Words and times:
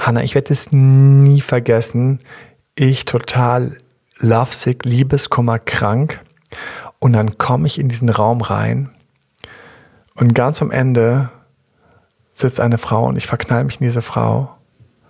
Hanna, 0.00 0.22
ich 0.22 0.34
werde 0.34 0.52
es 0.52 0.72
nie 0.72 1.40
vergessen. 1.40 2.18
Ich 2.74 3.04
total 3.04 3.76
lovesick, 4.18 4.84
Liebeskummer 4.84 5.58
krank. 5.58 6.20
Und 6.98 7.12
dann 7.12 7.38
komme 7.38 7.66
ich 7.66 7.78
in 7.78 7.88
diesen 7.88 8.08
Raum 8.08 8.40
rein 8.40 8.90
und 10.20 10.34
ganz 10.34 10.60
am 10.60 10.70
Ende 10.70 11.30
sitzt 12.34 12.60
eine 12.60 12.76
Frau 12.76 13.06
und 13.06 13.16
ich 13.16 13.26
verknall 13.26 13.64
mich 13.64 13.80
in 13.80 13.86
diese 13.86 14.02
Frau. 14.02 14.54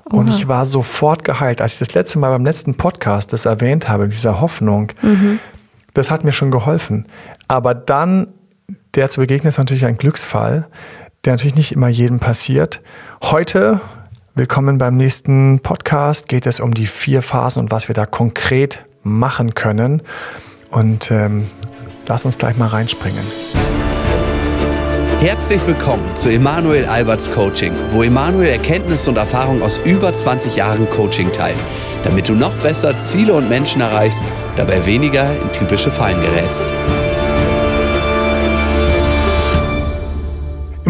Oha. 0.04 0.20
Und 0.20 0.28
ich 0.28 0.46
war 0.46 0.66
sofort 0.66 1.24
geheilt. 1.24 1.60
Als 1.60 1.74
ich 1.74 1.78
das 1.80 1.94
letzte 1.94 2.20
Mal 2.20 2.30
beim 2.30 2.44
letzten 2.44 2.76
Podcast 2.76 3.32
das 3.32 3.44
erwähnt 3.44 3.88
habe, 3.88 4.08
dieser 4.08 4.40
Hoffnung, 4.40 4.92
mhm. 5.02 5.40
das 5.94 6.12
hat 6.12 6.22
mir 6.22 6.32
schon 6.32 6.52
geholfen. 6.52 7.08
Aber 7.48 7.74
dann, 7.74 8.28
der 8.94 9.10
zu 9.10 9.20
begegnen, 9.20 9.48
ist 9.48 9.58
natürlich 9.58 9.84
ein 9.84 9.98
Glücksfall, 9.98 10.68
der 11.24 11.34
natürlich 11.34 11.56
nicht 11.56 11.72
immer 11.72 11.88
jedem 11.88 12.20
passiert. 12.20 12.80
Heute, 13.20 13.80
willkommen 14.40 14.78
beim 14.78 14.96
nächsten 14.96 15.60
Podcast, 15.60 16.26
geht 16.26 16.46
es 16.46 16.60
um 16.60 16.72
die 16.72 16.86
vier 16.86 17.20
Phasen 17.20 17.60
und 17.60 17.70
was 17.70 17.88
wir 17.88 17.94
da 17.94 18.06
konkret 18.06 18.86
machen 19.02 19.54
können. 19.54 20.00
Und 20.70 21.10
ähm, 21.10 21.46
lass 22.06 22.24
uns 22.24 22.38
gleich 22.38 22.56
mal 22.56 22.68
reinspringen. 22.68 23.22
Herzlich 25.20 25.60
willkommen 25.66 26.04
zu 26.14 26.30
Emanuel 26.30 26.86
Alberts 26.86 27.30
Coaching, 27.30 27.74
wo 27.90 28.02
Emanuel 28.02 28.48
Erkenntnisse 28.48 29.10
und 29.10 29.18
Erfahrung 29.18 29.60
aus 29.60 29.76
über 29.84 30.14
20 30.14 30.56
Jahren 30.56 30.88
Coaching 30.88 31.30
teilt, 31.32 31.58
damit 32.04 32.26
du 32.26 32.32
noch 32.32 32.54
besser 32.62 32.98
Ziele 32.98 33.34
und 33.34 33.46
Menschen 33.50 33.82
erreichst, 33.82 34.24
dabei 34.56 34.86
weniger 34.86 35.30
in 35.38 35.52
typische 35.52 35.90
Fallen 35.90 36.18
gerätst. 36.18 36.66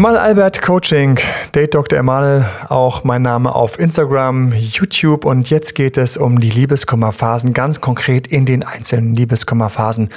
Emanuel 0.01 0.19
Albert 0.19 0.63
Coaching, 0.63 1.19
Date 1.53 1.75
Dr. 1.75 1.99
Emanuel, 1.99 2.43
auch 2.69 3.03
mein 3.03 3.21
Name 3.21 3.53
auf 3.53 3.77
Instagram, 3.77 4.51
YouTube 4.51 5.25
und 5.25 5.51
jetzt 5.51 5.75
geht 5.75 5.95
es 5.95 6.17
um 6.17 6.39
die 6.39 6.49
Liebeskummerphasen, 6.49 7.53
ganz 7.53 7.81
konkret 7.81 8.25
in 8.25 8.47
den 8.47 8.63
einzelnen 8.63 9.13
Liebeskummerphasen. 9.15 10.09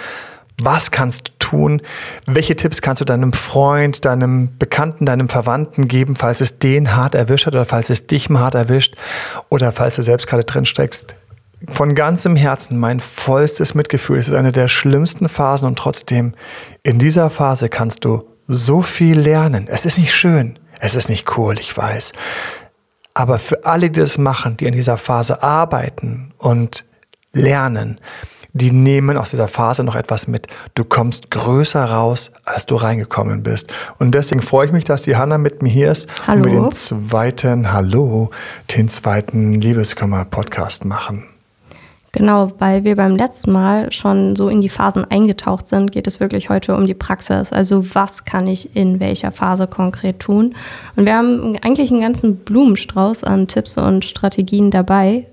Was 0.63 0.91
kannst 0.91 1.29
du 1.29 1.33
tun? 1.39 1.83
Welche 2.25 2.57
Tipps 2.57 2.81
kannst 2.81 3.03
du 3.03 3.05
deinem 3.05 3.35
Freund, 3.35 4.07
deinem 4.07 4.57
Bekannten, 4.59 5.05
deinem 5.05 5.29
Verwandten 5.29 5.87
geben, 5.87 6.17
falls 6.17 6.41
es 6.41 6.59
den 6.59 6.97
hart 6.97 7.15
erwischt 7.15 7.45
hat 7.45 7.55
oder 7.55 7.67
falls 7.67 7.91
es 7.91 8.07
dich 8.07 8.31
mal 8.31 8.41
hart 8.41 8.55
erwischt 8.55 8.97
oder 9.51 9.71
falls 9.71 9.97
du 9.97 10.03
selbst 10.03 10.27
gerade 10.27 10.45
drin 10.45 10.65
steckst? 10.65 11.17
Von 11.69 11.95
ganzem 11.95 12.37
Herzen 12.37 12.79
mein 12.79 13.01
vollstes 13.01 13.75
Mitgefühl. 13.75 14.17
Es 14.17 14.29
ist 14.29 14.35
eine 14.35 14.53
der 14.53 14.69
schlimmsten 14.69 15.29
Phasen 15.29 15.69
und 15.69 15.79
trotzdem 15.79 16.33
in 16.83 16.99
dieser 16.99 17.29
Phase 17.29 17.69
kannst 17.69 18.07
du 18.07 18.25
so 18.47 18.83
viel 18.83 19.19
lernen. 19.19 19.67
Es 19.69 19.85
ist 19.85 19.99
nicht 19.99 20.15
schön, 20.15 20.59
es 20.81 20.95
ist 20.95 21.09
nicht 21.09 21.39
cool, 21.39 21.59
ich 21.59 21.77
weiß. 21.77 22.13
Aber 23.15 23.39
für 23.39 23.65
alle, 23.65 23.91
die 23.91 24.01
das 24.01 24.19
machen, 24.19 24.57
die 24.57 24.67
in 24.67 24.75
dieser 24.75 24.97
Phase 24.97 25.43
arbeiten 25.43 26.35
und 26.39 26.85
lernen, 27.33 28.01
die 28.55 28.71
nehmen 28.71 29.17
aus 29.17 29.31
dieser 29.31 29.49
Phase 29.49 29.83
noch 29.83 29.97
etwas 29.97 30.29
mit. 30.29 30.47
Du 30.75 30.85
kommst 30.85 31.31
größer 31.31 31.85
raus, 31.85 32.33
als 32.45 32.67
du 32.67 32.77
reingekommen 32.77 33.43
bist. 33.43 33.73
Und 33.99 34.15
deswegen 34.15 34.43
freue 34.43 34.67
ich 34.67 34.73
mich, 34.73 34.85
dass 34.85 35.03
die 35.03 35.17
Hanna 35.17 35.39
mit 35.39 35.61
mir 35.61 35.71
hier 35.71 35.91
ist 35.91 36.09
Hallo. 36.27 36.45
und 36.45 36.53
wir 36.53 36.61
den 36.61 36.73
zweiten, 36.73 37.73
Hallo, 37.73 38.31
den 38.77 38.89
zweiten 38.89 39.61
Liebeskummer-Podcast 39.61 40.85
machen. 40.85 41.34
Genau, 42.15 42.53
weil 42.61 42.85
wir 42.85 42.95
beim 42.95 43.17
letzten 43.17 43.51
Mal 43.51 43.91
schon 43.91 44.37
so 44.37 44.49
in 44.49 44.61
die 44.61 44.69
Phasen 44.69 45.05
eingetaucht 45.05 45.67
sind, 45.67 45.91
geht 45.91 46.07
es 46.07 46.21
wirklich 46.21 46.49
heute 46.49 46.77
um 46.77 46.87
die 46.87 46.95
Praxis. 46.95 47.53
Also 47.53 47.93
was 47.97 48.25
kann 48.25 48.47
ich 48.47 48.77
in 48.77 49.01
welcher 49.01 49.33
Phase 49.33 49.67
konkret 49.67 50.21
tun? 50.21 50.55
Und 50.95 51.07
wir 51.07 51.17
haben 51.17 51.57
eigentlich 51.63 51.91
einen 51.91 52.01
ganzen 52.01 52.37
Blumenstrauß 52.37 53.25
an 53.25 53.49
Tipps 53.49 53.77
und 53.77 54.05
Strategien 54.05 54.71
dabei, 54.71 55.27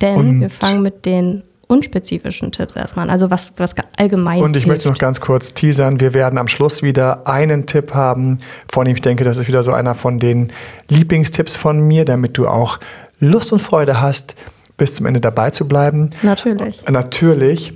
denn 0.00 0.16
und 0.16 0.40
wir 0.40 0.48
fangen 0.48 0.80
mit 0.80 1.04
den 1.04 1.42
unspezifischen 1.66 2.50
Tipps 2.50 2.76
erstmal, 2.76 3.10
also 3.10 3.30
was, 3.30 3.52
was 3.58 3.74
allgemein 3.98 4.40
Und 4.40 4.56
ich 4.56 4.64
hilft. 4.64 4.68
möchte 4.68 4.88
noch 4.88 4.98
ganz 4.98 5.20
kurz 5.20 5.52
teasern, 5.52 6.00
wir 6.00 6.14
werden 6.14 6.38
am 6.38 6.48
Schluss 6.48 6.82
wieder 6.82 7.26
einen 7.26 7.66
Tipp 7.66 7.92
haben, 7.92 8.38
von 8.70 8.86
dem 8.86 8.94
ich 8.94 9.02
denke, 9.02 9.24
das 9.24 9.36
ist 9.36 9.48
wieder 9.48 9.62
so 9.62 9.72
einer 9.72 9.94
von 9.94 10.18
den 10.18 10.48
Lieblingstipps 10.88 11.56
von 11.56 11.80
mir, 11.80 12.06
damit 12.06 12.38
du 12.38 12.48
auch 12.48 12.80
Lust 13.20 13.52
und 13.52 13.60
Freude 13.60 14.00
hast, 14.00 14.34
bis 14.76 14.94
zum 14.94 15.06
Ende 15.06 15.20
dabei 15.20 15.50
zu 15.50 15.68
bleiben. 15.68 16.10
Natürlich. 16.22 16.82
Natürlich. 16.88 17.74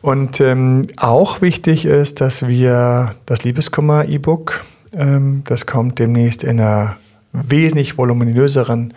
Und 0.00 0.40
ähm, 0.40 0.82
auch 0.96 1.42
wichtig 1.42 1.84
ist, 1.84 2.20
dass 2.20 2.46
wir 2.46 3.14
das 3.26 3.44
Liebeskummer-E-Book, 3.44 4.64
ähm, 4.92 5.42
das 5.46 5.66
kommt 5.66 5.98
demnächst 5.98 6.44
in 6.44 6.60
einer 6.60 6.96
wesentlich 7.32 7.98
voluminöseren 7.98 8.94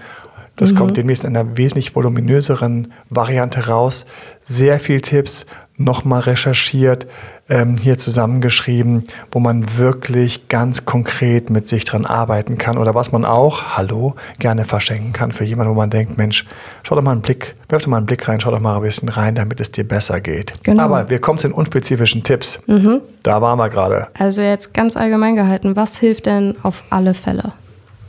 das 0.56 0.74
mhm. 0.74 0.78
kommt 0.78 0.98
demnächst 0.98 1.24
in 1.24 1.36
einer 1.36 1.58
wesentlich 1.58 1.96
voluminöseren 1.96 2.94
Variante 3.10 3.68
raus. 3.68 4.06
Sehr 4.44 4.80
viel 4.80 5.02
Tipps, 5.02 5.46
nochmal 5.78 6.22
recherchiert, 6.22 7.08
ähm, 7.52 7.78
hier 7.78 7.98
zusammengeschrieben, 7.98 9.04
wo 9.32 9.40
man 9.40 9.78
wirklich 9.78 10.48
ganz 10.48 10.86
konkret 10.86 11.50
mit 11.50 11.68
sich 11.68 11.84
dran 11.84 12.06
arbeiten 12.06 12.58
kann 12.58 12.78
oder 12.78 12.96
was 12.96 13.12
man 13.12 13.26
auch, 13.26 13.78
hallo, 13.78 14.16
gerne 14.40 14.64
verschenken 14.64 15.12
kann 15.12 15.34
für 15.34 15.44
jemanden, 15.44 15.74
wo 15.74 15.78
man 15.78 15.90
denkt, 15.90 16.18
Mensch, 16.18 16.46
schau 16.84 16.96
doch 16.96 17.02
mal 17.02 17.12
einen 17.12 17.22
Blick, 17.22 17.56
werf 17.68 17.84
doch 17.84 17.90
mal 17.90 17.98
einen 17.98 18.06
Blick 18.06 18.28
rein, 18.28 18.40
schau 18.40 18.52
doch 18.52 18.62
mal 18.62 18.78
ein 18.78 18.82
bisschen 18.82 19.10
rein, 19.10 19.36
damit 19.36 19.60
es 19.60 19.70
dir 19.70 19.86
besser 19.86 20.22
geht. 20.22 20.54
Genau. 20.64 20.84
Aber 20.84 21.10
wir 21.10 21.20
kommen 21.20 21.38
zu 21.38 21.50
den 21.50 21.54
unspezifischen 21.54 22.24
Tipps. 22.24 22.62
Mhm. 22.68 23.02
Da 23.24 23.42
waren 23.42 23.60
wir 23.60 23.70
gerade. 23.70 24.08
Also 24.18 24.42
jetzt 24.42 24.74
ganz 24.74 24.96
allgemein 24.96 25.36
gehalten, 25.36 25.76
was 25.76 25.98
hilft 25.98 26.28
denn 26.28 26.56
auf 26.64 26.84
alle 26.90 27.14
Fälle? 27.14 27.52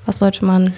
Was 0.07 0.21
sollte 0.21 0.45
man 0.45 0.73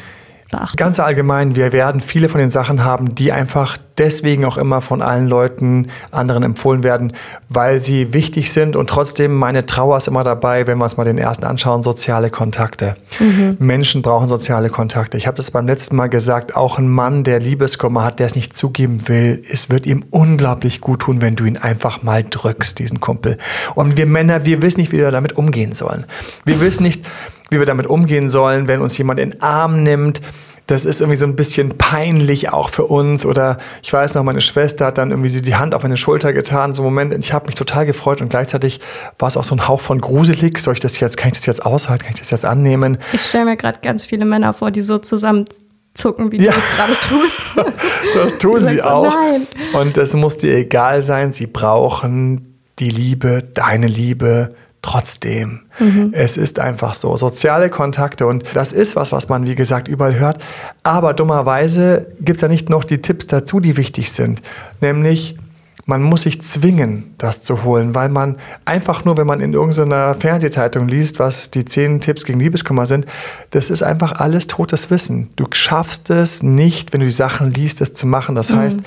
beachten? 0.50 0.76
Ganz 0.76 1.00
allgemein, 1.00 1.56
wir 1.56 1.72
werden 1.72 2.00
viele 2.00 2.28
von 2.28 2.40
den 2.40 2.50
Sachen 2.50 2.84
haben, 2.84 3.14
die 3.14 3.32
einfach 3.32 3.78
deswegen 3.98 4.44
auch 4.44 4.56
immer 4.56 4.80
von 4.80 5.02
allen 5.02 5.28
Leuten 5.28 5.88
anderen 6.10 6.42
empfohlen 6.42 6.82
werden, 6.82 7.12
weil 7.48 7.80
sie 7.80 8.12
wichtig 8.12 8.52
sind 8.52 8.76
und 8.76 8.90
trotzdem 8.90 9.34
meine 9.34 9.66
Trauer 9.66 9.96
ist 9.96 10.08
immer 10.08 10.24
dabei, 10.24 10.66
wenn 10.66 10.78
wir 10.78 10.84
uns 10.84 10.96
mal 10.96 11.04
den 11.04 11.18
ersten 11.18 11.44
anschauen, 11.44 11.82
soziale 11.82 12.30
Kontakte. 12.30 12.96
Mhm. 13.20 13.56
Menschen 13.58 14.02
brauchen 14.02 14.28
soziale 14.28 14.68
Kontakte. 14.68 15.16
Ich 15.16 15.26
habe 15.26 15.36
das 15.36 15.50
beim 15.50 15.66
letzten 15.66 15.96
Mal 15.96 16.08
gesagt, 16.08 16.56
auch 16.56 16.78
ein 16.78 16.88
Mann, 16.88 17.24
der 17.24 17.38
Liebeskummer 17.38 18.04
hat, 18.04 18.18
der 18.18 18.26
es 18.26 18.34
nicht 18.34 18.56
zugeben 18.56 19.08
will, 19.08 19.42
es 19.50 19.70
wird 19.70 19.86
ihm 19.86 20.04
unglaublich 20.10 20.80
gut 20.80 21.02
tun, 21.02 21.20
wenn 21.20 21.36
du 21.36 21.44
ihn 21.44 21.56
einfach 21.56 22.02
mal 22.02 22.24
drückst, 22.24 22.78
diesen 22.78 23.00
Kumpel. 23.00 23.38
Und 23.74 23.96
wir 23.96 24.06
Männer, 24.06 24.44
wir 24.44 24.62
wissen 24.62 24.80
nicht, 24.80 24.92
wie 24.92 24.98
wir 24.98 25.10
damit 25.10 25.34
umgehen 25.34 25.72
sollen. 25.72 26.04
Wir 26.44 26.60
wissen 26.60 26.82
nicht, 26.82 27.04
wie 27.54 27.60
wir 27.60 27.66
damit 27.66 27.86
umgehen 27.86 28.28
sollen, 28.28 28.68
wenn 28.68 28.80
uns 28.80 28.98
jemand 28.98 29.20
in 29.20 29.30
den 29.30 29.42
Arm 29.42 29.82
nimmt. 29.82 30.20
Das 30.66 30.86
ist 30.86 31.00
irgendwie 31.00 31.18
so 31.18 31.26
ein 31.26 31.36
bisschen 31.36 31.76
peinlich 31.76 32.50
auch 32.50 32.70
für 32.70 32.84
uns. 32.84 33.26
Oder 33.26 33.58
ich 33.82 33.92
weiß 33.92 34.14
noch, 34.14 34.22
meine 34.22 34.40
Schwester 34.40 34.86
hat 34.86 34.98
dann 34.98 35.10
irgendwie 35.10 35.30
die 35.42 35.54
Hand 35.56 35.74
auf 35.74 35.82
meine 35.82 35.98
Schulter 35.98 36.32
getan. 36.32 36.72
So 36.72 36.82
Moment, 36.82 37.14
ich 37.18 37.32
habe 37.34 37.46
mich 37.46 37.54
total 37.54 37.84
gefreut 37.84 38.22
und 38.22 38.30
gleichzeitig 38.30 38.80
war 39.18 39.28
es 39.28 39.36
auch 39.36 39.44
so 39.44 39.54
ein 39.54 39.68
Hauch 39.68 39.80
von 39.80 40.00
gruselig. 40.00 40.58
Soll 40.58 40.74
ich 40.74 40.80
das 40.80 40.98
jetzt, 41.00 41.16
kann 41.18 41.28
ich 41.28 41.34
das 41.34 41.46
jetzt 41.46 41.64
aushalten? 41.64 42.04
Kann 42.04 42.14
ich 42.14 42.20
das 42.20 42.30
jetzt 42.30 42.46
annehmen? 42.46 42.98
Ich 43.12 43.26
stelle 43.26 43.44
mir 43.44 43.56
gerade 43.56 43.80
ganz 43.82 44.06
viele 44.06 44.24
Männer 44.24 44.54
vor, 44.54 44.70
die 44.70 44.80
so 44.80 44.96
zusammenzucken, 44.96 46.32
wie 46.32 46.42
ja. 46.42 46.52
du 46.52 46.58
es 46.58 46.64
gerade 46.76 46.94
tust. 47.08 47.74
das 48.14 48.38
tun 48.38 48.64
sie 48.64 48.80
auch. 48.80 49.14
Nein. 49.14 49.46
Und 49.74 49.98
es 49.98 50.14
muss 50.14 50.38
dir 50.38 50.56
egal 50.56 51.02
sein. 51.02 51.34
Sie 51.34 51.46
brauchen 51.46 52.58
die 52.78 52.90
Liebe, 52.90 53.42
deine 53.52 53.86
Liebe, 53.86 54.54
trotzdem. 54.84 55.60
Mhm. 55.78 56.10
Es 56.12 56.36
ist 56.36 56.60
einfach 56.60 56.92
so. 56.92 57.16
Soziale 57.16 57.70
Kontakte 57.70 58.26
und 58.26 58.44
das 58.52 58.72
ist 58.72 58.96
was, 58.96 59.12
was 59.12 59.30
man, 59.30 59.46
wie 59.46 59.54
gesagt, 59.54 59.88
überall 59.88 60.18
hört. 60.18 60.38
Aber 60.82 61.14
dummerweise 61.14 62.06
gibt 62.20 62.36
es 62.36 62.42
ja 62.42 62.48
nicht 62.48 62.68
noch 62.68 62.84
die 62.84 63.00
Tipps 63.00 63.26
dazu, 63.26 63.60
die 63.60 63.78
wichtig 63.78 64.12
sind. 64.12 64.42
Nämlich, 64.82 65.38
man 65.86 66.02
muss 66.02 66.22
sich 66.22 66.42
zwingen, 66.42 67.14
das 67.16 67.42
zu 67.42 67.64
holen, 67.64 67.94
weil 67.94 68.10
man 68.10 68.36
einfach 68.66 69.06
nur, 69.06 69.16
wenn 69.16 69.26
man 69.26 69.40
in 69.40 69.54
irgendeiner 69.54 70.14
Fernsehzeitung 70.14 70.86
liest, 70.86 71.18
was 71.18 71.50
die 71.50 71.64
zehn 71.64 72.02
Tipps 72.02 72.24
gegen 72.24 72.38
Liebeskummer 72.38 72.84
sind, 72.84 73.06
das 73.50 73.70
ist 73.70 73.82
einfach 73.82 74.12
alles 74.12 74.48
totes 74.48 74.90
Wissen. 74.90 75.30
Du 75.36 75.46
schaffst 75.50 76.10
es 76.10 76.42
nicht, 76.42 76.92
wenn 76.92 77.00
du 77.00 77.06
die 77.06 77.12
Sachen 77.12 77.52
liest, 77.52 77.80
es 77.80 77.94
zu 77.94 78.06
machen. 78.06 78.34
Das 78.34 78.50
mhm. 78.50 78.56
heißt, 78.56 78.80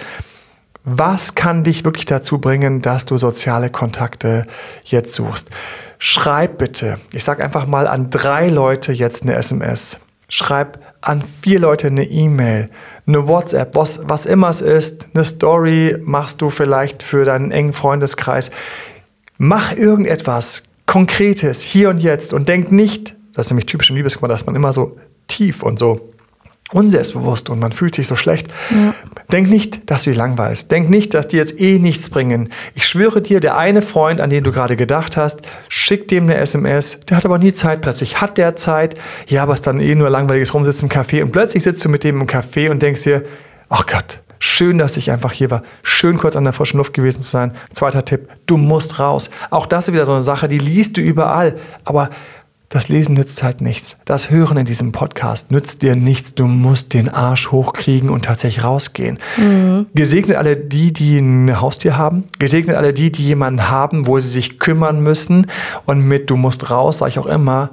was 0.89 1.35
kann 1.35 1.65
dich 1.65 1.83
wirklich 1.83 2.05
dazu 2.05 2.39
bringen, 2.39 2.81
dass 2.81 3.03
du 3.03 3.17
soziale 3.17 3.69
Kontakte 3.69 4.47
jetzt 4.85 5.13
suchst? 5.13 5.49
Schreib 5.99 6.57
bitte, 6.59 6.97
ich 7.11 7.25
sage 7.25 7.43
einfach 7.43 7.67
mal 7.67 7.87
an 7.87 8.09
drei 8.09 8.47
Leute 8.47 8.93
jetzt 8.93 9.23
eine 9.23 9.35
SMS. 9.35 9.99
Schreib 10.29 10.79
an 11.01 11.21
vier 11.21 11.59
Leute 11.59 11.87
eine 11.87 12.05
E-Mail, 12.05 12.69
eine 13.05 13.27
WhatsApp, 13.27 13.75
was, 13.75 13.99
was 14.05 14.25
immer 14.25 14.47
es 14.47 14.61
ist, 14.61 15.09
eine 15.13 15.25
Story 15.25 15.97
machst 16.01 16.41
du 16.41 16.49
vielleicht 16.49 17.03
für 17.03 17.25
deinen 17.25 17.51
engen 17.51 17.73
Freundeskreis. 17.73 18.49
Mach 19.37 19.73
irgendetwas 19.73 20.63
Konkretes 20.85 21.61
hier 21.61 21.89
und 21.89 21.97
jetzt 21.97 22.31
und 22.31 22.47
denk 22.47 22.71
nicht, 22.71 23.17
das 23.33 23.47
ist 23.47 23.51
nämlich 23.51 23.65
typisch 23.65 23.89
im 23.89 23.97
Liebeskummer, 23.97 24.29
dass 24.29 24.45
man 24.45 24.55
immer 24.55 24.71
so 24.71 24.97
tief 25.27 25.63
und 25.63 25.77
so 25.77 26.11
unselbstbewusst 26.71 27.49
und 27.49 27.59
man 27.59 27.71
fühlt 27.71 27.95
sich 27.95 28.07
so 28.07 28.15
schlecht. 28.15 28.47
Ja. 28.69 28.93
Denk 29.31 29.49
nicht, 29.49 29.89
dass 29.89 30.03
du 30.03 30.09
dich 30.09 30.17
langweilst. 30.17 30.71
Denk 30.71 30.89
nicht, 30.89 31.13
dass 31.13 31.27
die 31.27 31.37
jetzt 31.37 31.59
eh 31.59 31.79
nichts 31.79 32.09
bringen. 32.09 32.49
Ich 32.75 32.85
schwöre 32.85 33.21
dir, 33.21 33.39
der 33.39 33.57
eine 33.57 33.81
Freund, 33.81 34.21
an 34.21 34.29
den 34.29 34.43
du 34.43 34.51
gerade 34.51 34.75
gedacht 34.75 35.17
hast, 35.17 35.41
schickt 35.69 36.11
dem 36.11 36.25
eine 36.25 36.35
SMS. 36.35 36.99
Der 37.09 37.17
hat 37.17 37.25
aber 37.25 37.37
nie 37.37 37.53
Zeit. 37.53 37.81
Plötzlich 37.81 38.21
hat 38.21 38.37
der 38.37 38.55
Zeit. 38.55 38.95
Ja, 39.27 39.43
aber 39.43 39.53
es 39.53 39.59
ist 39.59 39.67
dann 39.67 39.79
eh 39.79 39.95
nur 39.95 40.09
langweiliges 40.09 40.53
Rumsitzen 40.53 40.89
im 40.89 40.95
Café. 40.95 41.23
Und 41.23 41.31
plötzlich 41.31 41.63
sitzt 41.63 41.83
du 41.83 41.89
mit 41.89 42.03
dem 42.03 42.21
im 42.21 42.27
Café 42.27 42.69
und 42.69 42.81
denkst 42.81 43.03
dir, 43.03 43.23
ach 43.69 43.85
Gott, 43.85 44.21
Schön, 44.39 44.77
dass 44.77 44.97
ich 44.97 45.09
einfach 45.09 45.31
hier 45.31 45.49
war. 45.49 45.63
Schön 45.81 46.17
kurz 46.17 46.35
an 46.35 46.43
der 46.43 46.53
frischen 46.53 46.77
Luft 46.77 46.93
gewesen 46.93 47.21
zu 47.21 47.29
sein. 47.29 47.53
Zweiter 47.73 48.05
Tipp, 48.05 48.29
du 48.45 48.57
musst 48.57 48.99
raus. 48.99 49.31
Auch 49.49 49.65
das 49.65 49.87
ist 49.87 49.93
wieder 49.93 50.05
so 50.05 50.11
eine 50.11 50.21
Sache, 50.21 50.47
die 50.47 50.59
liest 50.59 50.97
du 50.97 51.01
überall. 51.01 51.55
Aber 51.85 52.09
das 52.69 52.89
Lesen 52.89 53.15
nützt 53.15 53.43
halt 53.43 53.61
nichts. 53.61 53.97
Das 54.03 54.29
Hören 54.29 54.57
in 54.57 54.65
diesem 54.65 54.91
Podcast 54.91 55.51
nützt 55.51 55.83
dir 55.83 55.95
nichts. 55.95 56.35
Du 56.35 56.47
musst 56.47 56.93
den 56.93 57.07
Arsch 57.07 57.51
hochkriegen 57.51 58.09
und 58.09 58.25
tatsächlich 58.25 58.65
rausgehen. 58.65 59.19
Mhm. 59.37 59.85
Gesegnet 59.95 60.35
alle 60.35 60.57
die, 60.57 60.91
die 60.91 61.17
ein 61.17 61.61
Haustier 61.61 61.97
haben. 61.97 62.25
Gesegnet 62.39 62.75
alle 62.75 62.91
die, 62.91 63.09
die 63.11 63.23
jemanden 63.23 63.69
haben, 63.69 64.05
wo 64.05 64.19
sie 64.19 64.27
sich 64.27 64.59
kümmern 64.59 65.01
müssen. 65.01 65.47
Und 65.85 66.05
mit 66.05 66.29
du 66.29 66.35
musst 66.35 66.69
raus, 66.69 66.97
sage 66.97 67.11
ich 67.11 67.19
auch 67.19 67.25
immer, 67.25 67.69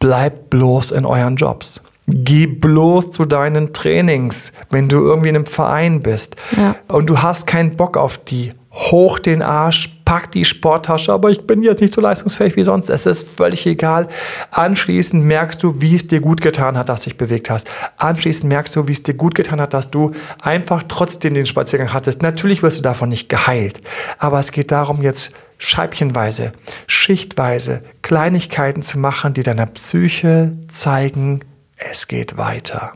bleibt 0.00 0.50
bloß 0.50 0.90
in 0.90 1.06
euren 1.06 1.36
Jobs. 1.36 1.80
Geh 2.08 2.46
bloß 2.46 3.12
zu 3.12 3.24
deinen 3.24 3.72
Trainings, 3.72 4.52
wenn 4.70 4.88
du 4.88 4.98
irgendwie 4.98 5.28
in 5.28 5.36
einem 5.36 5.46
Verein 5.46 6.00
bist. 6.00 6.34
Ja. 6.56 6.74
Und 6.88 7.06
du 7.06 7.22
hast 7.22 7.46
keinen 7.46 7.76
Bock 7.76 7.96
auf 7.96 8.18
die 8.18 8.50
hoch 8.72 9.18
den 9.18 9.42
Arsch, 9.42 9.90
pack 10.06 10.32
die 10.32 10.44
Sporttasche, 10.44 11.12
aber 11.12 11.30
ich 11.30 11.46
bin 11.46 11.62
jetzt 11.62 11.80
nicht 11.80 11.92
so 11.92 12.00
leistungsfähig 12.00 12.56
wie 12.56 12.64
sonst. 12.64 12.88
Es 12.88 13.04
ist 13.04 13.28
völlig 13.28 13.66
egal. 13.66 14.08
Anschließend 14.50 15.24
merkst 15.24 15.62
du, 15.62 15.80
wie 15.82 15.94
es 15.94 16.08
dir 16.08 16.20
gut 16.20 16.40
getan 16.40 16.78
hat, 16.78 16.88
dass 16.88 17.02
du 17.02 17.10
dich 17.10 17.18
bewegt 17.18 17.50
hast. 17.50 17.70
Anschließend 17.98 18.48
merkst 18.48 18.74
du, 18.74 18.88
wie 18.88 18.92
es 18.92 19.02
dir 19.02 19.14
gut 19.14 19.34
getan 19.34 19.60
hat, 19.60 19.74
dass 19.74 19.90
du 19.90 20.12
einfach 20.40 20.84
trotzdem 20.88 21.34
den 21.34 21.46
Spaziergang 21.46 21.92
hattest. 21.92 22.22
Natürlich 22.22 22.62
wirst 22.62 22.78
du 22.78 22.82
davon 22.82 23.10
nicht 23.10 23.28
geheilt, 23.28 23.82
aber 24.18 24.38
es 24.38 24.52
geht 24.52 24.70
darum, 24.70 25.02
jetzt 25.02 25.32
scheibchenweise, 25.58 26.52
schichtweise 26.86 27.82
Kleinigkeiten 28.00 28.82
zu 28.82 28.98
machen, 28.98 29.34
die 29.34 29.42
deiner 29.42 29.66
Psyche 29.66 30.56
zeigen, 30.68 31.40
es 31.76 32.08
geht 32.08 32.36
weiter. 32.36 32.94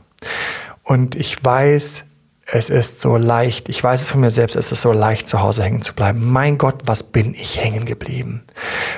Und 0.83 1.15
ich 1.15 1.43
weiß, 1.43 2.05
es 2.49 2.69
ist 2.69 3.01
so 3.01 3.17
leicht, 3.17 3.67
ich 3.67 3.83
weiß 3.83 4.01
es 4.01 4.11
von 4.11 4.21
mir 4.21 4.31
selbst, 4.31 4.55
es 4.55 4.71
ist 4.71 4.81
so 4.81 4.93
leicht, 4.93 5.27
zu 5.27 5.41
Hause 5.41 5.63
hängen 5.63 5.81
zu 5.81 5.93
bleiben. 5.93 6.31
Mein 6.31 6.57
Gott, 6.57 6.83
was 6.85 7.03
bin 7.03 7.33
ich 7.33 7.61
hängen 7.61 7.85
geblieben? 7.85 8.43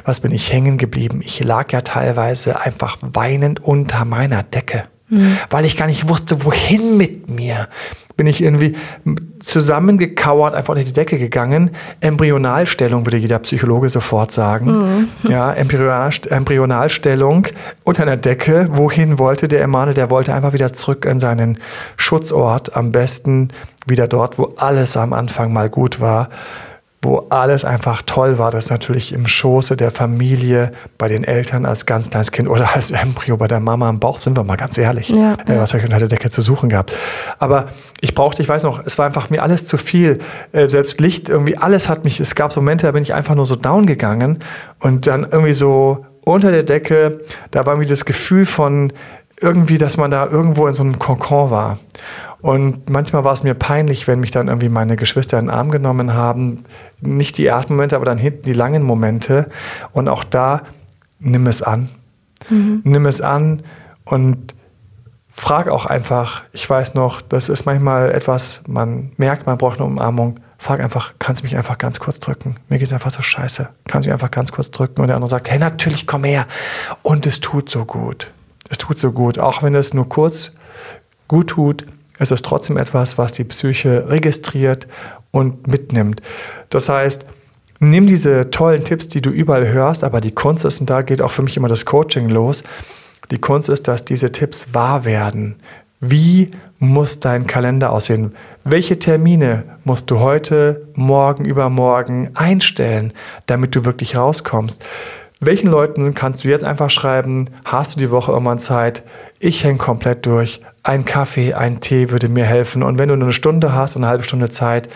Was 0.05 0.19
bin 0.19 0.31
ich 0.31 0.53
hängen 0.53 0.77
geblieben? 0.77 1.21
Ich 1.23 1.43
lag 1.43 1.71
ja 1.71 1.81
teilweise 1.81 2.61
einfach 2.61 2.97
weinend 3.01 3.59
unter 3.63 4.05
meiner 4.05 4.43
Decke, 4.43 4.85
mhm. 5.09 5.37
weil 5.49 5.65
ich 5.65 5.77
gar 5.77 5.87
nicht 5.87 6.09
wusste, 6.09 6.43
wohin 6.45 6.97
mit 6.97 7.29
mir 7.29 7.67
bin 8.19 8.27
ich 8.27 8.43
irgendwie 8.43 8.75
zusammengekauert 9.39 10.53
einfach 10.53 10.73
unter 10.73 10.83
die 10.83 10.91
Decke 10.91 11.17
gegangen. 11.17 11.71
Embryonalstellung 12.01 13.05
würde 13.05 13.15
jeder 13.15 13.39
Psychologe 13.39 13.89
sofort 13.89 14.33
sagen. 14.33 15.07
Mhm. 15.23 15.31
Ja, 15.31 15.53
Embryonalstellung 15.53 17.47
unter 17.85 18.03
einer 18.03 18.17
Decke. 18.17 18.67
Wohin 18.71 19.19
wollte 19.19 19.47
der 19.47 19.61
Emanuel? 19.61 19.93
Der 19.93 20.09
wollte 20.09 20.33
einfach 20.33 20.51
wieder 20.51 20.73
zurück 20.73 21.05
in 21.05 21.21
seinen 21.21 21.59
Schutzort. 21.95 22.75
Am 22.75 22.91
besten 22.91 23.47
wieder 23.87 24.09
dort, 24.09 24.37
wo 24.37 24.53
alles 24.57 24.97
am 24.97 25.13
Anfang 25.13 25.53
mal 25.53 25.69
gut 25.69 26.01
war 26.01 26.27
wo 27.01 27.27
alles 27.29 27.63
einfach 27.63 28.01
toll 28.01 28.37
war. 28.37 28.51
Das 28.51 28.65
ist 28.65 28.71
natürlich 28.71 29.13
im 29.13 29.25
Schoße 29.25 29.77
der 29.77 29.89
Familie, 29.89 30.71
bei 30.97 31.07
den 31.07 31.23
Eltern 31.23 31.65
als 31.65 31.85
ganz 31.85 32.09
kleines 32.09 32.31
Kind 32.31 32.49
oder 32.49 32.75
als 32.75 32.91
Embryo 32.91 33.37
bei 33.37 33.47
der 33.47 33.61
Mama 33.61 33.89
im 33.89 33.99
Bauch, 33.99 34.19
sind 34.19 34.35
wir 34.35 34.43
mal 34.43 34.57
ganz 34.57 34.77
ehrlich. 34.77 35.09
Ja, 35.09 35.33
äh, 35.47 35.57
was 35.57 35.71
habe 35.71 35.79
ich 35.79 35.85
unter 35.85 35.99
der 35.99 36.09
Decke 36.09 36.29
zu 36.29 36.41
suchen 36.41 36.67
gehabt? 36.67 36.93
Aber 37.37 37.67
ich 38.01 38.15
brauchte, 38.15 38.41
ich 38.41 38.49
weiß 38.49 38.63
noch, 38.63 38.85
es 38.85 38.97
war 38.97 39.05
einfach 39.05 39.29
mir 39.29 39.43
alles 39.43 39.65
zu 39.65 39.77
viel. 39.77 40.19
Äh, 40.51 40.67
selbst 40.67 40.99
Licht, 40.99 41.29
irgendwie 41.29 41.57
alles 41.57 41.87
hat 41.87 42.03
mich, 42.03 42.19
es 42.19 42.35
gab 42.35 42.51
so 42.51 42.59
Momente, 42.59 42.85
da 42.85 42.91
bin 42.91 43.03
ich 43.03 43.13
einfach 43.13 43.35
nur 43.35 43.45
so 43.45 43.55
down 43.55 43.85
gegangen 43.85 44.39
und 44.79 45.07
dann 45.07 45.23
irgendwie 45.23 45.53
so 45.53 46.05
unter 46.25 46.51
der 46.51 46.63
Decke, 46.63 47.19
da 47.51 47.65
war 47.65 47.77
mir 47.77 47.87
das 47.87 48.03
Gefühl 48.03 48.45
von 48.45 48.91
irgendwie, 49.41 49.77
dass 49.77 49.97
man 49.97 50.11
da 50.11 50.25
irgendwo 50.25 50.67
in 50.67 50.73
so 50.73 50.83
einem 50.83 50.99
Kokon 50.99 51.49
war. 51.49 51.79
Und 52.41 52.89
manchmal 52.89 53.23
war 53.23 53.33
es 53.33 53.43
mir 53.43 53.53
peinlich, 53.53 54.07
wenn 54.07 54.19
mich 54.19 54.31
dann 54.31 54.47
irgendwie 54.47 54.69
meine 54.69 54.95
Geschwister 54.95 55.37
in 55.39 55.45
den 55.45 55.53
Arm 55.53 55.71
genommen 55.71 56.13
haben. 56.13 56.63
Nicht 57.01 57.37
die 57.37 57.45
ersten 57.45 57.73
Momente, 57.73 57.95
aber 57.95 58.05
dann 58.05 58.17
hinten 58.17 58.43
die 58.43 58.53
langen 58.53 58.83
Momente. 58.83 59.49
Und 59.91 60.07
auch 60.07 60.23
da, 60.23 60.61
nimm 61.19 61.47
es 61.47 61.61
an. 61.61 61.89
Mhm. 62.49 62.81
Nimm 62.83 63.05
es 63.05 63.21
an 63.21 63.63
und 64.05 64.55
frag 65.29 65.67
auch 65.67 65.85
einfach. 65.85 66.43
Ich 66.53 66.69
weiß 66.69 66.93
noch, 66.93 67.21
das 67.21 67.49
ist 67.49 67.65
manchmal 67.65 68.11
etwas, 68.11 68.61
man 68.67 69.11
merkt, 69.17 69.45
man 69.45 69.57
braucht 69.57 69.77
eine 69.77 69.85
Umarmung. 69.85 70.39
Frag 70.57 70.81
einfach, 70.81 71.13
kannst 71.19 71.41
du 71.41 71.45
mich 71.45 71.55
einfach 71.55 71.77
ganz 71.77 71.99
kurz 71.99 72.19
drücken? 72.19 72.55
Mir 72.67 72.79
geht 72.79 72.87
es 72.87 72.93
einfach 72.93 73.11
so 73.11 73.21
scheiße. 73.21 73.69
Kannst 73.85 74.05
du 74.05 74.09
mich 74.09 74.13
einfach 74.13 74.31
ganz 74.31 74.51
kurz 74.51 74.71
drücken? 74.71 75.01
Und 75.01 75.07
der 75.07 75.15
andere 75.15 75.29
sagt, 75.29 75.49
hey, 75.49 75.59
natürlich, 75.59 76.05
komm 76.05 76.25
her. 76.25 76.45
Und 77.01 77.25
es 77.25 77.39
tut 77.39 77.69
so 77.69 77.85
gut. 77.85 78.31
Es 78.69 78.77
tut 78.77 78.97
so 78.97 79.11
gut. 79.11 79.39
Auch 79.39 79.63
wenn 79.63 79.75
es 79.75 79.93
nur 79.93 80.07
kurz 80.07 80.53
gut 81.27 81.47
tut, 81.47 81.85
es 82.19 82.31
ist 82.31 82.45
trotzdem 82.45 82.77
etwas, 82.77 83.17
was 83.17 83.31
die 83.31 83.43
Psyche 83.43 84.09
registriert 84.09 84.87
und 85.31 85.67
mitnimmt. 85.67 86.21
Das 86.69 86.89
heißt, 86.89 87.25
nimm 87.79 88.07
diese 88.07 88.51
tollen 88.51 88.83
Tipps, 88.83 89.07
die 89.07 89.21
du 89.21 89.29
überall 89.29 89.67
hörst, 89.67 90.03
aber 90.03 90.21
die 90.21 90.31
Kunst 90.31 90.65
ist, 90.65 90.81
und 90.81 90.89
da 90.89 91.01
geht 91.01 91.21
auch 91.21 91.31
für 91.31 91.41
mich 91.41 91.57
immer 91.57 91.69
das 91.69 91.85
Coaching 91.85 92.29
los, 92.29 92.63
die 93.31 93.39
Kunst 93.39 93.69
ist, 93.69 93.87
dass 93.87 94.05
diese 94.05 94.31
Tipps 94.31 94.73
wahr 94.73 95.05
werden. 95.05 95.55
Wie 95.99 96.51
muss 96.79 97.19
dein 97.19 97.45
Kalender 97.45 97.91
aussehen? 97.91 98.33
Welche 98.63 98.99
Termine 98.99 99.63
musst 99.83 100.09
du 100.09 100.19
heute, 100.19 100.87
morgen, 100.95 101.45
übermorgen 101.45 102.31
einstellen, 102.35 103.13
damit 103.45 103.75
du 103.75 103.85
wirklich 103.85 104.15
rauskommst? 104.15 104.83
Welchen 105.41 105.67
Leuten 105.67 106.13
kannst 106.13 106.43
du 106.43 106.49
jetzt 106.49 106.65
einfach 106.65 106.89
schreiben, 106.89 107.45
hast 107.63 107.95
du 107.95 107.99
die 107.99 108.11
Woche 108.11 108.33
irgendwann 108.33 108.59
Zeit? 108.59 109.03
Ich 109.39 109.63
hänge 109.63 109.77
komplett 109.77 110.25
durch. 110.25 110.59
Ein 110.83 111.05
Kaffee, 111.05 111.53
ein 111.53 111.79
Tee 111.79 112.09
würde 112.09 112.27
mir 112.27 112.45
helfen. 112.45 112.83
Und 112.83 112.99
wenn 112.99 113.07
du 113.07 113.15
nur 113.15 113.27
eine 113.27 113.33
Stunde 113.33 113.73
hast 113.73 113.95
und 113.95 114.03
eine 114.03 114.09
halbe 114.09 114.25
Stunde 114.25 114.49
Zeit, 114.49 114.89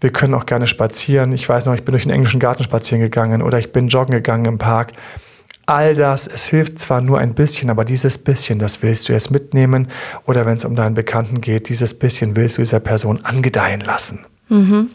wir 0.00 0.10
können 0.10 0.32
auch 0.32 0.46
gerne 0.46 0.66
spazieren. 0.66 1.32
Ich 1.32 1.46
weiß 1.46 1.66
noch, 1.66 1.74
ich 1.74 1.84
bin 1.84 1.92
durch 1.92 2.04
den 2.04 2.12
englischen 2.12 2.40
Garten 2.40 2.62
spazieren 2.64 3.02
gegangen 3.02 3.42
oder 3.42 3.58
ich 3.58 3.72
bin 3.72 3.88
joggen 3.88 4.12
gegangen 4.12 4.46
im 4.46 4.56
Park. 4.56 4.92
All 5.66 5.94
das, 5.94 6.26
es 6.26 6.44
hilft 6.44 6.78
zwar 6.78 7.02
nur 7.02 7.18
ein 7.18 7.34
bisschen, 7.34 7.68
aber 7.68 7.84
dieses 7.84 8.16
bisschen, 8.16 8.58
das 8.58 8.82
willst 8.82 9.08
du 9.08 9.12
jetzt 9.12 9.30
mitnehmen. 9.30 9.88
Oder 10.24 10.46
wenn 10.46 10.56
es 10.56 10.64
um 10.64 10.74
deinen 10.74 10.94
Bekannten 10.94 11.42
geht, 11.42 11.68
dieses 11.68 11.98
bisschen 11.98 12.34
willst 12.34 12.56
du 12.56 12.62
dieser 12.62 12.80
Person 12.80 13.20
angedeihen 13.24 13.80
lassen. 13.80 14.24
Mhm. 14.48 14.90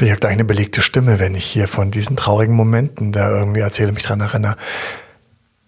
Ich 0.00 0.10
habe 0.10 0.20
gleich 0.20 0.32
eine 0.32 0.44
belegte 0.44 0.80
Stimme, 0.82 1.20
wenn 1.20 1.34
ich 1.34 1.44
hier 1.44 1.68
von 1.68 1.90
diesen 1.90 2.16
traurigen 2.16 2.54
Momenten 2.54 3.12
da 3.12 3.30
irgendwie 3.30 3.60
erzähle, 3.60 3.92
mich 3.92 4.04
dran 4.04 4.20
erinnere. 4.20 4.56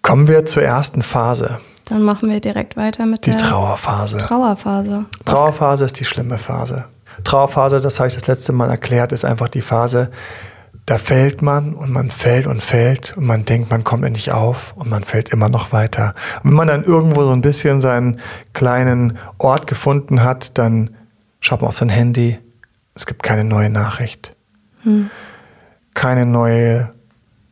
Kommen 0.03 0.29
wir 0.29 0.45
zur 0.45 0.63
ersten 0.63 1.03
Phase. 1.03 1.61
Dann 1.85 2.03
machen 2.03 2.31
wir 2.31 2.41
direkt 2.41 2.77
weiter 2.77 3.07
mit 3.07 3.27
die 3.27 3.31
der 3.31 3.39
Trauerphase. 3.39 4.19
Trauerphase. 4.19 5.05
Trauerphase 5.25 5.85
ist 5.85 6.01
die 6.01 6.05
schlimme 6.05 6.39
Phase. 6.39 6.87
Trauerphase, 7.23 7.81
das 7.81 8.01
habe 8.01 8.09
ich 8.09 8.15
das 8.15 8.27
letzte 8.27 8.53
Mal 8.53 8.71
erklärt, 8.71 9.13
ist 9.13 9.25
einfach 9.25 9.49
die 9.49 9.61
Phase, 9.61 10.11
da 10.87 10.99
fällt 10.99 11.41
man 11.41 11.75
und 11.75 11.91
man 11.91 12.11
fällt 12.11 12.47
und 12.47 12.63
fällt 12.63 13.17
und 13.17 13.25
man 13.27 13.45
denkt, 13.45 13.71
man 13.71 13.85
kommt 13.85 14.05
endlich 14.05 14.33
auf 14.33 14.75
und 14.77 14.91
man 14.91 15.05
fällt 15.05 15.31
immer 15.31 15.49
noch 15.49 15.73
weiter. 15.73 16.15
Und 16.43 16.51
wenn 16.51 16.57
man 16.57 16.69
dann 16.69 16.85
irgendwo 16.85 17.25
so 17.25 17.33
ein 17.33 17.41
bisschen 17.41 17.81
seinen 17.81 18.21
kleinen 18.53 19.19
Ort 19.39 19.67
gefunden 19.67 20.23
hat, 20.23 20.59
dann 20.59 20.91
schaut 21.41 21.63
man 21.63 21.69
auf 21.69 21.79
sein 21.79 21.89
Handy, 21.89 22.39
es 22.95 23.07
gibt 23.07 23.23
keine 23.23 23.45
neue 23.45 23.71
Nachricht, 23.71 24.37
hm. 24.83 25.11
keine 25.95 26.27
neue 26.27 26.93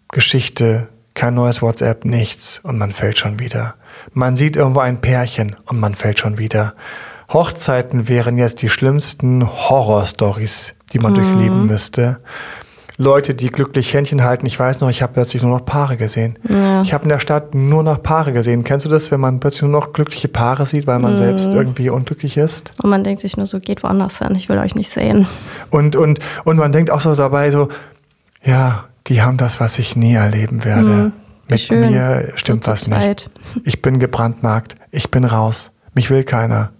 Geschichte, 0.08 0.88
kein 1.14 1.34
neues 1.34 1.62
WhatsApp, 1.62 2.04
nichts 2.04 2.60
und 2.62 2.78
man 2.78 2.92
fällt 2.92 3.18
schon 3.18 3.38
wieder. 3.38 3.74
Man 4.12 4.36
sieht 4.36 4.56
irgendwo 4.56 4.80
ein 4.80 5.00
Pärchen 5.00 5.56
und 5.66 5.78
man 5.80 5.94
fällt 5.94 6.18
schon 6.18 6.38
wieder. 6.38 6.74
Hochzeiten 7.32 8.08
wären 8.08 8.36
jetzt 8.36 8.62
die 8.62 8.68
schlimmsten 8.68 9.46
Horrorstories, 9.46 10.74
die 10.92 10.98
man 10.98 11.12
mhm. 11.12 11.16
durchleben 11.16 11.66
müsste. 11.66 12.18
Leute, 12.98 13.34
die 13.34 13.48
glücklich 13.48 13.92
Händchen 13.94 14.22
halten. 14.22 14.46
Ich 14.46 14.58
weiß 14.58 14.80
noch, 14.80 14.90
ich 14.90 15.02
habe 15.02 15.12
plötzlich 15.12 15.42
nur 15.42 15.52
noch 15.52 15.64
Paare 15.64 15.96
gesehen. 15.96 16.38
Ja. 16.48 16.82
Ich 16.82 16.92
habe 16.92 17.04
in 17.04 17.08
der 17.08 17.18
Stadt 17.18 17.54
nur 17.54 17.82
noch 17.82 18.02
Paare 18.02 18.32
gesehen. 18.32 18.64
Kennst 18.64 18.84
du 18.84 18.90
das, 18.90 19.10
wenn 19.10 19.20
man 19.20 19.40
plötzlich 19.40 19.62
nur 19.62 19.70
noch 19.70 19.92
glückliche 19.92 20.28
Paare 20.28 20.66
sieht, 20.66 20.86
weil 20.86 20.98
man 20.98 21.12
mhm. 21.12 21.16
selbst 21.16 21.54
irgendwie 21.54 21.90
unglücklich 21.90 22.36
ist? 22.36 22.72
Und 22.82 22.90
man 22.90 23.04
denkt 23.04 23.20
sich 23.20 23.36
nur 23.36 23.46
so, 23.46 23.60
geht 23.60 23.82
woanders 23.82 24.18
hin, 24.18 24.34
ich 24.36 24.48
will 24.48 24.58
euch 24.58 24.74
nicht 24.74 24.90
sehen. 24.90 25.26
Und, 25.70 25.96
und, 25.96 26.18
und 26.44 26.56
man 26.56 26.72
denkt 26.72 26.90
auch 26.90 27.00
so 27.00 27.14
dabei 27.14 27.50
so, 27.50 27.68
ja, 28.44 28.84
die 29.06 29.22
haben 29.22 29.36
das, 29.36 29.60
was 29.60 29.78
ich 29.78 29.96
nie 29.96 30.14
erleben 30.14 30.64
werde. 30.64 30.90
Mhm. 30.90 31.12
Mit 31.48 31.60
Schön. 31.60 31.90
mir 31.90 32.32
stimmt 32.34 32.66
was 32.66 32.86
nicht. 32.86 33.30
Ich 33.64 33.82
bin 33.82 33.98
gebrandmarkt, 33.98 34.76
ich 34.90 35.10
bin 35.10 35.24
raus, 35.24 35.72
mich 35.94 36.10
will 36.10 36.24
keiner. 36.24 36.72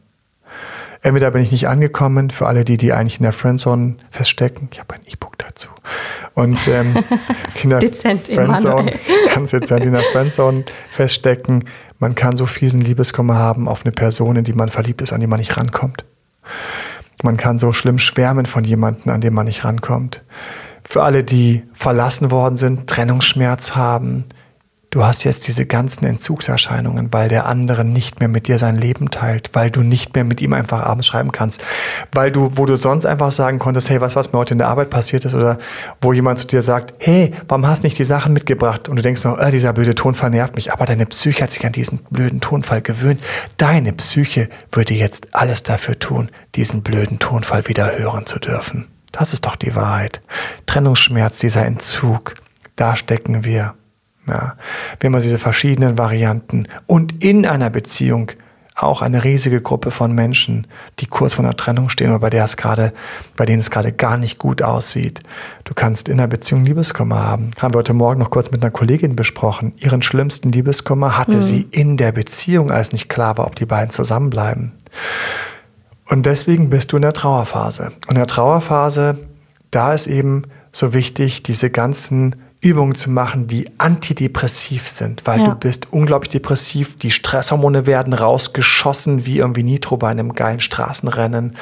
Entweder 1.04 1.32
bin 1.32 1.42
ich 1.42 1.50
nicht 1.50 1.68
angekommen, 1.68 2.30
für 2.30 2.46
alle 2.46 2.64
die, 2.64 2.76
die 2.76 2.92
eigentlich 2.92 3.18
in 3.18 3.24
der 3.24 3.32
Friendzone 3.32 3.96
feststecken, 4.10 4.68
ich 4.70 4.78
habe 4.78 4.94
ein 4.94 5.00
E-Book 5.04 5.36
dazu. 5.36 5.68
Und 6.34 6.68
ähm, 6.68 6.94
in 7.62 7.70
der 7.70 7.80
dezent 7.80 8.28
Friendzone, 8.28 8.92
ganz 9.34 9.50
dezent 9.50 9.84
in 9.84 9.92
der 9.92 10.02
Friendzone 10.02 10.64
feststecken, 10.92 11.64
man 11.98 12.14
kann 12.14 12.36
so 12.36 12.46
fiesen 12.46 12.80
Liebeskummer 12.80 13.36
haben 13.36 13.66
auf 13.66 13.84
eine 13.84 13.90
Person, 13.92 14.36
in 14.36 14.44
die 14.44 14.52
man 14.52 14.68
verliebt 14.68 15.02
ist, 15.02 15.12
an 15.12 15.20
die 15.20 15.26
man 15.26 15.40
nicht 15.40 15.56
rankommt. 15.56 16.04
Man 17.24 17.36
kann 17.36 17.58
so 17.58 17.72
schlimm 17.72 17.98
schwärmen 17.98 18.46
von 18.46 18.62
jemandem, 18.62 19.12
an 19.12 19.20
dem 19.20 19.34
man 19.34 19.46
nicht 19.46 19.64
rankommt. 19.64 20.22
Für 20.84 21.02
alle, 21.02 21.24
die 21.24 21.62
verlassen 21.72 22.30
worden 22.30 22.56
sind, 22.56 22.88
Trennungsschmerz 22.88 23.74
haben, 23.74 24.24
Du 24.92 25.06
hast 25.06 25.24
jetzt 25.24 25.48
diese 25.48 25.64
ganzen 25.64 26.04
Entzugserscheinungen, 26.04 27.14
weil 27.14 27.30
der 27.30 27.46
andere 27.46 27.82
nicht 27.82 28.20
mehr 28.20 28.28
mit 28.28 28.46
dir 28.46 28.58
sein 28.58 28.76
Leben 28.76 29.10
teilt, 29.10 29.48
weil 29.54 29.70
du 29.70 29.80
nicht 29.80 30.14
mehr 30.14 30.22
mit 30.22 30.42
ihm 30.42 30.52
einfach 30.52 30.82
abends 30.82 31.06
schreiben 31.06 31.32
kannst, 31.32 31.64
weil 32.12 32.30
du, 32.30 32.58
wo 32.58 32.66
du 32.66 32.76
sonst 32.76 33.06
einfach 33.06 33.32
sagen 33.32 33.58
konntest, 33.58 33.88
hey, 33.88 34.02
was, 34.02 34.16
was 34.16 34.34
mir 34.34 34.38
heute 34.38 34.52
in 34.52 34.58
der 34.58 34.68
Arbeit 34.68 34.90
passiert 34.90 35.24
ist, 35.24 35.34
oder 35.34 35.56
wo 36.02 36.12
jemand 36.12 36.40
zu 36.40 36.46
dir 36.46 36.60
sagt, 36.60 36.92
hey, 36.98 37.32
warum 37.48 37.66
hast 37.66 37.82
du 37.82 37.86
nicht 37.86 37.98
die 37.98 38.04
Sachen 38.04 38.34
mitgebracht? 38.34 38.90
Und 38.90 38.96
du 38.96 39.02
denkst 39.02 39.24
noch, 39.24 39.38
äh, 39.38 39.50
dieser 39.50 39.72
blöde 39.72 39.94
Tonfall 39.94 40.28
nervt 40.28 40.56
mich, 40.56 40.74
aber 40.74 40.84
deine 40.84 41.06
Psyche 41.06 41.44
hat 41.44 41.52
sich 41.52 41.64
an 41.64 41.72
diesen 41.72 42.00
blöden 42.10 42.42
Tonfall 42.42 42.82
gewöhnt. 42.82 43.24
Deine 43.56 43.94
Psyche 43.94 44.50
würde 44.72 44.92
jetzt 44.92 45.34
alles 45.34 45.62
dafür 45.62 45.98
tun, 45.98 46.28
diesen 46.54 46.82
blöden 46.82 47.18
Tonfall 47.18 47.66
wieder 47.66 47.98
hören 47.98 48.26
zu 48.26 48.38
dürfen. 48.38 48.88
Das 49.10 49.32
ist 49.32 49.46
doch 49.46 49.56
die 49.56 49.74
Wahrheit. 49.74 50.20
Trennungsschmerz, 50.66 51.38
dieser 51.38 51.64
Entzug, 51.64 52.34
da 52.76 52.94
stecken 52.94 53.44
wir. 53.44 53.72
Ja, 54.26 54.56
wir 55.00 55.08
haben 55.08 55.14
also 55.14 55.26
diese 55.26 55.38
verschiedenen 55.38 55.98
Varianten 55.98 56.68
und 56.86 57.24
in 57.24 57.44
einer 57.44 57.70
Beziehung 57.70 58.30
auch 58.74 59.02
eine 59.02 59.24
riesige 59.24 59.60
Gruppe 59.60 59.90
von 59.90 60.12
Menschen, 60.12 60.66
die 60.98 61.06
kurz 61.06 61.34
vor 61.34 61.44
einer 61.44 61.56
Trennung 61.56 61.88
stehen 61.88 62.10
oder 62.10 62.20
bei 62.20 62.30
der 62.30 62.44
es 62.44 62.56
gerade, 62.56 62.92
bei 63.36 63.44
denen 63.44 63.60
es 63.60 63.70
gerade 63.70 63.92
gar 63.92 64.16
nicht 64.16 64.38
gut 64.38 64.62
aussieht. 64.62 65.20
Du 65.64 65.74
kannst 65.74 66.08
in 66.08 66.18
einer 66.18 66.28
Beziehung 66.28 66.64
Liebeskummer 66.64 67.22
haben. 67.22 67.50
Haben 67.60 67.74
wir 67.74 67.78
heute 67.78 67.92
Morgen 67.92 68.20
noch 68.20 68.30
kurz 68.30 68.50
mit 68.50 68.62
einer 68.62 68.70
Kollegin 68.70 69.14
besprochen. 69.14 69.74
Ihren 69.76 70.02
schlimmsten 70.02 70.52
Liebeskummer 70.52 71.18
hatte 71.18 71.36
mhm. 71.36 71.42
sie 71.42 71.68
in 71.70 71.96
der 71.96 72.12
Beziehung, 72.12 72.70
als 72.70 72.92
nicht 72.92 73.08
klar 73.08 73.36
war, 73.36 73.46
ob 73.46 73.56
die 73.56 73.66
beiden 73.66 73.90
zusammenbleiben. 73.90 74.72
Und 76.06 76.26
deswegen 76.26 76.70
bist 76.70 76.92
du 76.92 76.96
in 76.96 77.02
der 77.02 77.12
Trauerphase. 77.12 77.92
Und 78.06 78.12
in 78.12 78.16
der 78.16 78.26
Trauerphase, 78.26 79.18
da 79.70 79.92
ist 79.92 80.06
eben 80.06 80.42
so 80.72 80.94
wichtig, 80.94 81.42
diese 81.42 81.70
ganzen 81.70 82.36
Übungen 82.62 82.94
zu 82.94 83.10
machen, 83.10 83.48
die 83.48 83.68
antidepressiv 83.78 84.88
sind, 84.88 85.26
weil 85.26 85.40
ja. 85.40 85.46
du 85.46 85.54
bist 85.56 85.92
unglaublich 85.92 86.30
depressiv, 86.30 86.96
die 86.96 87.10
Stresshormone 87.10 87.86
werden 87.86 88.14
rausgeschossen 88.14 89.26
wie 89.26 89.38
irgendwie 89.38 89.64
Nitro 89.64 89.96
bei 89.96 90.08
einem 90.08 90.34
geilen 90.34 90.60
Straßenrennen 90.60 91.56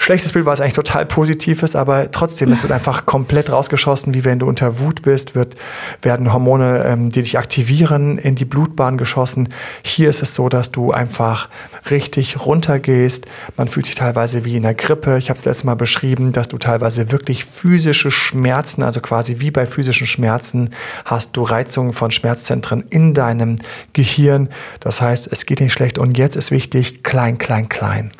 schlechtes 0.00 0.32
Bild, 0.32 0.46
was 0.46 0.62
eigentlich 0.62 0.72
total 0.72 1.04
positiv 1.04 1.62
ist, 1.62 1.76
aber 1.76 2.10
trotzdem, 2.10 2.50
es 2.50 2.62
wird 2.62 2.72
einfach 2.72 3.04
komplett 3.04 3.52
rausgeschossen, 3.52 4.14
wie 4.14 4.24
wenn 4.24 4.38
du 4.38 4.46
unter 4.46 4.80
Wut 4.80 5.02
bist, 5.02 5.34
wird, 5.34 5.56
werden 6.00 6.32
Hormone, 6.32 6.84
ähm, 6.86 7.10
die 7.10 7.20
dich 7.20 7.38
aktivieren, 7.38 8.16
in 8.16 8.34
die 8.34 8.46
Blutbahn 8.46 8.96
geschossen. 8.96 9.50
Hier 9.82 10.08
ist 10.08 10.22
es 10.22 10.34
so, 10.34 10.48
dass 10.48 10.72
du 10.72 10.90
einfach 10.90 11.50
richtig 11.90 12.40
runtergehst. 12.46 13.26
Man 13.58 13.68
fühlt 13.68 13.84
sich 13.84 13.94
teilweise 13.94 14.46
wie 14.46 14.56
in 14.56 14.62
der 14.62 14.74
Grippe. 14.74 15.18
Ich 15.18 15.28
habe 15.28 15.38
es 15.38 15.44
letztes 15.44 15.64
Mal 15.64 15.76
beschrieben, 15.76 16.32
dass 16.32 16.48
du 16.48 16.56
teilweise 16.56 17.12
wirklich 17.12 17.44
physische 17.44 18.10
Schmerzen, 18.10 18.82
also 18.82 19.02
quasi 19.02 19.40
wie 19.40 19.50
bei 19.50 19.66
physischen 19.66 20.06
Schmerzen, 20.06 20.70
hast 21.04 21.36
du 21.36 21.42
Reizungen 21.42 21.92
von 21.92 22.10
Schmerzzentren 22.10 22.86
in 22.88 23.12
deinem 23.12 23.56
Gehirn. 23.92 24.48
Das 24.80 25.02
heißt, 25.02 25.28
es 25.30 25.44
geht 25.44 25.60
nicht 25.60 25.74
schlecht. 25.74 25.98
Und 25.98 26.16
jetzt 26.16 26.36
ist 26.36 26.50
wichtig, 26.50 27.02
klein, 27.02 27.36
klein, 27.36 27.68
klein. 27.68 28.12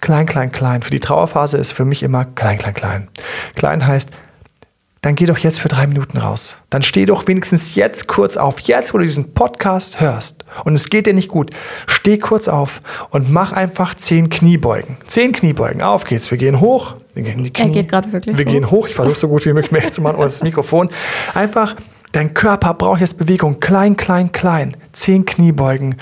Klein, 0.00 0.26
klein, 0.26 0.52
klein. 0.52 0.82
Für 0.82 0.90
die 0.90 1.00
Trauerphase 1.00 1.58
ist 1.58 1.72
für 1.72 1.84
mich 1.84 2.02
immer 2.02 2.24
klein, 2.24 2.58
klein, 2.58 2.74
klein. 2.74 3.08
Klein 3.54 3.86
heißt, 3.86 4.10
dann 5.02 5.14
geh 5.14 5.26
doch 5.26 5.38
jetzt 5.38 5.60
für 5.60 5.68
drei 5.68 5.86
Minuten 5.86 6.18
raus. 6.18 6.58
Dann 6.68 6.82
steh 6.82 7.06
doch 7.06 7.28
wenigstens 7.28 7.76
jetzt 7.76 8.08
kurz 8.08 8.36
auf. 8.36 8.58
Jetzt, 8.60 8.92
wo 8.92 8.98
du 8.98 9.04
diesen 9.04 9.34
Podcast 9.34 10.00
hörst 10.00 10.44
und 10.64 10.74
es 10.74 10.90
geht 10.90 11.06
dir 11.06 11.14
nicht 11.14 11.28
gut, 11.28 11.50
steh 11.86 12.18
kurz 12.18 12.48
auf 12.48 12.82
und 13.10 13.30
mach 13.30 13.52
einfach 13.52 13.94
zehn 13.94 14.30
Kniebeugen. 14.30 14.96
Zehn 15.06 15.32
Kniebeugen. 15.32 15.80
Auf 15.82 16.04
geht's. 16.04 16.30
Wir 16.30 16.38
gehen 16.38 16.60
hoch. 16.60 16.96
Wir 17.14 17.22
gehen 17.22 17.38
in 17.38 17.44
die 17.44 17.52
Knie. 17.52 17.68
Er 17.68 17.70
geht 17.70 17.88
gerade 17.88 18.12
wirklich. 18.12 18.36
Wir 18.36 18.46
hoch. 18.46 18.50
gehen 18.50 18.70
hoch. 18.70 18.88
Ich 18.88 18.94
versuche 18.94 19.14
so 19.14 19.28
gut 19.28 19.44
wie 19.44 19.52
möglich 19.52 19.70
mehr 19.70 19.92
zu 19.92 20.00
machen 20.00 20.16
ohne 20.16 20.26
das 20.26 20.42
Mikrofon. 20.42 20.90
Einfach 21.34 21.76
Dein 22.12 22.32
Körper 22.32 22.72
braucht 22.72 23.00
jetzt 23.00 23.18
Bewegung. 23.18 23.60
Klein, 23.60 23.96
klein, 23.96 24.32
klein. 24.32 24.76
Zehn 24.92 25.26
Kniebeugen. 25.26 25.96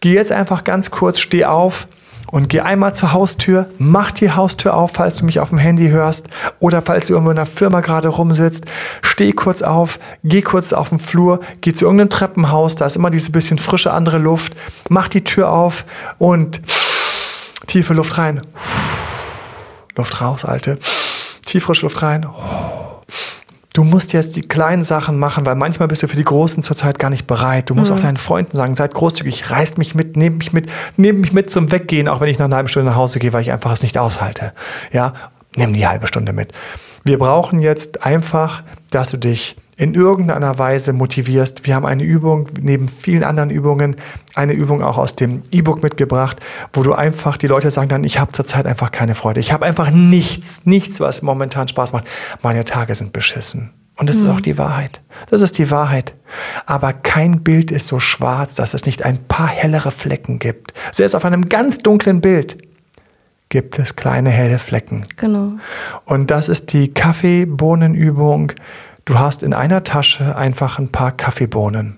Geh 0.00 0.14
jetzt 0.14 0.32
einfach 0.32 0.64
ganz 0.64 0.90
kurz, 0.90 1.20
steh 1.20 1.44
auf, 1.44 1.88
und 2.30 2.48
geh 2.48 2.60
einmal 2.60 2.94
zur 2.94 3.12
Haustür, 3.12 3.68
mach 3.78 4.10
die 4.10 4.30
Haustür 4.30 4.74
auf, 4.74 4.92
falls 4.92 5.16
du 5.16 5.24
mich 5.24 5.40
auf 5.40 5.48
dem 5.48 5.58
Handy 5.58 5.88
hörst 5.88 6.28
oder 6.60 6.82
falls 6.82 7.06
du 7.06 7.14
irgendwo 7.14 7.30
in 7.30 7.36
der 7.36 7.46
Firma 7.46 7.80
gerade 7.80 8.08
rumsitzt. 8.08 8.66
Steh 9.02 9.32
kurz 9.32 9.62
auf, 9.62 9.98
geh 10.24 10.42
kurz 10.42 10.72
auf 10.72 10.90
den 10.90 10.98
Flur, 10.98 11.40
geh 11.60 11.72
zu 11.72 11.84
irgendeinem 11.84 12.10
Treppenhaus, 12.10 12.76
da 12.76 12.86
ist 12.86 12.96
immer 12.96 13.10
diese 13.10 13.32
bisschen 13.32 13.58
frische 13.58 13.92
andere 13.92 14.18
Luft. 14.18 14.54
Mach 14.88 15.08
die 15.08 15.24
Tür 15.24 15.50
auf 15.50 15.84
und 16.18 16.60
tiefe 17.66 17.94
Luft 17.94 18.18
rein. 18.18 18.40
Luft 19.96 20.20
raus, 20.20 20.44
Alte. 20.44 20.78
Tief 21.44 21.64
frische 21.64 21.82
Luft 21.82 22.02
rein. 22.02 22.26
Du 23.74 23.84
musst 23.84 24.12
jetzt 24.12 24.36
die 24.36 24.40
kleinen 24.40 24.82
Sachen 24.82 25.18
machen, 25.18 25.44
weil 25.44 25.54
manchmal 25.54 25.88
bist 25.88 26.02
du 26.02 26.08
für 26.08 26.16
die 26.16 26.24
großen 26.24 26.62
zurzeit 26.62 26.98
gar 26.98 27.10
nicht 27.10 27.26
bereit. 27.26 27.70
Du 27.70 27.74
musst 27.74 27.90
mhm. 27.90 27.98
auch 27.98 28.02
deinen 28.02 28.16
Freunden 28.16 28.56
sagen, 28.56 28.74
seid 28.74 28.94
großzügig, 28.94 29.50
reißt 29.50 29.78
mich 29.78 29.94
mit, 29.94 30.16
nehmt 30.16 30.38
mich 30.38 30.52
mit, 30.52 30.70
nehmt 30.96 31.20
mich 31.20 31.32
mit 31.32 31.50
zum 31.50 31.70
Weggehen, 31.70 32.08
auch 32.08 32.20
wenn 32.20 32.28
ich 32.28 32.38
nach 32.38 32.46
einer 32.46 32.56
halben 32.56 32.68
Stunde 32.68 32.90
nach 32.90 32.96
Hause 32.96 33.18
gehe, 33.18 33.32
weil 33.32 33.42
ich 33.42 33.52
einfach 33.52 33.72
es 33.72 33.82
nicht 33.82 33.98
aushalte. 33.98 34.52
Ja, 34.92 35.12
nimm 35.54 35.74
die 35.74 35.86
halbe 35.86 36.06
Stunde 36.06 36.32
mit. 36.32 36.52
Wir 37.04 37.18
brauchen 37.18 37.60
jetzt 37.60 38.04
einfach, 38.04 38.62
dass 38.90 39.10
du 39.10 39.16
dich 39.18 39.56
in 39.78 39.94
irgendeiner 39.94 40.58
Weise 40.58 40.92
motivierst. 40.92 41.64
Wir 41.64 41.76
haben 41.76 41.86
eine 41.86 42.02
Übung, 42.02 42.48
neben 42.60 42.88
vielen 42.88 43.22
anderen 43.22 43.48
Übungen, 43.48 43.94
eine 44.34 44.52
Übung 44.52 44.82
auch 44.82 44.98
aus 44.98 45.14
dem 45.14 45.42
E-Book 45.52 45.84
mitgebracht, 45.84 46.38
wo 46.72 46.82
du 46.82 46.94
einfach, 46.94 47.36
die 47.36 47.46
Leute 47.46 47.70
sagen 47.70 47.88
dann, 47.88 48.02
ich 48.02 48.18
habe 48.18 48.32
zurzeit 48.32 48.66
einfach 48.66 48.90
keine 48.90 49.14
Freude. 49.14 49.38
Ich 49.38 49.52
habe 49.52 49.64
einfach 49.64 49.90
nichts, 49.90 50.66
nichts, 50.66 50.98
was 50.98 51.22
momentan 51.22 51.68
Spaß 51.68 51.92
macht. 51.92 52.08
Meine 52.42 52.64
Tage 52.64 52.92
sind 52.96 53.12
beschissen. 53.12 53.70
Und 53.96 54.10
das 54.10 54.16
mhm. 54.16 54.24
ist 54.24 54.28
auch 54.30 54.40
die 54.40 54.58
Wahrheit. 54.58 55.00
Das 55.30 55.42
ist 55.42 55.58
die 55.58 55.70
Wahrheit. 55.70 56.14
Aber 56.66 56.92
kein 56.92 57.44
Bild 57.44 57.70
ist 57.70 57.86
so 57.86 58.00
schwarz, 58.00 58.56
dass 58.56 58.74
es 58.74 58.84
nicht 58.84 59.04
ein 59.04 59.24
paar 59.28 59.48
hellere 59.48 59.92
Flecken 59.92 60.40
gibt. 60.40 60.74
Selbst 60.90 61.14
auf 61.14 61.24
einem 61.24 61.48
ganz 61.48 61.78
dunklen 61.78 62.20
Bild 62.20 62.58
gibt 63.48 63.78
es 63.78 63.96
kleine 63.96 64.30
helle 64.30 64.58
Flecken. 64.58 65.06
Genau. 65.16 65.52
Und 66.04 66.30
das 66.30 66.48
ist 66.48 66.72
die 66.72 66.92
Kaffeebohnenübung. 66.92 68.52
Du 69.08 69.18
hast 69.18 69.42
in 69.42 69.54
einer 69.54 69.84
Tasche 69.84 70.36
einfach 70.36 70.78
ein 70.78 70.92
paar 70.92 71.12
Kaffeebohnen. 71.12 71.96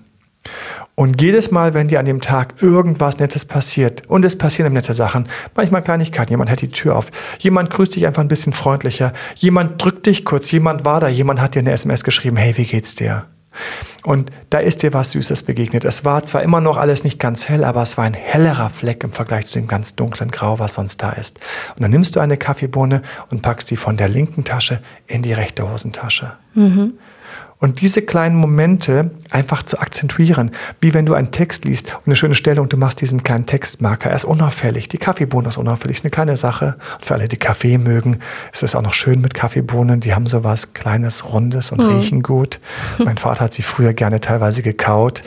Und 0.95 1.21
jedes 1.21 1.51
Mal, 1.51 1.73
wenn 1.73 1.89
dir 1.89 1.99
an 1.99 2.05
dem 2.05 2.21
Tag 2.21 2.61
irgendwas 2.61 3.19
Nettes 3.19 3.43
passiert, 3.43 4.07
und 4.07 4.23
es 4.23 4.37
passieren 4.37 4.71
nette 4.71 4.93
Sachen, 4.93 5.27
manchmal 5.53 5.83
Kleinigkeiten, 5.83 6.31
jemand 6.31 6.49
hält 6.49 6.61
die 6.61 6.71
Tür 6.71 6.95
auf, 6.95 7.11
jemand 7.39 7.69
grüßt 7.69 7.97
dich 7.97 8.07
einfach 8.07 8.21
ein 8.21 8.29
bisschen 8.29 8.53
freundlicher, 8.53 9.11
jemand 9.35 9.83
drückt 9.83 10.05
dich 10.05 10.23
kurz, 10.23 10.49
jemand 10.51 10.85
war 10.85 11.01
da, 11.01 11.09
jemand 11.09 11.41
hat 11.41 11.53
dir 11.55 11.59
eine 11.59 11.73
SMS 11.73 12.05
geschrieben, 12.05 12.37
hey, 12.37 12.55
wie 12.55 12.63
geht's 12.63 12.95
dir? 12.95 13.25
Und 14.05 14.31
da 14.49 14.59
ist 14.59 14.81
dir 14.81 14.93
was 14.93 15.11
Süßes 15.11 15.43
begegnet. 15.43 15.83
Es 15.83 16.05
war 16.05 16.23
zwar 16.23 16.43
immer 16.43 16.61
noch 16.61 16.77
alles 16.77 17.03
nicht 17.03 17.19
ganz 17.19 17.49
hell, 17.49 17.65
aber 17.65 17.81
es 17.81 17.97
war 17.97 18.05
ein 18.05 18.13
hellerer 18.13 18.69
Fleck 18.69 19.03
im 19.03 19.11
Vergleich 19.11 19.47
zu 19.47 19.55
dem 19.55 19.67
ganz 19.67 19.97
dunklen 19.97 20.31
Grau, 20.31 20.59
was 20.59 20.75
sonst 20.75 21.03
da 21.03 21.11
ist. 21.11 21.41
Und 21.75 21.81
dann 21.81 21.91
nimmst 21.91 22.15
du 22.15 22.21
eine 22.21 22.37
Kaffeebohne 22.37 23.01
und 23.29 23.41
packst 23.41 23.69
die 23.69 23.75
von 23.75 23.97
der 23.97 24.07
linken 24.07 24.45
Tasche 24.45 24.81
in 25.07 25.23
die 25.23 25.33
rechte 25.33 25.69
Hosentasche. 25.69 26.37
Mhm. 26.53 26.93
Und 27.61 27.79
diese 27.81 28.01
kleinen 28.01 28.35
Momente 28.35 29.11
einfach 29.29 29.61
zu 29.61 29.79
akzentuieren, 29.79 30.49
wie 30.81 30.95
wenn 30.95 31.05
du 31.05 31.13
einen 31.13 31.29
Text 31.29 31.63
liest 31.65 31.93
und 31.93 32.07
eine 32.07 32.15
schöne 32.15 32.33
Stelle 32.33 32.59
und 32.59 32.73
du 32.73 32.77
machst 32.77 33.01
diesen 33.01 33.21
kleinen 33.21 33.45
Textmarker. 33.45 34.09
Er 34.09 34.15
ist 34.15 34.25
unauffällig. 34.25 34.89
Die 34.89 34.97
Kaffeebohne 34.97 35.47
ist 35.47 35.57
unauffällig. 35.57 35.97
Ist 35.97 36.03
eine 36.03 36.09
kleine 36.09 36.35
Sache. 36.37 36.77
Und 36.95 37.05
für 37.05 37.13
alle, 37.13 37.27
die 37.27 37.37
Kaffee 37.37 37.77
mögen, 37.77 38.17
ist 38.51 38.63
es 38.63 38.75
auch 38.75 38.81
noch 38.81 38.95
schön 38.95 39.21
mit 39.21 39.35
Kaffeebohnen. 39.35 39.99
Die 39.99 40.15
haben 40.15 40.25
sowas 40.25 40.73
Kleines, 40.73 41.31
Rundes 41.31 41.71
und 41.71 41.83
mhm. 41.83 41.89
riechen 41.89 42.23
gut. 42.23 42.59
Mein 42.97 43.17
Vater 43.17 43.41
hat 43.41 43.53
sie 43.53 43.61
früher 43.61 43.93
gerne 43.93 44.19
teilweise 44.21 44.63
gekaut. 44.63 45.21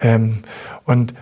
Ähm, 0.00 0.44
und 0.84 1.12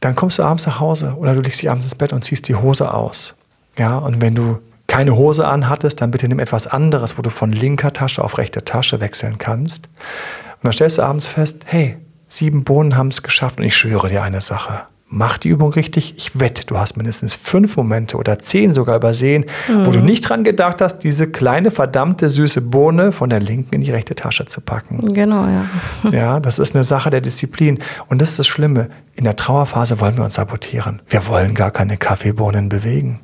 dann 0.00 0.16
kommst 0.16 0.38
du 0.38 0.44
abends 0.44 0.64
nach 0.64 0.80
Hause 0.80 1.14
oder 1.18 1.34
du 1.34 1.42
legst 1.42 1.60
dich 1.60 1.68
abends 1.70 1.84
ins 1.84 1.94
Bett 1.94 2.14
und 2.14 2.24
ziehst 2.24 2.48
die 2.48 2.54
Hose 2.54 2.94
aus. 2.94 3.36
Ja, 3.76 3.98
und 3.98 4.22
wenn 4.22 4.34
du 4.34 4.60
keine 4.90 5.16
Hose 5.16 5.46
anhattest, 5.46 6.00
dann 6.00 6.10
bitte 6.10 6.28
nimm 6.28 6.40
etwas 6.40 6.66
anderes, 6.66 7.16
wo 7.16 7.22
du 7.22 7.30
von 7.30 7.52
linker 7.52 7.92
Tasche 7.92 8.24
auf 8.24 8.38
rechte 8.38 8.64
Tasche 8.64 8.98
wechseln 8.98 9.38
kannst. 9.38 9.86
Und 9.86 10.64
dann 10.64 10.72
stellst 10.72 10.98
du 10.98 11.02
abends 11.02 11.28
fest, 11.28 11.62
hey, 11.66 11.96
sieben 12.26 12.64
Bohnen 12.64 12.96
haben 12.96 13.08
es 13.08 13.22
geschafft 13.22 13.60
und 13.60 13.66
ich 13.66 13.76
schwöre 13.76 14.08
dir 14.08 14.24
eine 14.24 14.40
Sache. 14.40 14.82
Mach 15.06 15.38
die 15.38 15.48
Übung 15.48 15.72
richtig. 15.72 16.14
Ich 16.16 16.40
wette, 16.40 16.66
du 16.66 16.76
hast 16.76 16.96
mindestens 16.96 17.34
fünf 17.34 17.76
Momente 17.76 18.16
oder 18.16 18.40
zehn 18.40 18.74
sogar 18.74 18.96
übersehen, 18.96 19.44
mhm. 19.68 19.86
wo 19.86 19.92
du 19.92 20.00
mhm. 20.00 20.06
nicht 20.06 20.28
dran 20.28 20.42
gedacht 20.42 20.80
hast, 20.80 20.98
diese 20.98 21.30
kleine, 21.30 21.70
verdammte, 21.70 22.28
süße 22.28 22.60
Bohne 22.60 23.12
von 23.12 23.30
der 23.30 23.40
linken 23.40 23.76
in 23.76 23.82
die 23.82 23.92
rechte 23.92 24.16
Tasche 24.16 24.46
zu 24.46 24.60
packen. 24.60 25.14
Genau, 25.14 25.46
ja. 25.46 25.66
Ja, 26.10 26.40
das 26.40 26.58
ist 26.58 26.74
eine 26.74 26.82
Sache 26.82 27.10
der 27.10 27.20
Disziplin. 27.20 27.78
Und 28.08 28.20
das 28.20 28.30
ist 28.30 28.40
das 28.40 28.48
Schlimme. 28.48 28.88
In 29.14 29.22
der 29.22 29.36
Trauerphase 29.36 30.00
wollen 30.00 30.16
wir 30.16 30.24
uns 30.24 30.34
sabotieren. 30.34 31.00
Wir 31.06 31.28
wollen 31.28 31.54
gar 31.54 31.70
keine 31.70 31.96
Kaffeebohnen 31.96 32.68
bewegen. 32.68 33.20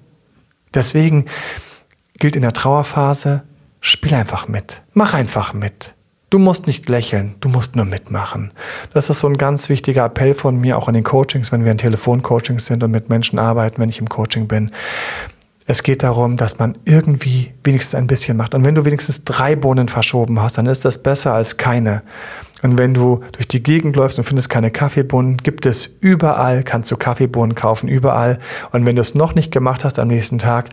Deswegen 0.74 1.26
gilt 2.18 2.36
in 2.36 2.42
der 2.42 2.52
Trauerphase, 2.52 3.42
spiel 3.80 4.14
einfach 4.14 4.48
mit, 4.48 4.82
mach 4.92 5.14
einfach 5.14 5.52
mit. 5.52 5.94
Du 6.28 6.40
musst 6.40 6.66
nicht 6.66 6.88
lächeln, 6.88 7.36
du 7.40 7.48
musst 7.48 7.76
nur 7.76 7.84
mitmachen. 7.84 8.52
Das 8.92 9.10
ist 9.10 9.20
so 9.20 9.28
ein 9.28 9.38
ganz 9.38 9.68
wichtiger 9.68 10.04
Appell 10.04 10.34
von 10.34 10.60
mir, 10.60 10.76
auch 10.76 10.88
an 10.88 10.94
den 10.94 11.04
Coachings, 11.04 11.52
wenn 11.52 11.64
wir 11.64 11.70
in 11.70 11.78
Telefoncoachings 11.78 12.66
sind 12.66 12.82
und 12.82 12.90
mit 12.90 13.08
Menschen 13.08 13.38
arbeiten, 13.38 13.80
wenn 13.80 13.88
ich 13.88 14.00
im 14.00 14.08
Coaching 14.08 14.48
bin. 14.48 14.72
Es 15.68 15.82
geht 15.82 16.02
darum, 16.02 16.36
dass 16.36 16.58
man 16.58 16.78
irgendwie 16.84 17.52
wenigstens 17.62 17.94
ein 17.94 18.06
bisschen 18.08 18.36
macht. 18.36 18.54
Und 18.54 18.64
wenn 18.64 18.74
du 18.74 18.84
wenigstens 18.84 19.24
drei 19.24 19.54
Bohnen 19.54 19.88
verschoben 19.88 20.40
hast, 20.40 20.58
dann 20.58 20.66
ist 20.66 20.84
das 20.84 21.02
besser 21.02 21.34
als 21.34 21.56
keine. 21.56 22.02
Und 22.66 22.78
wenn 22.78 22.94
du 22.94 23.20
durch 23.30 23.46
die 23.46 23.62
Gegend 23.62 23.94
läufst 23.94 24.18
und 24.18 24.24
findest 24.24 24.50
keine 24.50 24.72
Kaffeebohnen, 24.72 25.36
gibt 25.36 25.66
es 25.66 25.86
überall, 26.00 26.64
kannst 26.64 26.90
du 26.90 26.96
Kaffeebohnen 26.96 27.54
kaufen, 27.54 27.88
überall. 27.88 28.40
Und 28.72 28.84
wenn 28.86 28.96
du 28.96 29.02
es 29.02 29.14
noch 29.14 29.36
nicht 29.36 29.52
gemacht 29.52 29.84
hast 29.84 30.00
am 30.00 30.08
nächsten 30.08 30.38
Tag, 30.38 30.70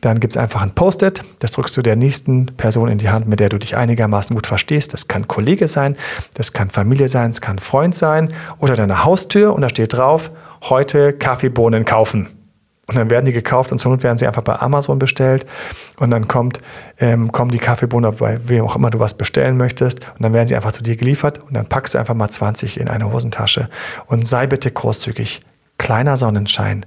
dann 0.00 0.18
gibt 0.18 0.34
es 0.34 0.36
einfach 0.36 0.62
ein 0.62 0.72
Post-it, 0.72 1.22
das 1.38 1.52
drückst 1.52 1.76
du 1.76 1.82
der 1.82 1.94
nächsten 1.94 2.46
Person 2.46 2.88
in 2.88 2.98
die 2.98 3.10
Hand, 3.10 3.28
mit 3.28 3.38
der 3.38 3.50
du 3.50 3.58
dich 3.58 3.76
einigermaßen 3.76 4.34
gut 4.34 4.48
verstehst. 4.48 4.92
Das 4.94 5.06
kann 5.06 5.28
Kollege 5.28 5.68
sein, 5.68 5.96
das 6.34 6.52
kann 6.52 6.70
Familie 6.70 7.06
sein, 7.06 7.30
es 7.30 7.40
kann 7.40 7.60
Freund 7.60 7.94
sein 7.94 8.30
oder 8.58 8.74
deine 8.74 9.04
Haustür 9.04 9.54
und 9.54 9.62
da 9.62 9.68
steht 9.68 9.92
drauf, 9.92 10.32
heute 10.64 11.12
Kaffeebohnen 11.12 11.84
kaufen. 11.84 12.37
Und 12.88 12.96
dann 12.96 13.10
werden 13.10 13.26
die 13.26 13.32
gekauft 13.32 13.70
und 13.70 13.78
zur 13.78 13.92
Not 13.92 14.02
werden 14.02 14.18
sie 14.18 14.26
einfach 14.26 14.42
bei 14.42 14.58
Amazon 14.58 14.98
bestellt. 14.98 15.46
Und 15.98 16.10
dann 16.10 16.26
kommt, 16.26 16.60
ähm, 16.98 17.30
kommen 17.30 17.50
die 17.50 17.58
Kaffeebohnen 17.58 18.16
bei 18.16 18.38
wem 18.48 18.64
auch 18.64 18.74
immer 18.74 18.90
du 18.90 18.98
was 18.98 19.14
bestellen 19.14 19.56
möchtest. 19.56 20.00
Und 20.16 20.22
dann 20.22 20.32
werden 20.32 20.48
sie 20.48 20.56
einfach 20.56 20.72
zu 20.72 20.82
dir 20.82 20.96
geliefert. 20.96 21.38
Und 21.38 21.54
dann 21.54 21.66
packst 21.66 21.94
du 21.94 21.98
einfach 21.98 22.14
mal 22.14 22.30
20 22.30 22.80
in 22.80 22.88
eine 22.88 23.12
Hosentasche. 23.12 23.68
Und 24.06 24.26
sei 24.26 24.46
bitte 24.46 24.70
großzügig. 24.70 25.42
Kleiner 25.76 26.16
Sonnenschein, 26.16 26.86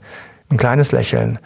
ein 0.50 0.58
kleines 0.58 0.92
Lächeln, 0.92 1.40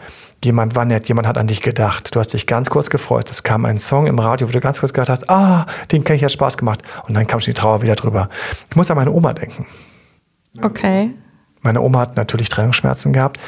Jemand 0.44 0.76
war 0.76 0.84
nett, 0.84 1.08
jemand 1.08 1.26
hat 1.26 1.38
an 1.38 1.46
dich 1.46 1.62
gedacht. 1.62 2.14
Du 2.14 2.20
hast 2.20 2.32
dich 2.32 2.46
ganz 2.46 2.70
kurz 2.70 2.90
gefreut. 2.90 3.30
Es 3.30 3.42
kam 3.42 3.64
ein 3.64 3.78
Song 3.78 4.06
im 4.06 4.18
Radio, 4.18 4.48
wo 4.48 4.52
du 4.52 4.60
ganz 4.60 4.80
kurz 4.80 4.92
gedacht 4.92 5.08
hast, 5.08 5.28
ah, 5.30 5.66
den 5.90 6.04
kenne 6.04 6.18
ich, 6.18 6.24
hat 6.24 6.32
Spaß 6.32 6.58
gemacht. 6.58 6.82
Und 7.08 7.14
dann 7.14 7.26
kam 7.26 7.40
schon 7.40 7.52
die 7.52 7.60
Trauer 7.60 7.82
wieder 7.82 7.94
drüber. 7.94 8.28
Ich 8.70 8.76
muss 8.76 8.90
an 8.90 8.96
meine 8.96 9.10
Oma 9.10 9.32
denken. 9.32 9.66
Okay. 10.62 11.10
Meine 11.62 11.80
Oma 11.80 12.00
hat 12.00 12.16
natürlich 12.16 12.48
Trennungsschmerzen 12.48 13.12
gehabt. 13.12 13.40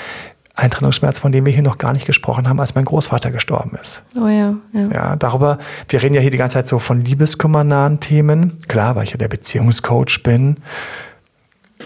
Ein 0.59 0.73
Trennungsschmerz, 0.73 1.21
von 1.21 1.31
dem 1.31 1.47
wir 1.47 1.53
hier 1.53 1.63
noch 1.63 1.79
gar 1.79 1.93
nicht 1.93 2.05
gesprochen 2.05 2.49
haben, 2.49 2.59
als 2.59 2.75
mein 2.75 2.85
Großvater 2.85 3.31
gestorben 3.31 3.79
ist. 3.81 4.03
Oh 4.17 4.27
ja, 4.27 4.57
ja. 4.73 4.89
Ja, 4.93 5.15
darüber, 5.15 5.59
wir 5.89 6.03
reden 6.03 6.15
ja 6.15 6.21
hier 6.21 6.33
die 6.33 6.37
ganze 6.37 6.55
Zeit 6.55 6.67
so 6.67 6.81
von 6.81 7.05
liebeskummernahen 7.05 8.01
Themen. 8.01 8.59
Klar, 8.67 8.97
weil 8.97 9.05
ich 9.05 9.13
ja 9.13 9.19
der 9.19 9.29
Beziehungscoach 9.29 10.25
bin. 10.25 10.57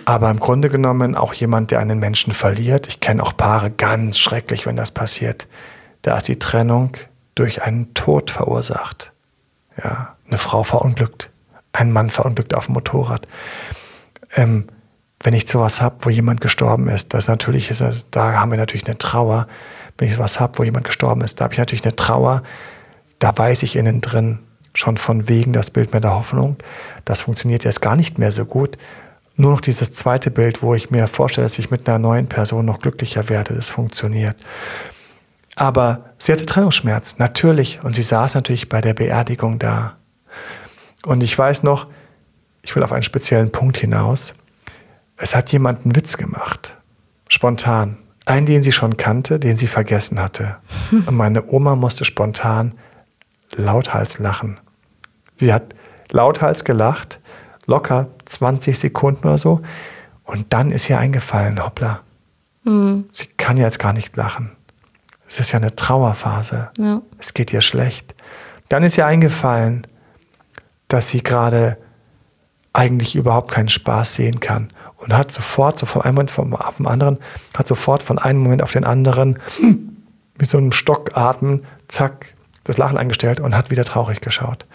Aber 0.06 0.30
im 0.30 0.40
Grunde 0.40 0.70
genommen 0.70 1.14
auch 1.16 1.34
jemand, 1.34 1.70
der 1.70 1.80
einen 1.80 1.98
Menschen 1.98 2.32
verliert. 2.32 2.88
Ich 2.88 3.00
kenne 3.00 3.22
auch 3.22 3.36
Paare 3.36 3.70
ganz 3.70 4.18
schrecklich, 4.18 4.64
wenn 4.64 4.76
das 4.76 4.90
passiert. 4.90 5.48
Da 6.00 6.16
ist 6.16 6.28
die 6.28 6.38
Trennung 6.38 6.96
durch 7.34 7.62
einen 7.62 7.92
Tod 7.92 8.30
verursacht. 8.30 9.12
Ja, 9.84 10.16
eine 10.26 10.38
Frau 10.38 10.62
verunglückt, 10.62 11.28
ein 11.74 11.92
Mann 11.92 12.08
verunglückt 12.08 12.54
auf 12.54 12.64
dem 12.64 12.72
Motorrad. 12.72 13.28
Ähm, 14.34 14.64
wenn 15.22 15.34
ich 15.34 15.46
sowas 15.46 15.80
habe, 15.80 15.96
wo 16.00 16.10
jemand 16.10 16.40
gestorben 16.40 16.88
ist, 16.88 17.14
das 17.14 17.28
natürlich 17.28 17.70
ist, 17.70 17.80
das, 17.80 18.10
da 18.10 18.40
haben 18.40 18.50
wir 18.50 18.58
natürlich 18.58 18.86
eine 18.86 18.98
Trauer. 18.98 19.46
Wenn 19.98 20.08
ich 20.08 20.14
sowas 20.14 20.40
habe, 20.40 20.58
wo 20.58 20.64
jemand 20.64 20.84
gestorben 20.84 21.20
ist, 21.22 21.40
da 21.40 21.44
habe 21.44 21.54
ich 21.54 21.58
natürlich 21.58 21.84
eine 21.84 21.96
Trauer. 21.96 22.42
Da 23.18 23.36
weiß 23.36 23.62
ich 23.62 23.76
innen 23.76 24.00
drin 24.00 24.40
schon 24.74 24.96
von 24.96 25.28
wegen 25.28 25.52
das 25.52 25.70
Bild 25.70 25.92
mit 25.92 26.02
der 26.02 26.14
Hoffnung. 26.14 26.56
Das 27.04 27.20
funktioniert 27.20 27.64
jetzt 27.64 27.82
gar 27.82 27.94
nicht 27.94 28.18
mehr 28.18 28.30
so 28.30 28.44
gut 28.44 28.78
nur 29.36 29.52
noch 29.52 29.60
dieses 29.60 29.92
zweite 29.92 30.30
Bild, 30.30 30.62
wo 30.62 30.74
ich 30.74 30.90
mir 30.90 31.06
vorstelle, 31.06 31.44
dass 31.44 31.58
ich 31.58 31.70
mit 31.70 31.88
einer 31.88 31.98
neuen 31.98 32.28
Person 32.28 32.66
noch 32.66 32.80
glücklicher 32.80 33.28
werde, 33.28 33.54
das 33.54 33.70
funktioniert. 33.70 34.36
Aber 35.54 36.04
sie 36.18 36.32
hatte 36.32 36.46
Trennungsschmerz, 36.46 37.18
natürlich. 37.18 37.80
Und 37.82 37.94
sie 37.94 38.02
saß 38.02 38.34
natürlich 38.34 38.68
bei 38.68 38.80
der 38.80 38.94
Beerdigung 38.94 39.58
da. 39.58 39.96
Und 41.04 41.22
ich 41.22 41.36
weiß 41.36 41.62
noch, 41.62 41.88
ich 42.62 42.74
will 42.74 42.82
auf 42.82 42.92
einen 42.92 43.02
speziellen 43.02 43.52
Punkt 43.52 43.76
hinaus. 43.76 44.34
Es 45.16 45.34
hat 45.34 45.52
jemand 45.52 45.84
einen 45.84 45.96
Witz 45.96 46.16
gemacht. 46.16 46.76
Spontan. 47.28 47.98
Einen, 48.24 48.46
den 48.46 48.62
sie 48.62 48.72
schon 48.72 48.96
kannte, 48.96 49.40
den 49.40 49.56
sie 49.56 49.66
vergessen 49.66 50.20
hatte. 50.20 50.58
Und 50.92 51.16
meine 51.16 51.44
Oma 51.48 51.74
musste 51.74 52.04
spontan 52.04 52.74
lauthals 53.56 54.18
lachen. 54.20 54.60
Sie 55.36 55.52
hat 55.52 55.74
lauthals 56.12 56.64
gelacht 56.64 57.18
locker 57.66 58.08
20 58.24 58.78
Sekunden 58.78 59.26
oder 59.26 59.38
so. 59.38 59.60
Und 60.24 60.52
dann 60.52 60.70
ist 60.70 60.88
ihr 60.88 60.98
eingefallen, 60.98 61.64
hoppla, 61.64 62.00
mhm. 62.64 63.06
sie 63.12 63.26
kann 63.36 63.56
jetzt 63.56 63.78
gar 63.78 63.92
nicht 63.92 64.16
lachen. 64.16 64.52
Es 65.26 65.40
ist 65.40 65.52
ja 65.52 65.58
eine 65.58 65.74
Trauerphase. 65.74 66.70
Ja. 66.78 67.02
Es 67.18 67.34
geht 67.34 67.52
ihr 67.52 67.62
schlecht. 67.62 68.14
Dann 68.68 68.82
ist 68.82 68.98
ihr 68.98 69.06
eingefallen, 69.06 69.86
dass 70.88 71.08
sie 71.08 71.22
gerade 71.22 71.78
eigentlich 72.72 73.16
überhaupt 73.16 73.50
keinen 73.50 73.68
Spaß 73.68 74.14
sehen 74.14 74.40
kann 74.40 74.68
und 75.02 75.16
hat 75.16 75.32
sofort, 75.32 75.78
so 75.78 75.86
von 75.86 76.02
einem 76.02 76.14
Moment 76.14 76.30
vom, 76.30 76.54
auf 76.54 76.76
den 76.76 76.86
anderen, 76.86 77.18
hat 77.54 77.66
sofort 77.66 78.02
von 78.02 78.18
einem 78.18 78.40
Moment 78.40 78.62
auf 78.62 78.72
den 78.72 78.84
anderen 78.84 79.38
mit 80.38 80.48
so 80.48 80.58
einem 80.58 80.72
Stockatmen, 80.72 81.64
zack, 81.88 82.34
das 82.64 82.78
Lachen 82.78 82.96
eingestellt 82.96 83.40
und 83.40 83.56
hat 83.56 83.70
wieder 83.70 83.84
traurig 83.84 84.20
geschaut. 84.20 84.66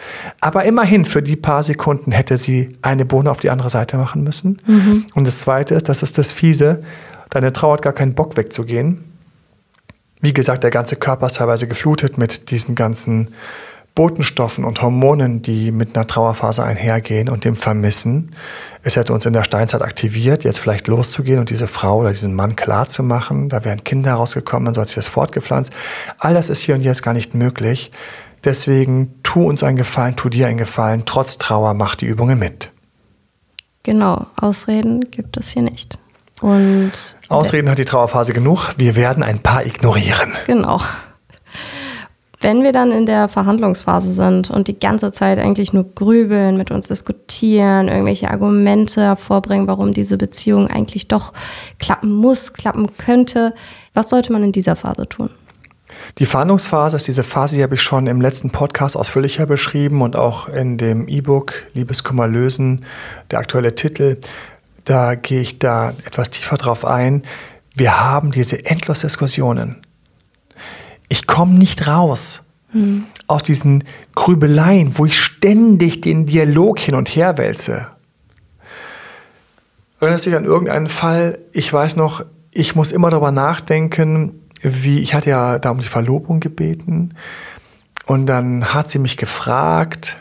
Aber 0.42 0.66
immerhin 0.66 1.06
für 1.06 1.22
die 1.22 1.38
paar 1.38 1.64
Sekunden 1.64 2.12
hätte 2.12 2.36
sie 2.36 2.78
eine 2.82 3.06
Bohne 3.06 3.32
auf 3.32 3.40
die 3.40 3.50
andere 3.50 3.70
Seite 3.70 3.98
machen 3.98 4.24
müssen. 4.24 4.62
Mhm. 4.66 5.06
Und 5.16 5.26
das 5.26 5.40
Zweite 5.40 5.74
ist, 5.74 5.88
das 5.88 6.04
ist 6.04 6.18
das 6.18 6.32
Fiese, 6.32 6.84
deine 7.30 7.54
Trauer 7.54 7.74
hat 7.74 7.82
gar 7.82 7.94
keinen 7.94 8.14
Bock 8.14 8.36
wegzugehen. 8.36 9.06
Wie 10.20 10.34
gesagt, 10.34 10.64
der 10.64 10.72
ganze 10.72 10.96
Körper 10.98 11.28
ist 11.28 11.38
teilweise 11.38 11.68
geflutet 11.68 12.18
mit 12.18 12.52
diesen 12.52 12.76
ganzen 12.76 13.30
Botenstoffen 13.98 14.64
und 14.64 14.84
Hormonen, 14.84 15.42
die 15.42 15.72
mit 15.72 15.96
einer 15.96 16.06
Trauerphase 16.06 16.64
einhergehen 16.64 17.30
und 17.30 17.46
dem 17.46 17.56
Vermissen. 17.56 18.30
Es 18.84 18.96
hätte 18.96 19.12
uns 19.12 19.26
in 19.26 19.34
der 19.34 19.44
Steinzeit 19.44 19.82
aktiviert, 19.82 20.44
jetzt 20.44 20.60
vielleicht 20.60 20.88
loszugehen 20.88 21.40
und 21.40 21.50
diese 21.50 21.66
Frau 21.66 22.02
oder 22.02 22.12
diesen 22.12 22.36
Mann 22.36 22.56
klar 22.56 22.88
zu 22.88 23.02
machen. 23.02 23.50
Da 23.50 23.66
wären 23.66 23.84
Kinder 23.84 24.12
herausgekommen, 24.12 24.72
dann 24.72 24.80
hat 24.80 24.88
sich 24.88 24.98
das 24.98 25.08
fortgepflanzt. 25.08 25.74
All 26.20 26.36
das 26.36 26.50
ist 26.50 26.62
hier 26.62 26.76
und 26.76 26.82
jetzt 26.82 27.02
gar 27.02 27.16
nicht 27.16 27.34
möglich. 27.34 27.92
Deswegen 28.44 29.16
tu 29.24 29.50
uns 29.50 29.64
einen 29.64 29.78
Gefallen, 29.78 30.16
tu 30.16 30.30
dir 30.30 30.46
einen 30.46 30.60
Gefallen. 30.60 31.02
Trotz 31.08 31.40
Trauer 31.40 31.74
mach 31.74 31.96
die 31.96 32.06
Übungen 32.06 32.38
mit. 32.38 32.72
Genau, 33.82 34.28
Ausreden 34.36 35.10
gibt 35.10 35.38
es 35.38 35.50
hier 35.50 35.64
nicht. 35.64 35.98
Und 36.42 36.92
Ausreden 37.30 37.68
hat 37.68 37.80
die 37.80 37.86
Trauerphase 37.86 38.34
genug. 38.34 38.76
Wir 38.78 38.96
werden 38.96 39.24
ein 39.24 39.40
paar 39.40 39.66
ignorieren. 39.66 40.34
Genau. 40.46 40.80
Wenn 42.40 42.62
wir 42.62 42.72
dann 42.72 42.92
in 42.92 43.08
der 43.08 43.30
Verhandlungsphase 43.30 44.12
sind 44.12 44.52
und 44.52 44.68
die 44.68 44.78
ganze 44.78 45.12
Zeit 45.12 45.40
eigentlich 45.40 45.74
nur 45.74 45.86
grübeln, 45.96 46.56
mit 46.56 46.70
uns 46.70 46.88
diskutieren, 46.88 47.88
irgendwelche 47.88 48.30
Argumente 48.30 49.02
hervorbringen, 49.02 49.66
warum 49.66 49.92
diese 49.92 50.18
Beziehung 50.18 50.68
eigentlich 50.68 51.08
doch 51.08 51.34
klappen 51.80 52.12
muss, 52.12 52.54
klappen 52.54 52.96
könnte, 52.98 53.56
was 53.96 54.10
sollte 54.10 54.32
man 54.32 54.44
in 54.44 54.52
dieser 54.52 54.76
Phase 54.76 55.10
tun? 55.10 55.32
Die 56.20 56.26
Verhandlungsphase 56.26 56.98
ist 56.98 57.08
diese 57.08 57.24
Phase, 57.24 57.56
die 57.56 57.64
habe 57.64 57.74
ich 57.74 57.82
schon 57.82 58.06
im 58.06 58.22
letzten 58.22 58.52
Podcast 58.52 58.96
ausführlicher 58.96 59.48
beschrieben 59.48 60.04
und 60.04 60.16
auch 60.16 60.48
in 60.48 60.78
dem 60.78 61.08
E-Book 61.08 61.54
Liebeskummer 61.74 62.28
lösen, 62.28 62.86
der 63.32 63.40
aktuelle 63.40 63.74
Titel. 63.74 64.18
Da 64.84 65.16
gehe 65.16 65.42
ich 65.42 65.58
da 65.58 65.94
etwas 66.06 66.30
tiefer 66.30 66.58
drauf 66.58 66.86
ein. 66.86 67.24
Wir 67.74 68.00
haben 68.00 68.32
diese 68.32 68.64
endlos 68.64 69.00
Diskussionen 69.00 69.78
ich 71.10 71.28
komme 71.28 71.54
nicht 71.54 71.88
raus 71.88 72.44
mhm. 72.74 73.06
aus 73.28 73.44
diesen 73.44 73.84
Grübeleien, 74.16 74.98
wo 74.98 75.06
ich 75.06 75.20
ständig 75.20 76.02
den 76.02 76.26
Dialog 76.26 76.80
hin 76.80 76.96
und 76.96 77.10
her 77.10 77.38
wälze. 77.38 77.88
Erinnerst 80.00 80.26
du 80.26 80.30
dich 80.30 80.38
an 80.38 80.46
irgendeinen 80.46 80.88
Fall? 80.88 81.40
Ich 81.54 81.72
weiß 81.72 81.96
noch, 81.96 82.24
ich 82.54 82.76
muss 82.76 82.92
immer 82.92 83.10
darüber 83.10 83.32
nachdenken, 83.32 84.42
wie 84.62 85.00
ich 85.00 85.14
hatte 85.14 85.30
ja 85.30 85.60
da 85.60 85.72
um 85.72 85.80
die 85.80 85.88
Verlobung 85.88 86.40
gebeten 86.40 87.14
und 88.06 88.26
dann 88.26 88.74
hat 88.74 88.90
sie 88.90 89.00
mich 89.00 89.18
gefragt, 89.18 90.18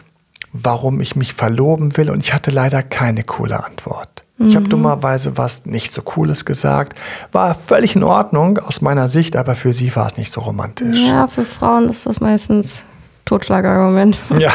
warum 0.53 1.01
ich 1.01 1.17
mich 1.17 1.35
verloben 1.35 1.97
will 1.97 2.11
und 2.11 2.21
ich 2.21 2.33
hatte 2.35 2.51
leider 2.51 2.83
keine 2.83 3.25
coole 3.25 3.65
Antwort. 3.65 4.26
Mhm. 4.39 4.49
Ich 4.49 4.57
habe 4.57 4.69
dummerweise 4.69 5.39
was 5.39 5.67
nicht 5.67 5.95
so 5.95 6.03
Cooles 6.03 6.45
gesagt. 6.45 6.99
War 7.33 7.55
völlig 7.55 7.97
in 7.97 8.03
Ordnung 8.03 8.59
aus 8.59 8.81
meiner 8.81 9.09
Sicht, 9.09 9.37
aber 9.37 9.55
für 9.55 9.73
sie 9.73 9.95
war 9.97 10.07
es 10.07 10.17
nicht 10.17 10.33
so 10.33 10.41
romantisch. 10.41 10.99
Ja, 11.01 11.27
für 11.27 11.45
Frauen 11.45 11.89
ist 11.89 12.07
das 12.07 12.21
meistens 12.21 12.83
Totschlagargument. 13.25 14.21
Ja, 14.39 14.53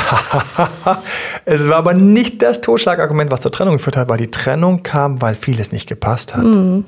es 1.45 1.67
war 1.67 1.77
aber 1.77 1.93
nicht 1.93 2.41
das 2.41 2.61
Totschlagargument, 2.61 3.31
was 3.31 3.41
zur 3.41 3.51
Trennung 3.51 3.75
geführt 3.77 3.97
hat, 3.97 4.09
weil 4.09 4.17
die 4.17 4.31
Trennung 4.31 4.83
kam, 4.83 5.21
weil 5.21 5.35
vieles 5.35 5.71
nicht 5.71 5.87
gepasst 5.87 6.35
hat. 6.35 6.45
Mhm. 6.45 6.85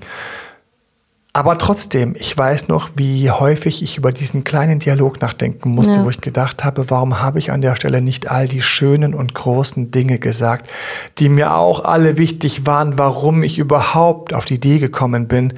Aber 1.36 1.58
trotzdem, 1.58 2.15
ich 2.15 2.38
weiß 2.38 2.67
noch, 2.67 2.91
wie 2.93 3.32
häufig 3.32 3.82
ich 3.82 3.98
über 3.98 4.12
diesen 4.12 4.43
kleinen 4.43 4.78
Dialog 4.78 5.19
nachdenken 5.19 5.72
musste, 5.72 5.93
ja. 5.93 6.06
wo 6.06 6.10
ich 6.12 6.22
gedacht 6.22 6.63
habe, 6.63 6.91
warum 6.91 7.24
habe 7.24 7.39
ich 7.39 7.52
an 7.52 7.62
der 7.62 7.76
Stelle 7.76 8.02
nicht 8.02 8.30
all 8.30 8.48
die 8.48 8.62
schönen 8.62 9.15
und 9.15 9.34
großen 9.34 9.89
Dinge 9.89 10.19
gesagt, 10.19 10.69
die 11.17 11.30
mir 11.30 11.56
auch 11.56 11.84
alle 11.86 12.19
wichtig 12.19 12.67
waren, 12.67 13.00
warum 13.00 13.41
ich 13.41 13.58
überhaupt 13.58 14.36
auf 14.36 14.46
die 14.46 14.56
Idee 14.56 14.78
gekommen 14.78 15.28
bin, 15.28 15.54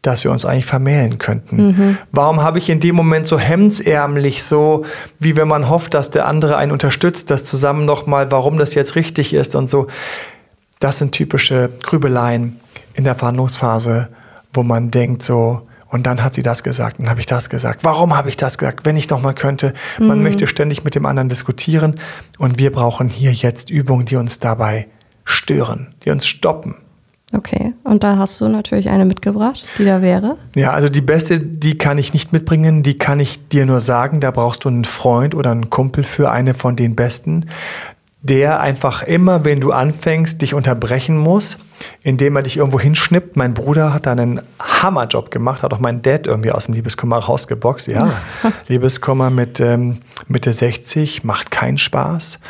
dass 0.00 0.24
wir 0.24 0.30
uns 0.30 0.46
eigentlich 0.46 0.64
vermählen 0.64 1.18
könnten? 1.18 1.56
Mhm. 1.66 1.98
Warum 2.10 2.40
habe 2.40 2.56
ich 2.56 2.70
in 2.70 2.80
dem 2.80 2.96
Moment 2.96 3.26
so 3.26 3.38
hemdsärmlich, 3.38 4.44
so 4.44 4.86
wie 5.18 5.36
wenn 5.36 5.48
man 5.48 5.68
hofft, 5.68 5.92
dass 5.92 6.10
der 6.10 6.26
andere 6.26 6.56
einen 6.56 6.72
unterstützt, 6.72 7.30
das 7.30 7.44
zusammen 7.44 7.84
nochmal, 7.84 8.32
warum 8.32 8.56
das 8.56 8.74
jetzt 8.74 8.96
richtig 8.96 9.34
ist 9.34 9.54
und 9.54 9.68
so. 9.68 9.88
Das 10.80 10.96
sind 10.96 11.12
typische 11.12 11.68
Grübeleien 11.82 12.58
in 12.94 13.04
der 13.04 13.14
Verhandlungsphase, 13.14 14.08
wo 14.52 14.62
man 14.62 14.90
denkt 14.90 15.22
so, 15.22 15.62
und 15.90 16.06
dann 16.06 16.22
hat 16.22 16.34
sie 16.34 16.42
das 16.42 16.62
gesagt, 16.62 16.98
dann 16.98 17.08
habe 17.08 17.20
ich 17.20 17.26
das 17.26 17.48
gesagt. 17.48 17.82
Warum 17.82 18.14
habe 18.14 18.28
ich 18.28 18.36
das 18.36 18.58
gesagt? 18.58 18.84
Wenn 18.84 18.96
ich 18.96 19.08
noch 19.08 19.22
mal 19.22 19.32
könnte. 19.32 19.72
Man 19.98 20.18
mhm. 20.18 20.24
möchte 20.24 20.46
ständig 20.46 20.84
mit 20.84 20.94
dem 20.94 21.06
anderen 21.06 21.28
diskutieren 21.28 21.94
und 22.38 22.58
wir 22.58 22.70
brauchen 22.70 23.08
hier 23.08 23.32
jetzt 23.32 23.70
Übungen, 23.70 24.04
die 24.04 24.16
uns 24.16 24.38
dabei 24.38 24.86
stören, 25.24 25.94
die 26.04 26.10
uns 26.10 26.26
stoppen. 26.26 26.76
Okay, 27.34 27.74
und 27.84 28.04
da 28.04 28.16
hast 28.16 28.40
du 28.40 28.48
natürlich 28.48 28.88
eine 28.88 29.04
mitgebracht, 29.04 29.62
die 29.78 29.84
da 29.84 30.00
wäre. 30.00 30.38
Ja, 30.54 30.72
also 30.72 30.88
die 30.88 31.02
beste, 31.02 31.38
die 31.38 31.76
kann 31.76 31.98
ich 31.98 32.14
nicht 32.14 32.32
mitbringen, 32.32 32.82
die 32.82 32.96
kann 32.96 33.20
ich 33.20 33.48
dir 33.48 33.66
nur 33.66 33.80
sagen. 33.80 34.20
Da 34.20 34.30
brauchst 34.30 34.64
du 34.64 34.70
einen 34.70 34.86
Freund 34.86 35.34
oder 35.34 35.50
einen 35.50 35.68
Kumpel 35.68 36.04
für 36.04 36.30
eine 36.30 36.54
von 36.54 36.74
den 36.74 36.96
besten, 36.96 37.44
der 38.28 38.60
einfach 38.60 39.02
immer, 39.02 39.44
wenn 39.44 39.60
du 39.60 39.72
anfängst, 39.72 40.42
dich 40.42 40.54
unterbrechen 40.54 41.16
muss, 41.16 41.58
indem 42.02 42.36
er 42.36 42.42
dich 42.42 42.56
irgendwo 42.56 42.78
hinschnippt. 42.78 43.36
Mein 43.36 43.54
Bruder 43.54 43.92
hat 43.94 44.06
da 44.06 44.12
einen 44.12 44.42
Hammerjob 44.60 45.30
gemacht, 45.30 45.62
hat 45.62 45.72
auch 45.72 45.78
mein 45.78 46.02
Dad 46.02 46.26
irgendwie 46.26 46.52
aus 46.52 46.66
dem 46.66 46.74
Liebeskummer 46.74 47.18
rausgeboxt. 47.18 47.88
Ja, 47.88 48.10
Liebeskummer 48.68 49.30
mit 49.30 49.60
ähm, 49.60 49.98
Mitte 50.26 50.52
60 50.52 51.24
macht 51.24 51.50
keinen 51.50 51.78
Spaß. 51.78 52.40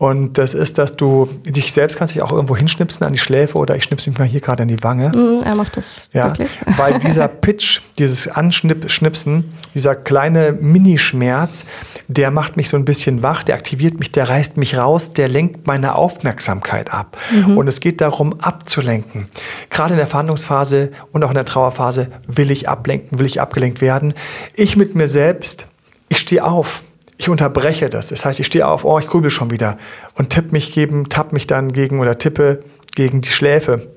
Und 0.00 0.38
das 0.38 0.54
ist, 0.54 0.78
dass 0.78 0.96
du 0.96 1.28
dich 1.44 1.74
selbst 1.74 1.98
kannst 1.98 2.14
dich 2.14 2.22
auch 2.22 2.32
irgendwo 2.32 2.56
hinschnipsen 2.56 3.06
an 3.06 3.12
die 3.12 3.18
Schläfe 3.18 3.58
oder 3.58 3.76
ich 3.76 3.84
schnipse 3.84 4.08
mich 4.08 4.18
mal 4.18 4.26
hier 4.26 4.40
gerade 4.40 4.62
an 4.62 4.68
die 4.68 4.82
Wange. 4.82 5.10
Mm, 5.10 5.42
er 5.44 5.54
macht 5.56 5.76
das 5.76 6.08
ja, 6.14 6.28
wirklich. 6.28 6.48
Weil 6.78 6.98
dieser 6.98 7.28
Pitch, 7.28 7.82
dieses 7.98 8.26
Anschnipsen, 8.26 9.52
dieser 9.74 9.94
kleine 9.94 10.52
Minischmerz, 10.52 11.66
der 12.08 12.30
macht 12.30 12.56
mich 12.56 12.70
so 12.70 12.78
ein 12.78 12.86
bisschen 12.86 13.22
wach, 13.22 13.42
der 13.42 13.56
aktiviert 13.56 13.98
mich, 13.98 14.10
der 14.10 14.30
reißt 14.30 14.56
mich 14.56 14.78
raus, 14.78 15.10
der 15.10 15.28
lenkt 15.28 15.66
meine 15.66 15.96
Aufmerksamkeit 15.96 16.90
ab. 16.94 17.18
Mhm. 17.30 17.58
Und 17.58 17.68
es 17.68 17.80
geht 17.80 18.00
darum, 18.00 18.40
abzulenken. 18.40 19.28
Gerade 19.68 19.92
in 19.92 19.98
der 19.98 20.06
Verhandlungsphase 20.06 20.92
und 21.12 21.22
auch 21.24 21.30
in 21.30 21.34
der 21.34 21.44
Trauerphase 21.44 22.08
will 22.26 22.50
ich 22.50 22.70
ablenken, 22.70 23.18
will 23.18 23.26
ich 23.26 23.38
abgelenkt 23.38 23.82
werden. 23.82 24.14
Ich 24.54 24.78
mit 24.78 24.94
mir 24.94 25.08
selbst, 25.08 25.66
ich 26.08 26.16
stehe 26.16 26.42
auf 26.42 26.84
ich 27.20 27.28
unterbreche 27.28 27.90
das. 27.90 28.06
Das 28.06 28.24
heißt, 28.24 28.40
ich 28.40 28.46
stehe 28.46 28.66
auf, 28.66 28.86
oh, 28.86 28.98
ich 28.98 29.06
grübel 29.06 29.28
schon 29.28 29.50
wieder 29.50 29.76
und 30.14 30.30
tipp 30.30 30.52
mich 30.52 30.72
gegen, 30.72 31.10
tapp 31.10 31.34
mich 31.34 31.46
dann 31.46 31.70
gegen 31.70 32.00
oder 32.00 32.16
tippe 32.16 32.64
gegen 32.94 33.20
die 33.20 33.28
Schläfe. 33.28 33.88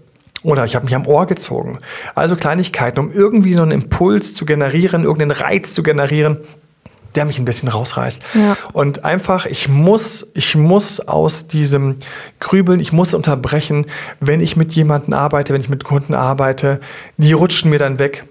Oder 0.43 0.65
ich 0.65 0.75
habe 0.75 0.83
mich 0.83 0.93
am 0.93 1.07
Ohr 1.07 1.25
gezogen. 1.25 1.79
Also 2.15 2.36
Kleinigkeiten, 2.36 2.99
um 2.99 3.13
irgendwie 3.13 3.53
so 3.53 3.62
einen 3.62 3.71
Impuls 3.71 4.33
zu 4.33 4.43
generieren, 4.45 5.03
irgendeinen 5.03 5.31
Reiz 5.31 5.73
zu 5.73 5.83
generieren, 5.83 6.39
der 7.15 7.23
mich 7.23 7.39
ein 7.39 7.45
bisschen 7.45 7.69
rausreißt. 7.69 8.21
Ja. 8.33 8.57
Und 8.73 9.05
einfach, 9.05 9.45
ich 9.45 9.69
muss, 9.69 10.27
ich 10.33 10.55
muss 10.55 10.99
aus 10.99 11.47
diesem 11.47 11.95
Grübeln, 12.41 12.81
ich 12.81 12.91
muss 12.91 13.13
unterbrechen, 13.13 13.86
wenn 14.19 14.41
ich 14.41 14.57
mit 14.57 14.73
jemandem 14.73 15.13
arbeite, 15.13 15.53
wenn 15.53 15.62
ich 15.62 15.69
mit 15.69 15.86
Kunden 15.86 16.13
arbeite, 16.13 16.81
die 17.15 17.31
rutschen 17.31 17.69
mir 17.69 17.79
dann 17.79 17.99
weg, 17.99 18.25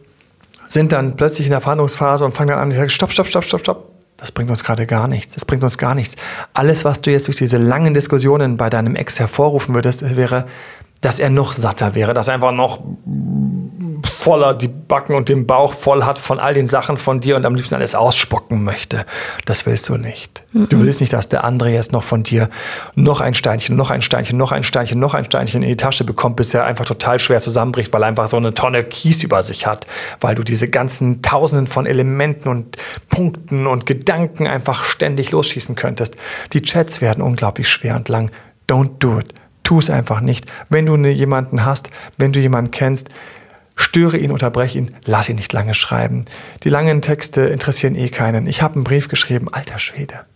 sind 0.67 0.93
dann 0.93 1.17
plötzlich 1.17 1.47
in 1.47 1.53
der 1.53 1.63
Verhandlungsphase 1.63 2.27
und 2.27 2.35
fangen 2.35 2.51
dann 2.51 2.59
an, 2.59 2.71
ich 2.71 2.77
sage, 2.77 2.91
stopp, 2.91 3.11
stopp, 3.11 3.27
stopp, 3.27 3.45
stopp, 3.45 3.61
stopp 3.61 3.92
das 4.23 4.31
bringt 4.31 4.51
uns 4.51 4.63
gerade 4.63 4.87
gar 4.87 5.09
nichts. 5.09 5.35
Das 5.35 5.45
bringt 5.45 5.65
uns 5.65 5.79
gar 5.79 5.97
nichts. 5.97 6.15
Alles, 6.55 6.85
was 6.85 7.01
du 7.01 7.11
jetzt 7.11 7.27
durch 7.27 7.37
diese 7.37 7.59
langen 7.59 7.93
Diskussionen 7.93 8.57
bei 8.57 8.71
deinem 8.71 8.95
Ex 8.95 9.19
hervorrufen 9.19 9.75
würdest, 9.75 10.15
wäre, 10.15 10.47
dass 11.03 11.19
er 11.19 11.29
noch 11.29 11.53
satter 11.53 11.95
wäre, 11.95 12.15
dass 12.15 12.29
er 12.29 12.35
einfach 12.35 12.53
noch 12.53 12.81
voller 14.23 14.55
die 14.55 14.69
Backen 14.69 15.15
und 15.15 15.29
den 15.29 15.47
Bauch 15.47 15.73
voll 15.73 16.05
hat 16.05 16.19
von 16.19 16.39
all 16.39 16.55
den 16.55 16.67
Sachen 16.69 16.97
von 16.97 17.21
dir 17.21 17.35
und 17.35 17.45
am 17.45 17.57
liebsten 17.57 17.75
alles 17.75 17.95
ausspucken 17.95 18.63
möchte. 18.63 19.05
Das 19.47 19.67
willst 19.67 19.89
du 19.89 19.97
nicht. 19.97 20.45
Mhm. 20.53 20.69
Du 20.69 20.81
willst 20.81 21.01
nicht, 21.01 21.13
dass 21.13 21.29
der 21.29 21.43
andere 21.43 21.71
jetzt 21.71 21.93
noch 21.93 22.05
von 22.05 22.23
dir 22.23 22.49
noch 22.95 23.21
ein 23.21 23.35
Steinchen, 23.35 23.77
noch 23.77 23.91
ein 23.91 24.01
Steinchen, 24.01 24.39
noch 24.39 24.53
ein 24.53 24.63
Steinchen, 24.63 25.01
noch 25.01 25.15
ein 25.15 25.25
Steinchen 25.25 25.63
in 25.63 25.69
die 25.69 25.77
Tasche 25.77 26.05
bekommt, 26.05 26.37
bis 26.37 26.55
er 26.55 26.65
einfach 26.65 26.85
total 26.85 27.19
schwer 27.19 27.41
zusammenbricht, 27.41 27.93
weil 27.93 28.03
er 28.03 28.09
einfach 28.09 28.29
so 28.29 28.37
eine 28.37 28.55
Tonne 28.55 28.85
Kies 28.85 29.25
über 29.25 29.43
sich 29.43 29.67
hat, 29.67 29.87
weil 30.21 30.37
du 30.37 30.45
diese 30.45 30.69
ganzen 30.69 31.23
Tausenden 31.23 31.67
von 31.67 31.87
Elementen 31.87 32.49
und 32.49 32.77
Punkten 33.09 33.67
und 33.67 33.87
Gedanken 33.87 34.47
einfach 34.47 34.85
ständig 34.85 35.33
losschießen 35.33 35.75
könntest. 35.75 36.17
Die 36.53 36.63
Chats 36.63 37.01
werden 37.01 37.23
unglaublich 37.23 37.69
schwer 37.69 37.97
und 37.97 38.09
lang. 38.09 38.31
Don't 38.69 38.99
do 39.01 39.19
it. 39.19 39.35
Tu 39.73 39.79
es 39.79 39.89
einfach 39.89 40.21
nicht. 40.21 40.53
Wenn 40.69 40.85
du 40.85 40.99
ne, 40.99 41.09
jemanden 41.09 41.65
hast, 41.65 41.89
wenn 42.19 42.31
du 42.31 42.41
jemanden 42.41 42.73
kennst, 42.73 43.09
störe 43.75 44.19
ihn, 44.19 44.31
unterbreche 44.31 44.77
ihn, 44.77 44.91
lass 45.07 45.31
ihn 45.31 45.37
nicht 45.37 45.51
lange 45.55 45.73
schreiben. 45.73 46.27
Die 46.63 46.69
langen 46.69 47.01
Texte 47.01 47.41
interessieren 47.45 47.95
eh 47.95 48.11
keinen. 48.11 48.47
Ich 48.47 48.61
habe 48.61 48.75
einen 48.75 48.85
Brief 48.85 49.09
geschrieben, 49.09 49.49
alter 49.51 49.79
Schwede. 49.79 50.27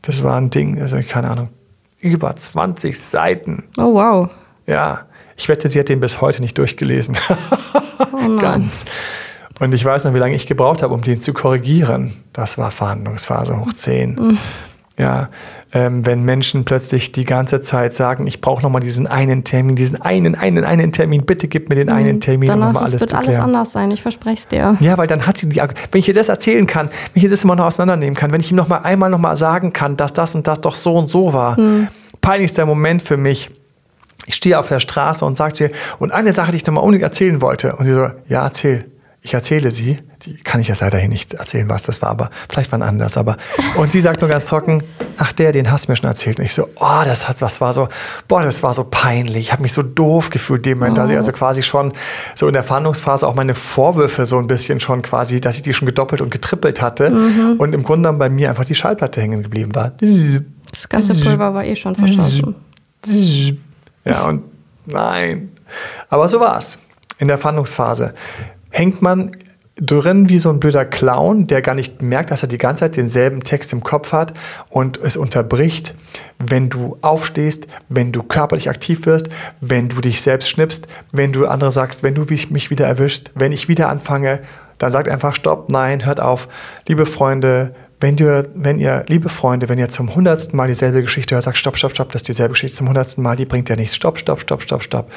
Das 0.00 0.24
war 0.24 0.40
ein 0.40 0.48
Ding, 0.48 0.80
also 0.80 0.98
keine 1.06 1.28
Ahnung, 1.28 1.50
über 1.98 2.34
20 2.34 2.98
Seiten. 2.98 3.64
Oh 3.76 3.92
wow. 3.92 4.30
Ja, 4.66 5.02
ich 5.36 5.50
wette, 5.50 5.68
sie 5.68 5.78
hat 5.78 5.90
den 5.90 6.00
bis 6.00 6.22
heute 6.22 6.40
nicht 6.40 6.56
durchgelesen. 6.56 7.18
oh 8.14 8.38
Ganz. 8.38 8.86
Und 9.58 9.74
ich 9.74 9.84
weiß 9.84 10.04
noch, 10.04 10.14
wie 10.14 10.18
lange 10.18 10.34
ich 10.36 10.46
gebraucht 10.46 10.82
habe, 10.82 10.94
um 10.94 11.02
den 11.02 11.20
zu 11.20 11.34
korrigieren. 11.34 12.14
Das 12.32 12.56
war 12.56 12.70
Verhandlungsphase 12.70 13.60
hoch 13.60 13.74
10. 13.74 14.38
Ja, 15.00 15.30
ähm, 15.72 16.04
wenn 16.04 16.24
Menschen 16.24 16.66
plötzlich 16.66 17.10
die 17.10 17.24
ganze 17.24 17.62
Zeit 17.62 17.94
sagen, 17.94 18.26
ich 18.26 18.42
brauche 18.42 18.62
nochmal 18.62 18.82
diesen 18.82 19.06
einen 19.06 19.44
Termin, 19.44 19.74
diesen 19.74 20.02
einen, 20.02 20.34
einen, 20.34 20.62
einen 20.62 20.92
Termin, 20.92 21.24
bitte 21.24 21.48
gib 21.48 21.70
mir 21.70 21.76
den 21.76 21.86
mhm. 21.86 21.94
einen 21.94 22.20
Termin, 22.20 22.48
Danach 22.48 22.68
um 22.68 22.76
alles 22.76 23.00
wird 23.00 23.08
zu 23.08 23.16
alles 23.16 23.38
anders 23.38 23.72
sein, 23.72 23.90
ich 23.92 24.02
verspreche 24.02 24.36
es 24.36 24.48
dir. 24.48 24.76
Ja, 24.80 24.98
weil 24.98 25.06
dann 25.06 25.26
hat 25.26 25.38
sie 25.38 25.48
die, 25.48 25.56
wenn 25.56 25.98
ich 25.98 26.06
ihr 26.06 26.12
das 26.12 26.28
erzählen 26.28 26.66
kann, 26.66 26.88
wenn 26.88 26.94
ich 27.14 27.24
ihr 27.24 27.30
das 27.30 27.44
immer 27.44 27.56
noch 27.56 27.64
auseinandernehmen 27.64 28.14
kann, 28.14 28.30
wenn 28.30 28.42
ich 28.42 28.50
ihm 28.50 28.56
noch 28.56 28.68
mal 28.68 28.78
einmal 28.78 29.08
noch 29.08 29.18
mal 29.18 29.36
sagen 29.36 29.72
kann, 29.72 29.96
dass 29.96 30.12
das 30.12 30.34
und 30.34 30.46
das 30.46 30.60
doch 30.60 30.74
so 30.74 30.94
und 30.94 31.08
so 31.08 31.32
war. 31.32 31.58
Mhm. 31.58 31.88
Peinlichster 32.20 32.66
Moment 32.66 33.00
für 33.00 33.16
mich. 33.16 33.50
Ich 34.26 34.34
stehe 34.34 34.58
auf 34.58 34.68
der 34.68 34.80
Straße 34.80 35.24
und 35.24 35.34
sage 35.34 35.54
zu 35.54 35.64
ihr, 35.64 35.70
und 35.98 36.12
eine 36.12 36.34
Sache, 36.34 36.50
die 36.50 36.58
ich 36.58 36.66
noch 36.66 36.74
mal 36.74 36.82
unbedingt 36.82 37.04
erzählen 37.04 37.40
wollte. 37.40 37.74
Und 37.76 37.86
sie 37.86 37.94
so, 37.94 38.08
ja, 38.28 38.44
erzähl 38.44 38.84
ich 39.22 39.34
erzähle 39.34 39.70
sie, 39.70 39.98
die 40.22 40.38
kann 40.38 40.62
ich 40.62 40.68
jetzt 40.68 40.80
leider 40.80 40.96
hier 40.96 41.08
nicht 41.08 41.34
erzählen, 41.34 41.68
was 41.68 41.82
das 41.82 42.00
war, 42.00 42.08
aber 42.08 42.30
vielleicht 42.48 42.72
war 42.72 42.80
anders. 42.80 43.18
Aber 43.18 43.36
und 43.76 43.92
sie 43.92 44.00
sagt 44.00 44.22
nur 44.22 44.30
ganz 44.30 44.46
trocken, 44.46 44.82
ach 45.18 45.32
der, 45.32 45.52
den 45.52 45.70
hast 45.70 45.86
du 45.86 45.92
mir 45.92 45.96
schon 45.96 46.08
erzählt. 46.08 46.38
Und 46.38 46.46
ich 46.46 46.54
so, 46.54 46.68
oh, 46.76 47.02
das 47.04 47.28
hat 47.28 47.42
was 47.42 47.60
war 47.60 47.74
so, 47.74 47.88
boah, 48.28 48.42
das 48.42 48.62
war 48.62 48.72
so 48.72 48.84
peinlich. 48.84 49.46
Ich 49.46 49.52
habe 49.52 49.60
mich 49.60 49.74
so 49.74 49.82
doof 49.82 50.30
gefühlt 50.30 50.64
dem 50.64 50.78
Moment, 50.78 50.96
oh. 50.96 51.02
dass 51.02 51.10
ich 51.10 51.16
also 51.16 51.32
quasi 51.32 51.62
schon 51.62 51.92
so 52.34 52.46
in 52.46 52.54
der 52.54 52.62
Verhandlungsphase 52.62 53.28
auch 53.28 53.34
meine 53.34 53.54
Vorwürfe 53.54 54.24
so 54.24 54.38
ein 54.38 54.46
bisschen 54.46 54.80
schon 54.80 55.02
quasi, 55.02 55.38
dass 55.38 55.56
ich 55.56 55.62
die 55.62 55.74
schon 55.74 55.86
gedoppelt 55.86 56.22
und 56.22 56.30
getrippelt 56.30 56.80
hatte 56.80 57.10
mhm. 57.10 57.56
und 57.58 57.74
im 57.74 57.82
Grunde 57.82 58.08
dann 58.08 58.18
bei 58.18 58.30
mir 58.30 58.48
einfach 58.48 58.64
die 58.64 58.74
Schallplatte 58.74 59.20
hängen 59.20 59.42
geblieben 59.42 59.74
war. 59.74 59.92
Das 60.70 60.88
ganze 60.88 61.14
Pulver 61.14 61.52
war 61.52 61.64
eh 61.64 61.76
schon 61.76 61.94
verschossen. 61.94 62.54
Ja 64.04 64.22
und 64.24 64.44
nein, 64.86 65.50
aber 66.08 66.26
so 66.26 66.40
war's 66.40 66.78
in 67.18 67.28
der 67.28 67.38
Verhandlungsphase 67.38 68.14
hängt 68.70 69.02
man 69.02 69.32
drin 69.80 70.28
wie 70.28 70.38
so 70.38 70.50
ein 70.50 70.60
blöder 70.60 70.84
Clown, 70.84 71.46
der 71.46 71.62
gar 71.62 71.74
nicht 71.74 72.02
merkt, 72.02 72.30
dass 72.30 72.42
er 72.42 72.48
die 72.48 72.58
ganze 72.58 72.84
Zeit 72.84 72.96
denselben 72.96 73.42
Text 73.42 73.72
im 73.72 73.82
Kopf 73.82 74.12
hat 74.12 74.34
und 74.68 74.98
es 74.98 75.16
unterbricht, 75.16 75.94
wenn 76.38 76.68
du 76.68 76.98
aufstehst, 77.00 77.66
wenn 77.88 78.12
du 78.12 78.22
körperlich 78.22 78.68
aktiv 78.68 79.06
wirst, 79.06 79.30
wenn 79.60 79.88
du 79.88 80.00
dich 80.00 80.20
selbst 80.20 80.50
schnippst, 80.50 80.86
wenn 81.12 81.32
du 81.32 81.46
andere 81.46 81.70
sagst, 81.70 82.02
wenn 82.02 82.14
du 82.14 82.26
mich 82.28 82.70
wieder 82.70 82.86
erwischst, 82.86 83.30
wenn 83.34 83.52
ich 83.52 83.68
wieder 83.68 83.88
anfange, 83.88 84.40
dann 84.78 84.90
sagt 84.90 85.08
einfach 85.08 85.34
Stopp, 85.34 85.70
nein, 85.70 86.04
hört 86.04 86.20
auf. 86.20 86.48
Liebe 86.86 87.06
Freunde, 87.06 87.74
wenn, 88.00 88.16
du, 88.16 88.48
wenn 88.54 88.78
ihr, 88.78 89.04
liebe 89.08 89.28
Freunde, 89.28 89.68
wenn 89.68 89.78
ihr 89.78 89.90
zum 89.90 90.14
hundertsten 90.14 90.56
Mal 90.56 90.68
dieselbe 90.68 91.02
Geschichte 91.02 91.34
hört, 91.34 91.44
sagt 91.44 91.58
Stopp, 91.58 91.76
Stopp, 91.76 91.92
Stopp, 91.92 92.12
das 92.12 92.20
ist 92.22 92.28
dieselbe 92.28 92.52
Geschichte 92.52 92.76
zum 92.78 92.88
hundertsten 92.88 93.22
Mal, 93.22 93.36
die 93.36 93.44
bringt 93.44 93.68
ja 93.68 93.76
nichts. 93.76 93.94
Stopp, 93.94 94.18
Stopp, 94.18 94.40
Stopp, 94.40 94.62
Stopp, 94.62 94.82
Stopp. 94.82 95.10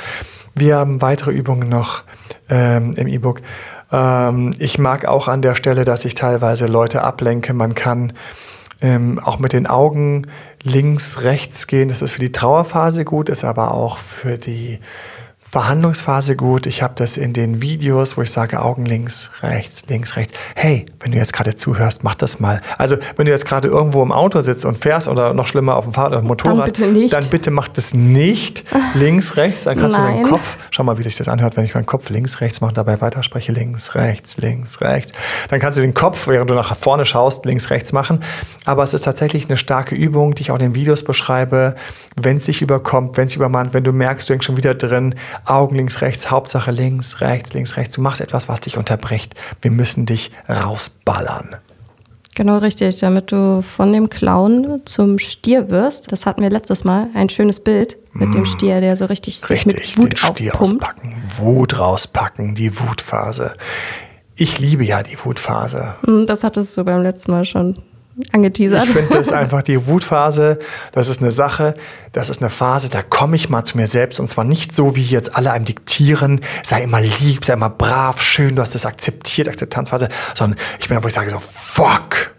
Wir 0.56 0.78
haben 0.78 1.02
weitere 1.02 1.32
Übungen 1.32 1.70
noch 1.70 2.04
ähm, 2.50 2.94
im 2.96 3.08
E-Book. 3.08 3.42
Ähm, 3.92 4.52
ich 4.60 4.78
mag 4.78 5.06
auch 5.06 5.28
an 5.28 5.42
der 5.42 5.56
Stelle, 5.56 5.86
dass 5.86 6.06
ich 6.06 6.13
teilweise 6.13 6.68
Leute 6.68 7.02
ablenke. 7.04 7.54
Man 7.54 7.76
kann 7.76 8.13
ähm, 8.82 9.20
auch 9.20 9.39
mit 9.39 9.54
den 9.54 9.66
Augen 9.66 10.28
links, 10.62 11.24
rechts 11.24 11.68
gehen. 11.68 11.89
Das 11.89 12.02
ist 12.02 12.12
für 12.12 12.20
die 12.20 12.32
Trauerphase 12.32 13.06
gut, 13.06 13.30
ist 13.30 13.44
aber 13.44 13.74
auch 13.74 13.98
für 13.98 14.38
die 14.38 14.80
Verhandlungsphase 15.54 16.36
gut. 16.36 16.66
Ich 16.66 16.82
habe 16.82 16.96
das 16.98 17.16
in 17.16 17.32
den 17.32 17.62
Videos, 17.62 18.18
wo 18.18 18.24
ich 18.24 18.32
sage 18.32 18.60
Augen 18.60 18.88
links, 18.88 19.30
rechts, 19.44 19.84
links, 19.88 20.16
rechts. 20.16 20.34
Hey, 20.56 20.88
wenn 21.00 21.12
du 21.12 21.20
jetzt 21.20 21.32
gerade 21.32 21.54
zuhörst, 21.54 22.04
mach 22.04 22.16
das 22.16 22.39
mal. 22.39 22.60
Also 22.80 22.98
wenn 23.18 23.26
du 23.26 23.32
jetzt 23.32 23.46
gerade 23.46 23.68
irgendwo 23.68 24.02
im 24.02 24.12
Auto 24.12 24.42
sitzt 24.42 24.66
und 24.66 24.80
fährst 24.80 25.08
oder 25.08 25.36
noch 25.36 25.46
schlimmer 25.46 25.76
auf 25.76 25.84
dem 25.84 25.94
Fahrrad 25.94 26.13
oder 26.13 26.22
Motorrad, 26.24 26.58
dann 26.58 26.66
bitte, 26.66 26.88
nicht. 26.88 27.13
dann 27.13 27.30
bitte 27.30 27.52
mach 27.52 27.68
das 27.68 27.94
nicht 27.94 28.66
links, 28.96 29.38
rechts. 29.38 29.66
Dann 29.66 29.78
kannst 29.78 29.96
Nein. 29.96 30.24
du 30.24 30.24
den 30.24 30.32
Kopf, 30.32 30.58
schau 30.72 30.82
mal, 30.86 30.98
wie 30.98 31.04
sich 31.04 31.18
das 31.18 31.28
anhört, 31.28 31.56
wenn 31.56 31.66
ich 31.66 31.76
meinen 31.76 31.86
Kopf 31.86 32.10
links, 32.10 32.42
rechts 32.42 32.60
mache, 32.60 32.74
dabei 32.74 33.00
weiterspreche, 33.00 33.52
links, 33.52 33.94
rechts, 33.94 34.38
links, 34.38 34.82
rechts. 34.82 35.13
Dann 35.50 35.60
kannst 35.60 35.78
du 35.78 35.84
den 35.84 35.94
Kopf, 35.94 36.26
während 36.26 36.50
du 36.50 36.56
nach 36.56 36.76
vorne 36.76 37.06
schaust, 37.06 37.46
links, 37.46 37.70
rechts 37.70 37.94
machen. 37.94 38.22
Aber 38.66 38.82
es 38.82 38.96
ist 38.96 39.04
tatsächlich 39.04 39.46
eine 39.46 39.58
starke 39.58 39.94
Übung, 39.94 40.34
die 40.34 40.42
ich 40.42 40.50
auch 40.50 40.56
in 40.56 40.62
den 40.62 40.74
Videos 40.74 41.04
beschreibe. 41.04 41.76
Wenn 42.20 42.38
es 42.38 42.46
dich 42.46 42.63
überkommt, 42.63 43.18
wenn 43.18 43.28
es 43.28 43.36
übermannt, 43.36 43.76
wenn 43.76 43.84
du 43.84 43.92
merkst, 43.92 44.28
du 44.28 44.34
hängst 44.34 44.46
schon 44.46 44.58
wieder 44.58 44.74
drin, 44.74 45.13
Augen 45.45 45.75
links, 45.75 46.01
rechts, 46.01 46.32
Hauptsache 46.32 46.71
links, 46.71 47.21
rechts, 47.21 47.53
links, 47.53 47.77
rechts. 47.77 47.95
Du 47.95 48.01
machst 48.01 48.21
etwas, 48.21 48.47
was 48.49 48.62
dich 48.62 48.77
unterbricht. 48.77 49.36
Wir 49.62 49.71
müssen 49.71 50.06
dich 50.06 50.32
rausballern. 50.49 51.58
Genau 52.36 52.58
richtig, 52.58 52.99
damit 52.99 53.32
du 53.32 53.62
von 53.62 53.93
dem 53.93 54.10
Clown 54.10 54.82
zum 54.86 55.19
Stier 55.19 55.69
wirst. 55.69 56.12
Das 56.12 56.25
hatten 56.25 56.41
wir 56.41 56.49
letztes 56.49 56.84
Mal, 56.84 57.10
ein 57.13 57.29
schönes 57.29 57.60
Bild 57.60 57.97
mit 58.13 58.29
mm, 58.29 58.32
dem 58.32 58.45
Stier, 58.45 58.82
der 58.82 58.97
so 58.97 59.06
richtig, 59.06 59.47
richtig 59.49 59.97
mit 59.97 59.97
Wut 59.97 60.12
den 60.13 60.17
Stier 60.17 60.53
aufpumpt. 60.53 60.84
auspacken, 60.84 61.23
Wut 61.38 61.77
rauspacken, 61.77 62.56
die 62.56 62.79
Wutphase. 62.79 63.53
Ich 64.36 64.58
liebe 64.60 64.84
ja 64.84 65.03
die 65.03 65.17
Wutphase. 65.23 65.93
Hm, 66.06 66.25
das 66.25 66.43
hattest 66.43 66.75
du 66.75 66.84
beim 66.84 67.03
letzten 67.03 67.32
Mal 67.32 67.45
schon 67.45 67.77
angeteasert. 68.32 68.86
Ich 68.86 68.91
finde 68.91 69.15
das 69.15 69.32
einfach 69.32 69.63
die 69.63 69.88
Wutphase, 69.88 70.60
das 70.91 71.10
ist 71.10 71.21
eine 71.21 71.32
Sache, 71.32 71.76
das 72.12 72.30
ist 72.30 72.41
eine 72.41 72.49
Phase, 72.49 72.89
da 72.89 73.02
komme 73.02 73.36
ich 73.36 73.49
mal 73.49 73.63
zu 73.63 73.78
mir 73.78 73.88
selbst 73.88 74.19
und 74.19 74.30
zwar 74.30 74.43
nicht 74.43 74.76
so, 74.76 74.95
wie 74.95 75.02
jetzt 75.02 75.36
alle 75.36 75.52
einem 75.52 75.65
diktieren, 75.65 76.41
sei 76.63 76.84
immer 76.84 77.02
lieb, 77.02 77.45
sei 77.45 77.54
immer 77.54 77.69
brav, 77.69 78.21
schön, 78.21 78.56
du 78.56 78.62
hast 78.62 78.76
das 78.76 78.86
akzeptiert, 78.86 79.47
Akzeptanzphase, 79.47 80.10
sondern 80.34 80.60
ich 80.80 80.88
bin 80.88 80.97
da, 80.97 81.04
wo 81.04 81.08
ich 81.08 81.13
sage 81.13 81.30
so, 81.30 81.39
fuck, 81.39 82.34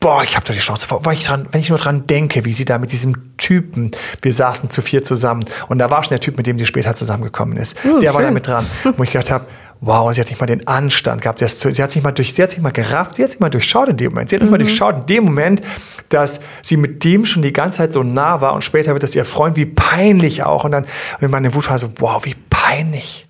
boah, 0.00 0.22
ich 0.22 0.34
habe 0.34 0.44
da 0.46 0.52
die 0.52 0.58
Chance 0.58 0.86
vor, 0.86 1.04
wenn 1.04 1.12
ich, 1.12 1.24
dran, 1.24 1.46
wenn 1.50 1.60
ich 1.60 1.68
nur 1.68 1.78
dran 1.78 2.06
denke, 2.06 2.44
wie 2.44 2.52
sie 2.52 2.64
da 2.64 2.78
mit 2.78 2.92
diesem 2.92 3.36
Typen, 3.36 3.92
wir 4.20 4.32
saßen 4.32 4.68
zu 4.68 4.82
vier 4.82 5.04
zusammen 5.04 5.44
und 5.68 5.78
da 5.78 5.90
war 5.90 6.02
schon 6.02 6.10
der 6.10 6.20
Typ, 6.20 6.36
mit 6.36 6.46
dem 6.46 6.58
sie 6.58 6.66
später 6.66 6.94
zusammengekommen 6.94 7.56
ist, 7.56 7.76
oh, 7.84 7.98
der 8.00 8.08
schön. 8.08 8.14
war 8.14 8.22
da 8.22 8.30
mit 8.30 8.46
dran, 8.46 8.66
wo 8.96 9.02
ich 9.02 9.12
gedacht 9.12 9.30
habe, 9.30 9.46
wow, 9.82 10.06
und 10.06 10.14
sie 10.14 10.20
hat 10.20 10.30
nicht 10.30 10.40
mal 10.40 10.46
den 10.46 10.66
Anstand 10.66 11.22
gehabt. 11.22 11.40
Sie, 11.40 11.82
hat 11.82 11.90
sich 11.90 12.02
mal 12.02 12.12
durch, 12.12 12.32
sie 12.32 12.42
hat 12.42 12.52
sich 12.52 12.60
mal 12.60 12.70
gerafft, 12.70 13.16
sie 13.16 13.24
hat 13.24 13.32
sich 13.32 13.40
mal 13.40 13.50
durchschaut 13.50 13.88
in 13.88 13.96
dem 13.96 14.12
Moment. 14.12 14.30
Sie 14.30 14.36
hat 14.36 14.40
mhm. 14.40 14.46
nicht 14.46 14.52
mal 14.52 14.58
durchschaut 14.58 14.96
in 14.96 15.06
dem 15.06 15.24
Moment, 15.24 15.60
dass 16.08 16.40
sie 16.62 16.76
mit 16.76 17.04
dem 17.04 17.26
schon 17.26 17.42
die 17.42 17.52
ganze 17.52 17.78
Zeit 17.78 17.92
so 17.92 18.04
nah 18.04 18.40
war 18.40 18.54
und 18.54 18.62
später 18.62 18.92
wird 18.92 19.02
das 19.02 19.14
ihr 19.14 19.24
Freund, 19.24 19.56
wie 19.56 19.66
peinlich 19.66 20.44
auch. 20.44 20.64
Und 20.64 20.70
dann 20.70 20.84
und 20.84 21.22
in 21.22 21.30
meine 21.30 21.54
Wut 21.54 21.68
war 21.68 21.78
so, 21.78 21.92
wow, 21.98 22.24
wie 22.24 22.36
peinlich. 22.48 23.26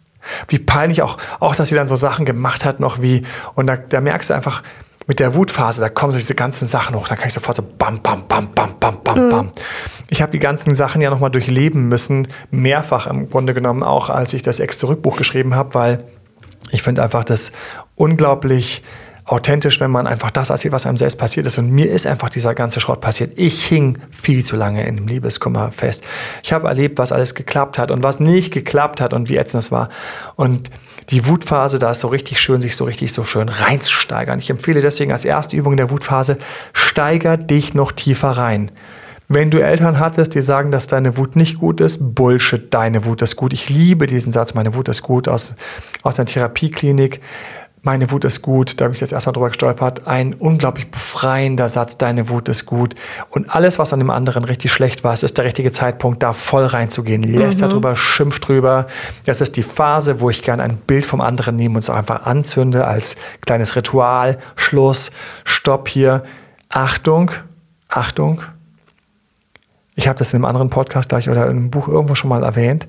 Wie 0.47 0.59
peinlich 0.59 1.03
auch, 1.03 1.17
auch, 1.41 1.57
dass 1.57 1.71
sie 1.71 1.75
dann 1.75 1.89
so 1.89 1.97
Sachen 1.97 2.27
gemacht 2.27 2.65
hat, 2.65 2.81
noch 2.81 3.01
wie, 3.01 3.23
und 3.55 3.67
da, 3.67 3.77
da 3.77 4.01
merkst 4.01 4.31
du 4.31 4.35
einfach, 4.35 4.63
mit 5.09 5.19
der 5.19 5.35
Wutphase, 5.35 5.81
da 5.81 5.89
kommen 5.89 6.13
so 6.13 6.19
diese 6.19 6.37
ganzen 6.37 6.69
Sachen 6.69 6.95
hoch, 6.95 7.09
da 7.09 7.17
kann 7.17 7.27
ich 7.27 7.35
sofort 7.35 7.57
so 7.57 7.63
bam, 7.77 8.01
bam, 8.03 8.23
bam, 8.29 8.53
bam, 8.55 8.75
bam, 8.79 9.03
bam, 9.03 9.27
mhm. 9.27 9.31
bam. 9.31 9.53
Ich 10.11 10.23
habe 10.23 10.31
die 10.31 10.39
ganzen 10.39 10.77
Sachen 10.77 11.01
ja 11.01 11.11
nochmal 11.11 11.31
durchleben 11.31 11.89
müssen, 11.89 12.29
mehrfach 12.51 13.09
im 13.09 13.29
Grunde 13.29 13.53
genommen, 13.53 13.83
auch 13.83 14.11
als 14.11 14.33
ich 14.33 14.43
das 14.43 14.61
Ex-Zurückbuch 14.61 15.17
geschrieben 15.17 15.57
habe, 15.57 15.75
weil 15.75 16.05
ich 16.73 16.83
finde 16.83 17.03
einfach 17.03 17.25
das 17.25 17.53
unglaublich 17.95 18.83
authentisch, 19.25 19.79
wenn 19.79 19.91
man 19.91 20.07
einfach 20.07 20.31
das 20.31 20.51
erzählt, 20.51 20.73
was 20.73 20.85
einem 20.85 20.97
selbst 20.97 21.17
passiert 21.17 21.47
ist. 21.47 21.59
Und 21.59 21.71
mir 21.71 21.89
ist 21.89 22.07
einfach 22.07 22.29
dieser 22.29 22.55
ganze 22.55 22.81
Schrott 22.81 23.01
passiert. 23.01 23.39
Ich 23.39 23.65
hing 23.65 23.99
viel 24.11 24.45
zu 24.45 24.57
lange 24.57 24.85
in 24.85 24.97
dem 24.97 25.07
Liebeskummer 25.07 25.71
fest. 25.71 26.03
Ich 26.43 26.53
habe 26.53 26.67
erlebt, 26.67 26.99
was 26.99 27.13
alles 27.13 27.35
geklappt 27.35 27.79
hat 27.79 27.91
und 27.91 28.03
was 28.03 28.19
nicht 28.19 28.53
geklappt 28.53 29.01
hat 29.01 29.15
und 29.15 29.29
wie 29.29 29.37
ätzend 29.37 29.63
es 29.63 29.71
war. 29.71 29.91
Und 30.35 30.71
die 31.11 31.27
Wutphase, 31.27 31.79
da 31.79 31.93
ist 31.93 32.01
so 32.01 32.09
richtig 32.09 32.41
schön, 32.41 32.61
sich 32.61 32.75
so 32.75 32.85
richtig 32.85 33.13
so 33.13 33.23
schön 33.23 33.49
reinzusteigern. 33.49 34.39
Ich 34.39 34.51
empfehle 34.51 34.81
deswegen 34.81 35.13
als 35.13 35.25
erste 35.25 35.57
Übung 35.57 35.75
in 35.75 35.79
der 35.79 35.91
Wutphase, 35.91 36.39
steiger 36.73 37.37
dich 37.37 37.75
noch 37.75 37.93
tiefer 37.93 38.33
rein. 38.33 38.73
Wenn 39.35 39.51
du 39.51 39.63
Eltern 39.63 39.99
hattest, 39.99 40.35
die 40.35 40.43
sagen, 40.43 40.71
dass 40.73 40.89
deine 40.89 41.17
Wut 41.17 41.37
nicht 41.37 41.59
gut 41.59 41.81
ist, 41.81 42.15
Bullshit, 42.15 42.73
deine 42.75 43.07
Wut 43.07 43.23
ist 43.23 43.37
gut. 43.37 43.55
Ich 43.55 43.71
liebe 43.71 44.07
diesen 44.07 44.31
Satz, 44.31 44.53
meine 44.53 44.75
Wut 44.75 44.91
ist 44.91 45.01
gut 45.03 45.27
aus, 45.27 45.55
aus 46.03 46.19
einer 46.19 46.27
Therapieklinik. 46.27 47.23
Meine 47.81 48.11
Wut 48.11 48.27
ist 48.27 48.43
gut, 48.43 48.79
da 48.79 48.85
habe 48.85 48.95
ich 48.95 49.01
jetzt 49.01 49.15
erstmal 49.15 49.33
drüber 49.33 49.49
gestolpert. 49.49 50.07
Ein 50.07 50.35
unglaublich 50.35 50.91
befreiender 50.91 51.71
Satz, 51.71 51.97
deine 51.97 52.29
Wut 52.29 52.51
ist 52.51 52.67
gut. 52.67 52.95
Und 53.31 53.55
alles, 53.55 53.79
was 53.79 53.95
an 53.95 54.01
dem 54.01 54.11
anderen 54.11 54.45
richtig 54.45 54.71
schlecht 54.71 55.03
war, 55.03 55.15
es 55.15 55.23
ist 55.23 55.39
der 55.39 55.47
richtige 55.47 55.73
Zeitpunkt, 55.73 56.23
da 56.23 56.35
voll 56.35 56.67
reinzugehen. 56.67 57.23
Lässt 57.23 57.63
mhm. 57.63 57.71
darüber, 57.71 57.97
schimpft 57.97 58.47
drüber. 58.47 58.87
Das 59.25 59.41
ist 59.41 59.57
die 59.57 59.63
Phase, 59.63 60.21
wo 60.21 60.29
ich 60.29 60.43
gerne 60.43 60.63
ein 60.63 60.77
Bild 60.77 61.07
vom 61.07 61.23
anderen 61.23 61.57
nehme 61.57 61.77
und 61.77 61.79
es 61.79 61.89
auch 61.89 61.97
einfach 61.97 62.27
anzünde 62.27 62.87
als 62.87 63.17
kleines 63.47 63.77
Ritual. 63.77 64.37
Schluss, 64.57 65.11
Stopp 65.45 65.89
hier. 65.89 66.23
Achtung, 66.69 67.31
Achtung, 67.89 68.43
ich 70.03 70.09
habe 70.09 70.19
das 70.19 70.35
in 70.35 70.39
einem 70.39 70.47
anderen 70.47 70.69
Podcast 70.69 71.11
gleich 71.11 71.31
oder 71.31 71.45
in 71.45 71.51
einem 71.51 71.71
Buch 71.71 71.87
irgendwo 71.87 72.17
schon 72.17 72.29
mal 72.29 72.43
erwähnt. 72.43 72.89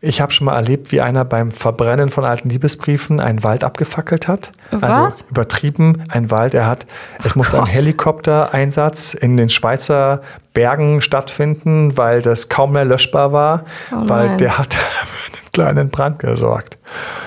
Ich 0.00 0.22
habe 0.22 0.32
schon 0.32 0.46
mal 0.46 0.54
erlebt, 0.54 0.90
wie 0.90 1.02
einer 1.02 1.26
beim 1.26 1.50
Verbrennen 1.50 2.08
von 2.08 2.24
alten 2.24 2.48
Liebesbriefen 2.48 3.20
einen 3.20 3.44
Wald 3.44 3.62
abgefackelt 3.62 4.26
hat. 4.26 4.52
Was? 4.70 4.96
Also 4.96 5.24
übertrieben, 5.28 6.04
ein 6.08 6.30
Wald. 6.30 6.54
Er 6.54 6.66
hat, 6.66 6.86
es 7.22 7.36
musste 7.36 7.56
Gott. 7.56 7.66
ein 7.66 7.70
Helikoptereinsatz 7.70 9.12
in 9.12 9.36
den 9.36 9.50
Schweizer 9.50 10.22
Bergen 10.54 11.02
stattfinden, 11.02 11.98
weil 11.98 12.22
das 12.22 12.48
kaum 12.48 12.72
mehr 12.72 12.86
löschbar 12.86 13.32
war, 13.32 13.66
oh 13.92 13.96
weil 14.08 14.38
der 14.38 14.56
hat 14.56 14.72
für 14.74 15.36
einen 15.36 15.52
kleinen 15.52 15.90
Brand 15.90 16.20
gesorgt. 16.20 16.78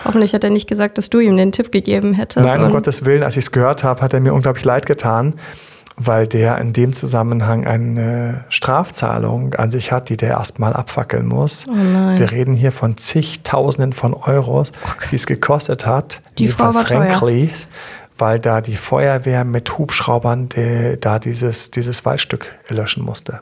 Hoffentlich 0.05 0.33
hat 0.33 0.43
er 0.43 0.49
nicht 0.49 0.67
gesagt, 0.67 0.97
dass 0.97 1.11
du 1.11 1.19
ihm 1.19 1.37
den 1.37 1.51
Tipp 1.51 1.71
gegeben 1.71 2.15
hättest. 2.15 2.43
Nein, 2.43 2.63
um 2.63 2.71
Gottes 2.71 3.05
Willen, 3.05 3.21
als 3.21 3.37
ich 3.37 3.45
es 3.45 3.51
gehört 3.51 3.83
habe, 3.83 4.01
hat 4.01 4.11
er 4.15 4.21
mir 4.21 4.33
unglaublich 4.33 4.65
leid 4.65 4.87
getan 4.87 5.35
weil 5.97 6.27
der 6.27 6.57
in 6.57 6.73
dem 6.73 6.93
Zusammenhang 6.93 7.65
eine 7.65 8.45
Strafzahlung 8.49 9.53
an 9.55 9.71
sich 9.71 9.91
hat, 9.91 10.09
die 10.09 10.17
der 10.17 10.31
erstmal 10.31 10.73
abfackeln 10.73 11.27
muss. 11.27 11.67
Oh 11.69 11.73
Wir 11.73 12.31
reden 12.31 12.53
hier 12.53 12.71
von 12.71 12.97
zigtausenden 12.97 13.93
von 13.93 14.13
Euros, 14.13 14.71
okay. 14.83 15.07
die 15.11 15.15
es 15.15 15.27
gekostet 15.27 15.85
hat. 15.85 16.21
Die 16.37 16.47
Frau 16.47 16.73
war 16.73 16.85
Franklies, 16.85 17.67
weil 18.17 18.39
da 18.39 18.61
die 18.61 18.75
Feuerwehr 18.75 19.43
mit 19.43 19.77
Hubschraubern 19.77 20.49
die, 20.49 20.97
da 20.99 21.19
dieses, 21.19 21.71
dieses 21.71 22.05
Waldstück 22.05 22.53
löschen 22.69 23.03
musste. 23.03 23.41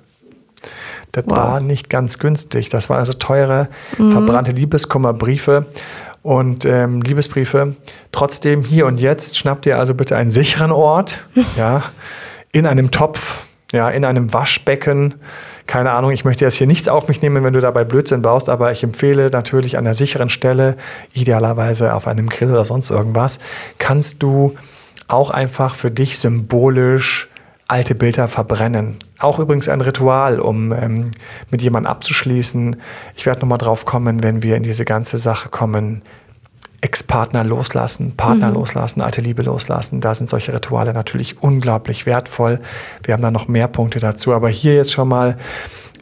Das 1.14 1.26
wow. 1.28 1.38
war 1.38 1.60
nicht 1.60 1.90
ganz 1.90 2.20
günstig. 2.20 2.70
Das 2.70 2.90
waren 2.90 3.00
also 3.00 3.14
teure, 3.14 3.70
mhm. 3.98 4.12
verbrannte 4.12 4.52
Liebeskummerbriefe 4.52 5.68
und 6.22 6.66
ähm, 6.66 7.02
Liebesbriefe. 7.02 7.76
Trotzdem 8.12 8.62
hier 8.62 8.86
und 8.86 9.00
jetzt 9.00 9.38
schnappt 9.38 9.66
ihr 9.66 9.78
also 9.78 9.94
bitte 9.94 10.16
einen 10.16 10.32
sicheren 10.32 10.72
Ort. 10.72 11.26
ja 11.58 11.84
in 12.52 12.66
einem 12.66 12.92
Topf, 12.92 13.46
ja, 13.72 13.90
in 13.90 14.06
einem 14.06 14.34
Waschbecken. 14.34 15.16
Keine 15.68 15.92
Ahnung, 15.92 16.12
ich 16.12 16.26
möchte 16.26 16.44
jetzt 16.44 16.56
hier 16.56 16.68
nichts 16.68 16.90
auf 16.90 17.08
mich 17.08 17.22
nehmen, 17.22 17.44
wenn 17.44 17.54
du 17.54 17.62
dabei 17.62 17.84
Blödsinn 17.84 18.22
baust, 18.22 18.50
aber 18.50 18.72
ich 18.72 18.84
empfehle 18.84 19.30
natürlich 19.30 19.78
an 19.78 19.86
der 19.86 19.94
sicheren 19.94 20.30
Stelle, 20.30 20.76
idealerweise 21.14 21.94
auf 21.94 22.08
einem 22.08 22.28
Grill 22.30 22.52
oder 22.52 22.66
sonst 22.66 22.92
irgendwas, 22.92 23.40
kannst 23.80 24.22
du 24.24 24.56
auch 25.08 25.30
einfach 25.30 25.76
für 25.76 25.92
dich 25.92 26.20
symbolisch 26.20 27.30
alte 27.72 27.96
Bilder 27.96 28.28
verbrennen. 28.28 28.98
Auch 29.18 29.40
übrigens 29.40 29.70
ein 29.70 29.80
Ritual, 29.80 30.42
um 30.42 30.74
ähm, 30.74 31.12
mit 31.52 31.62
jemandem 31.62 31.90
abzuschließen. 31.90 32.76
Ich 33.16 33.26
werde 33.26 33.40
nochmal 33.40 33.60
drauf 33.60 33.86
kommen, 33.86 34.24
wenn 34.24 34.44
wir 34.44 34.58
in 34.58 34.64
diese 34.64 34.84
ganze 34.84 35.18
Sache 35.18 35.48
kommen, 35.48 36.04
Ex-Partner 36.82 37.44
loslassen, 37.44 38.18
Partner 38.18 38.48
mhm. 38.48 38.56
loslassen, 38.56 39.02
alte 39.02 39.22
Liebe 39.22 39.44
loslassen. 39.44 40.02
Da 40.02 40.16
sind 40.16 40.30
solche 40.30 40.54
Rituale 40.54 40.94
natürlich 40.94 41.42
unglaublich 41.42 42.08
wertvoll. 42.08 42.60
Wir 43.04 43.14
haben 43.14 43.22
da 43.22 43.30
noch 43.30 43.48
mehr 43.48 43.68
Punkte 43.68 44.00
dazu. 44.00 44.34
Aber 44.34 44.50
hier 44.50 44.76
jetzt 44.76 44.92
schon 44.92 45.08
mal 45.08 45.38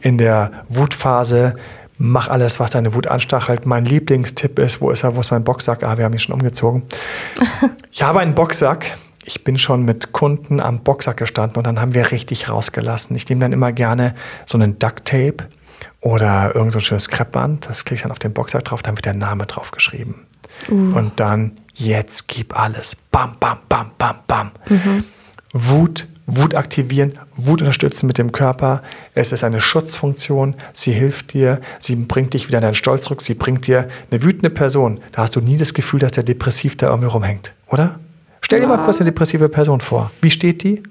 in 0.00 0.16
der 0.16 0.50
Wutphase, 0.68 1.54
mach 1.98 2.28
alles, 2.28 2.58
was 2.58 2.70
deine 2.70 2.94
Wut 2.94 3.06
anstachelt. 3.06 3.66
Mein 3.66 3.84
Lieblingstipp 3.84 4.58
ist, 4.58 4.80
wo 4.80 4.90
ist 4.90 5.04
er, 5.04 5.14
wo 5.14 5.20
ist 5.20 5.30
mein 5.30 5.44
Boxsack? 5.44 5.84
Ah, 5.84 5.98
wir 5.98 6.06
haben 6.06 6.14
ihn 6.14 6.18
schon 6.18 6.34
umgezogen. 6.34 6.84
ich 7.92 8.02
habe 8.02 8.20
einen 8.20 8.34
Boxsack. 8.34 8.96
Ich 9.26 9.44
bin 9.44 9.58
schon 9.58 9.84
mit 9.84 10.12
Kunden 10.12 10.60
am 10.60 10.80
Boxsack 10.80 11.18
gestanden 11.18 11.58
und 11.58 11.66
dann 11.66 11.78
haben 11.78 11.92
wir 11.92 12.10
richtig 12.10 12.48
rausgelassen. 12.48 13.14
Ich 13.16 13.28
nehme 13.28 13.42
dann 13.42 13.52
immer 13.52 13.70
gerne 13.70 14.14
so 14.46 14.56
einen 14.56 14.78
Duct 14.78 15.04
Tape 15.04 15.46
oder 16.00 16.54
irgend 16.54 16.72
so 16.72 16.78
ein 16.78 16.82
schönes 16.82 17.10
Kreppband. 17.10 17.68
Das 17.68 17.84
klicke 17.84 17.96
ich 17.96 18.02
dann 18.02 18.12
auf 18.12 18.18
den 18.18 18.32
Boxsack 18.32 18.64
drauf, 18.64 18.82
dann 18.82 18.96
wird 18.96 19.04
der 19.04 19.14
Name 19.14 19.44
drauf 19.44 19.72
geschrieben. 19.72 20.26
Uh. 20.68 20.96
Und 20.96 21.12
dann, 21.16 21.52
jetzt 21.74 22.28
gib 22.28 22.58
alles. 22.58 22.96
Bam, 23.10 23.36
bam, 23.38 23.58
bam, 23.68 23.92
bam, 23.98 24.16
bam. 24.26 24.50
Mhm. 24.68 25.04
Wut, 25.52 26.08
Wut 26.26 26.54
aktivieren, 26.54 27.14
Wut 27.34 27.60
unterstützen 27.60 28.06
mit 28.06 28.18
dem 28.18 28.30
Körper. 28.30 28.82
Es 29.14 29.32
ist 29.32 29.42
eine 29.42 29.60
Schutzfunktion. 29.60 30.54
Sie 30.72 30.92
hilft 30.92 31.32
dir. 31.32 31.60
Sie 31.78 31.96
bringt 31.96 32.34
dich 32.34 32.46
wieder 32.48 32.58
in 32.58 32.62
deinen 32.62 32.74
Stolz 32.74 33.04
zurück. 33.04 33.22
Sie 33.22 33.34
bringt 33.34 33.66
dir 33.66 33.88
eine 34.10 34.22
wütende 34.22 34.50
Person. 34.50 35.00
Da 35.12 35.22
hast 35.22 35.34
du 35.34 35.40
nie 35.40 35.56
das 35.56 35.74
Gefühl, 35.74 35.98
dass 36.00 36.12
der 36.12 36.22
depressiv 36.22 36.76
da 36.76 36.88
irgendwie 36.88 37.08
rumhängt, 37.08 37.54
oder? 37.66 37.98
Stell 38.42 38.60
dir 38.60 38.68
ja. 38.68 38.76
mal 38.76 38.84
kurz 38.84 39.00
eine 39.00 39.10
depressive 39.10 39.48
Person 39.48 39.80
vor. 39.80 40.12
Wie 40.22 40.30
steht 40.30 40.62
die? 40.62 40.82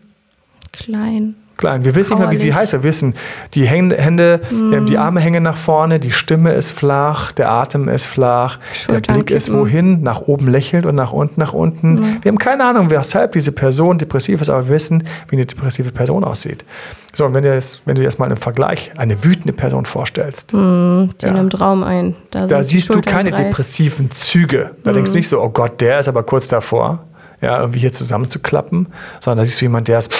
Klein 0.71 1.35
klein. 1.59 1.85
Wir 1.85 1.93
wissen 1.93 2.17
nicht 2.17 2.25
mal, 2.25 2.31
wie 2.31 2.37
sie 2.37 2.53
heißt. 2.53 2.73
Wir 2.73 2.83
wissen, 2.83 3.13
die 3.53 3.67
Hände, 3.67 4.41
mm. 4.49 4.85
die 4.85 4.97
Arme 4.97 5.19
hängen 5.19 5.43
nach 5.43 5.57
vorne, 5.57 5.99
die 5.99 6.11
Stimme 6.11 6.53
ist 6.53 6.71
flach, 6.71 7.31
der 7.33 7.51
Atem 7.51 7.87
ist 7.89 8.05
flach, 8.05 8.59
Schultern 8.73 9.01
der 9.03 9.13
Blick 9.13 9.27
kippen. 9.27 9.37
ist 9.37 9.53
wohin, 9.53 10.01
nach 10.01 10.21
oben 10.21 10.47
lächelnd 10.47 10.85
und 10.85 10.95
nach 10.95 11.11
unten, 11.11 11.39
nach 11.39 11.53
unten. 11.53 11.93
Mm. 11.95 12.17
Wir 12.21 12.29
haben 12.29 12.39
keine 12.39 12.63
Ahnung, 12.63 12.89
weshalb 12.89 13.33
diese 13.33 13.51
Person 13.51 13.99
depressiv 13.99 14.41
ist, 14.41 14.49
aber 14.49 14.67
wir 14.67 14.75
wissen, 14.75 15.03
wie 15.27 15.35
eine 15.35 15.45
depressive 15.45 15.91
Person 15.91 16.23
aussieht. 16.23 16.65
So, 17.13 17.25
und 17.25 17.33
wenn, 17.33 17.43
du 17.43 17.53
jetzt, 17.53 17.81
wenn 17.85 17.95
du 17.95 18.01
dir 18.01 18.05
jetzt 18.05 18.19
mal 18.19 18.31
im 18.31 18.37
Vergleich 18.37 18.91
eine 18.97 19.23
wütende 19.25 19.51
Person 19.51 19.85
vorstellst. 19.85 20.53
Mm, 20.53 21.09
die 21.21 21.25
ja, 21.25 21.33
nimmt 21.33 21.59
Raum 21.59 21.83
ein. 21.83 22.15
Da, 22.31 22.45
da 22.45 22.63
siehst 22.63 22.89
du 22.89 23.01
keine 23.01 23.31
breit. 23.31 23.47
depressiven 23.47 24.11
Züge. 24.11 24.71
Da 24.83 24.93
denkst 24.93 25.11
du 25.11 25.17
nicht 25.17 25.27
so, 25.27 25.41
oh 25.41 25.49
Gott, 25.49 25.81
der 25.81 25.99
ist 25.99 26.07
aber 26.07 26.23
kurz 26.23 26.47
davor, 26.47 27.03
ja, 27.41 27.59
irgendwie 27.59 27.79
hier 27.79 27.91
zusammenzuklappen, 27.91 28.87
sondern 29.19 29.39
da 29.39 29.45
siehst 29.45 29.61
du 29.61 29.65
jemanden, 29.65 29.85
der 29.85 29.99
ist 29.99 30.13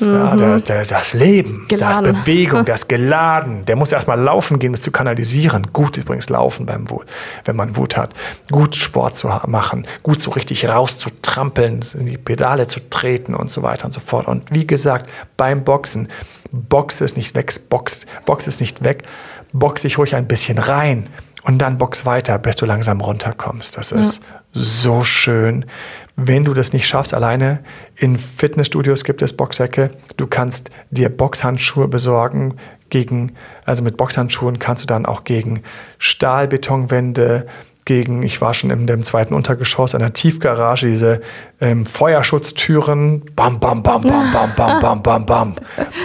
Mhm. 0.00 0.14
Ja, 0.14 0.36
der, 0.36 0.56
der, 0.58 0.84
das 0.84 1.12
Leben, 1.12 1.66
geladen. 1.68 2.04
das 2.04 2.24
Bewegung, 2.24 2.64
das 2.66 2.88
Geladen. 2.88 3.64
Der 3.64 3.76
muss 3.76 3.92
erstmal 3.92 4.20
laufen 4.20 4.58
gehen, 4.58 4.72
das 4.72 4.82
zu 4.82 4.90
kanalisieren. 4.90 5.68
Gut 5.72 5.96
übrigens 5.96 6.28
laufen 6.28 6.66
beim 6.66 6.88
Wut, 6.90 7.06
wenn 7.44 7.56
man 7.56 7.76
Wut 7.76 7.96
hat. 7.96 8.14
Gut 8.50 8.76
Sport 8.76 9.16
zu 9.16 9.28
machen, 9.46 9.86
gut 10.02 10.20
so 10.20 10.30
richtig 10.30 10.68
rauszutrampeln, 10.68 11.84
in 11.98 12.06
die 12.06 12.18
Pedale 12.18 12.66
zu 12.66 12.80
treten 12.90 13.34
und 13.34 13.50
so 13.50 13.62
weiter 13.62 13.86
und 13.86 13.92
so 13.92 14.00
fort. 14.00 14.26
Und 14.28 14.44
wie 14.54 14.66
gesagt, 14.66 15.08
beim 15.36 15.64
Boxen, 15.64 16.08
Box 16.50 17.00
ist 17.00 17.16
nicht 17.16 17.34
weg, 17.34 17.52
Box, 17.68 18.06
Box 18.24 18.46
ist 18.46 18.60
nicht 18.60 18.84
weg, 18.84 19.02
box 19.52 19.84
ich 19.84 19.98
ruhig 19.98 20.14
ein 20.14 20.26
bisschen 20.26 20.58
rein 20.58 21.08
und 21.44 21.58
dann 21.58 21.78
box 21.78 22.04
weiter, 22.04 22.38
bis 22.38 22.56
du 22.56 22.66
langsam 22.66 23.00
runterkommst. 23.00 23.76
Das 23.76 23.90
ja. 23.90 23.98
ist 23.98 24.22
so 24.52 25.02
schön. 25.02 25.64
Wenn 26.20 26.44
du 26.44 26.52
das 26.52 26.72
nicht 26.72 26.88
schaffst 26.88 27.14
alleine, 27.14 27.60
in 27.94 28.18
Fitnessstudios 28.18 29.04
gibt 29.04 29.22
es 29.22 29.32
Boxsäcke. 29.32 29.92
Du 30.16 30.26
kannst 30.26 30.70
dir 30.90 31.10
Boxhandschuhe 31.10 31.86
besorgen 31.86 32.56
gegen, 32.90 33.36
also 33.64 33.84
mit 33.84 33.96
Boxhandschuhen 33.96 34.58
kannst 34.58 34.82
du 34.82 34.88
dann 34.88 35.06
auch 35.06 35.22
gegen 35.22 35.62
Stahlbetonwände, 36.00 37.46
gegen, 37.84 38.24
ich 38.24 38.40
war 38.40 38.52
schon 38.52 38.70
in 38.70 38.88
dem 38.88 39.04
zweiten 39.04 39.32
Untergeschoss 39.32 39.94
einer 39.94 40.12
Tiefgarage, 40.12 40.88
diese 40.88 41.20
ähm, 41.60 41.86
Feuerschutztüren, 41.86 43.22
bam, 43.36 43.60
bam, 43.60 43.84
bam, 43.84 44.02
bam, 44.02 44.32
bam, 44.32 44.50
bam, 44.56 44.80
bam, 44.80 45.02
bam, 45.04 45.24
bam. 45.24 45.54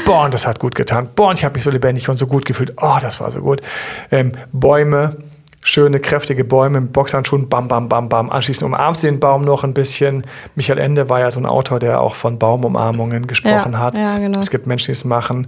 Boah, 0.06 0.26
und 0.26 0.34
das 0.36 0.46
hat 0.46 0.60
gut 0.60 0.76
getan. 0.76 1.10
Boah, 1.16 1.30
und 1.30 1.40
ich 1.40 1.44
habe 1.44 1.56
mich 1.56 1.64
so 1.64 1.72
lebendig 1.72 2.08
und 2.08 2.18
so 2.18 2.28
gut 2.28 2.46
gefühlt. 2.46 2.74
Oh, 2.78 2.98
das 3.02 3.20
war 3.20 3.32
so 3.32 3.42
gut. 3.42 3.64
Ähm, 4.12 4.34
Bäume, 4.52 5.18
schöne, 5.64 6.00
kräftige 6.00 6.44
Bäume 6.44 6.82
mit 6.82 6.94
Boxhandschuhen, 6.94 7.50
bam, 7.50 7.68
bam, 7.68 7.90
bam, 7.90 8.10
bam. 8.10 8.30
Anschließend 8.30 8.66
umarmst 8.66 9.04
du 9.04 9.08
den 9.08 9.20
Baum 9.20 9.44
noch 9.44 9.64
ein 9.64 9.74
bisschen. 9.74 10.24
Michael 10.56 10.78
Ende 10.78 11.10
war 11.10 11.22
ja 11.22 11.32
so 11.32 11.40
ein 11.40 11.46
Autor, 11.46 11.80
der 11.80 12.02
auch 12.02 12.16
von 12.16 12.38
Baumumarmungen 12.38 13.26
gesprochen 13.28 13.74
ja, 13.74 13.80
hat. 13.80 13.98
Ja, 13.98 14.18
genau. 14.18 14.40
Es 14.40 14.50
gibt 14.50 14.68
Menschen, 14.68 14.88
die 14.88 14.92
es 14.92 15.06
machen, 15.06 15.48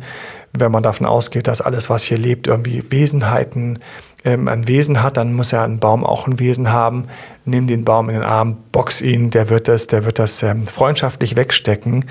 wenn 0.53 0.71
man 0.71 0.83
davon 0.83 1.05
ausgeht, 1.05 1.47
dass 1.47 1.61
alles, 1.61 1.89
was 1.89 2.03
hier 2.03 2.17
lebt, 2.17 2.47
irgendwie 2.47 2.83
Wesenheiten, 2.89 3.79
ähm, 4.23 4.47
ein 4.47 4.67
Wesen 4.67 5.03
hat, 5.03 5.17
dann 5.17 5.33
muss 5.33 5.51
ja 5.51 5.63
ein 5.63 5.79
Baum 5.79 6.03
auch 6.03 6.27
ein 6.27 6.39
Wesen 6.39 6.71
haben. 6.71 7.05
Nimm 7.45 7.67
den 7.67 7.85
Baum 7.85 8.09
in 8.09 8.15
den 8.15 8.23
Arm, 8.23 8.57
box 8.71 9.01
ihn, 9.01 9.29
der 9.29 9.49
wird 9.49 9.67
das, 9.67 9.87
der 9.87 10.05
wird 10.05 10.17
das 10.17 10.41
ähm, 10.43 10.65
freundschaftlich 10.65 11.35
wegstecken, 11.35 12.05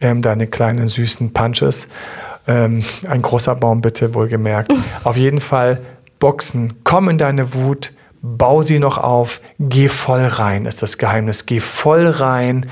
ähm, 0.00 0.22
deine 0.22 0.46
kleinen 0.46 0.88
süßen 0.88 1.32
Punches. 1.32 1.88
Ähm, 2.46 2.84
ein 3.08 3.22
großer 3.22 3.56
Baum 3.56 3.80
bitte, 3.80 4.14
wohlgemerkt. 4.14 4.72
Auf 5.04 5.16
jeden 5.16 5.40
Fall 5.40 5.80
boxen, 6.26 6.74
komm 6.82 7.08
in 7.08 7.18
deine 7.18 7.54
Wut, 7.54 7.92
bau 8.20 8.62
sie 8.62 8.80
noch 8.80 8.98
auf, 8.98 9.40
geh 9.60 9.86
voll 9.86 10.24
rein, 10.24 10.66
ist 10.66 10.82
das 10.82 10.98
Geheimnis. 10.98 11.46
Geh 11.46 11.60
voll 11.60 12.08
rein, 12.08 12.66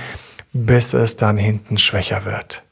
bis 0.53 0.93
es 0.93 1.17
dann 1.17 1.37
hinten 1.37 1.79
schwächer 1.79 2.25
wird. 2.25 2.65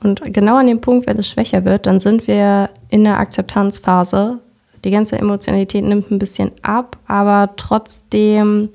Und 0.00 0.22
genau 0.32 0.56
an 0.56 0.66
dem 0.66 0.80
Punkt, 0.80 1.06
wenn 1.06 1.18
es 1.18 1.28
schwächer 1.28 1.66
wird, 1.66 1.84
dann 1.84 2.00
sind 2.00 2.26
wir 2.26 2.70
in 2.88 3.04
der 3.04 3.18
Akzeptanzphase. 3.18 4.38
Die 4.82 4.90
ganze 4.90 5.18
Emotionalität 5.18 5.84
nimmt 5.84 6.10
ein 6.10 6.18
bisschen 6.18 6.52
ab, 6.62 6.96
aber 7.06 7.50
trotzdem 7.56 8.70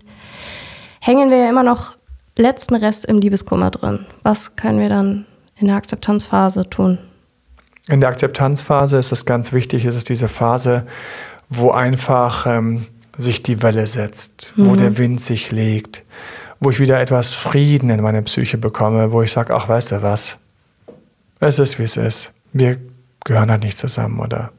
hängen 0.99 1.31
wir 1.31 1.37
ja 1.37 1.49
immer 1.49 1.63
noch 1.63 1.93
letzten 2.37 2.75
Rest 2.75 3.05
im 3.05 3.17
Liebeskummer 3.17 3.71
drin. 3.71 4.05
Was 4.21 4.55
können 4.55 4.79
wir 4.79 4.89
dann 4.89 5.25
in 5.57 5.65
der 5.65 5.77
Akzeptanzphase 5.77 6.69
tun? 6.69 6.99
In 7.87 7.99
der 7.99 8.09
Akzeptanzphase 8.09 8.97
ist 8.97 9.11
es 9.11 9.25
ganz 9.25 9.51
wichtig, 9.51 9.85
es 9.85 9.95
ist 9.95 10.09
diese 10.09 10.27
Phase, 10.29 10.85
wo 11.49 11.71
einfach 11.71 12.45
ähm, 12.47 12.85
sich 13.17 13.43
die 13.43 13.61
Welle 13.61 13.87
setzt, 13.87 14.53
mhm. 14.55 14.69
wo 14.69 14.75
der 14.75 14.97
Wind 14.97 15.21
sich 15.21 15.51
legt, 15.51 16.03
wo 16.59 16.69
ich 16.69 16.79
wieder 16.79 16.99
etwas 16.99 17.33
Frieden 17.33 17.89
in 17.89 18.01
meine 18.01 18.21
Psyche 18.21 18.57
bekomme, 18.57 19.11
wo 19.11 19.21
ich 19.21 19.31
sage, 19.31 19.53
ach, 19.53 19.67
weißt 19.67 19.91
du 19.91 20.01
was, 20.01 20.37
es 21.39 21.59
ist, 21.59 21.77
wie 21.77 21.83
es 21.83 21.97
ist. 21.97 22.33
Wir 22.53 22.77
gehören 23.25 23.51
halt 23.51 23.63
nicht 23.63 23.77
zusammen 23.77 24.19
oder 24.19 24.51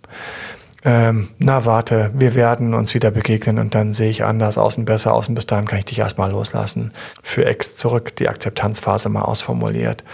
ähm, 0.87 1.28
na 1.38 1.64
warte, 1.64 2.10
wir 2.14 2.34
werden 2.34 2.74
uns 2.74 2.92
wieder 2.92 3.10
begegnen 3.10 3.58
und 3.58 3.74
dann 3.74 3.94
sehe 3.94 4.10
ich 4.10 4.22
anders, 4.22 4.58
außen 4.58 4.84
besser, 4.84 5.14
außen 5.14 5.34
bis 5.34 5.46
dahin 5.46 5.66
kann 5.66 5.78
ich 5.78 5.87
dich 5.87 5.98
erstmal 5.98 6.30
loslassen. 6.30 6.92
Für 7.22 7.46
Ex 7.46 7.76
zurück 7.76 8.14
die 8.16 8.28
Akzeptanzphase 8.28 9.08
mal 9.08 9.22
ausformuliert. 9.22 10.04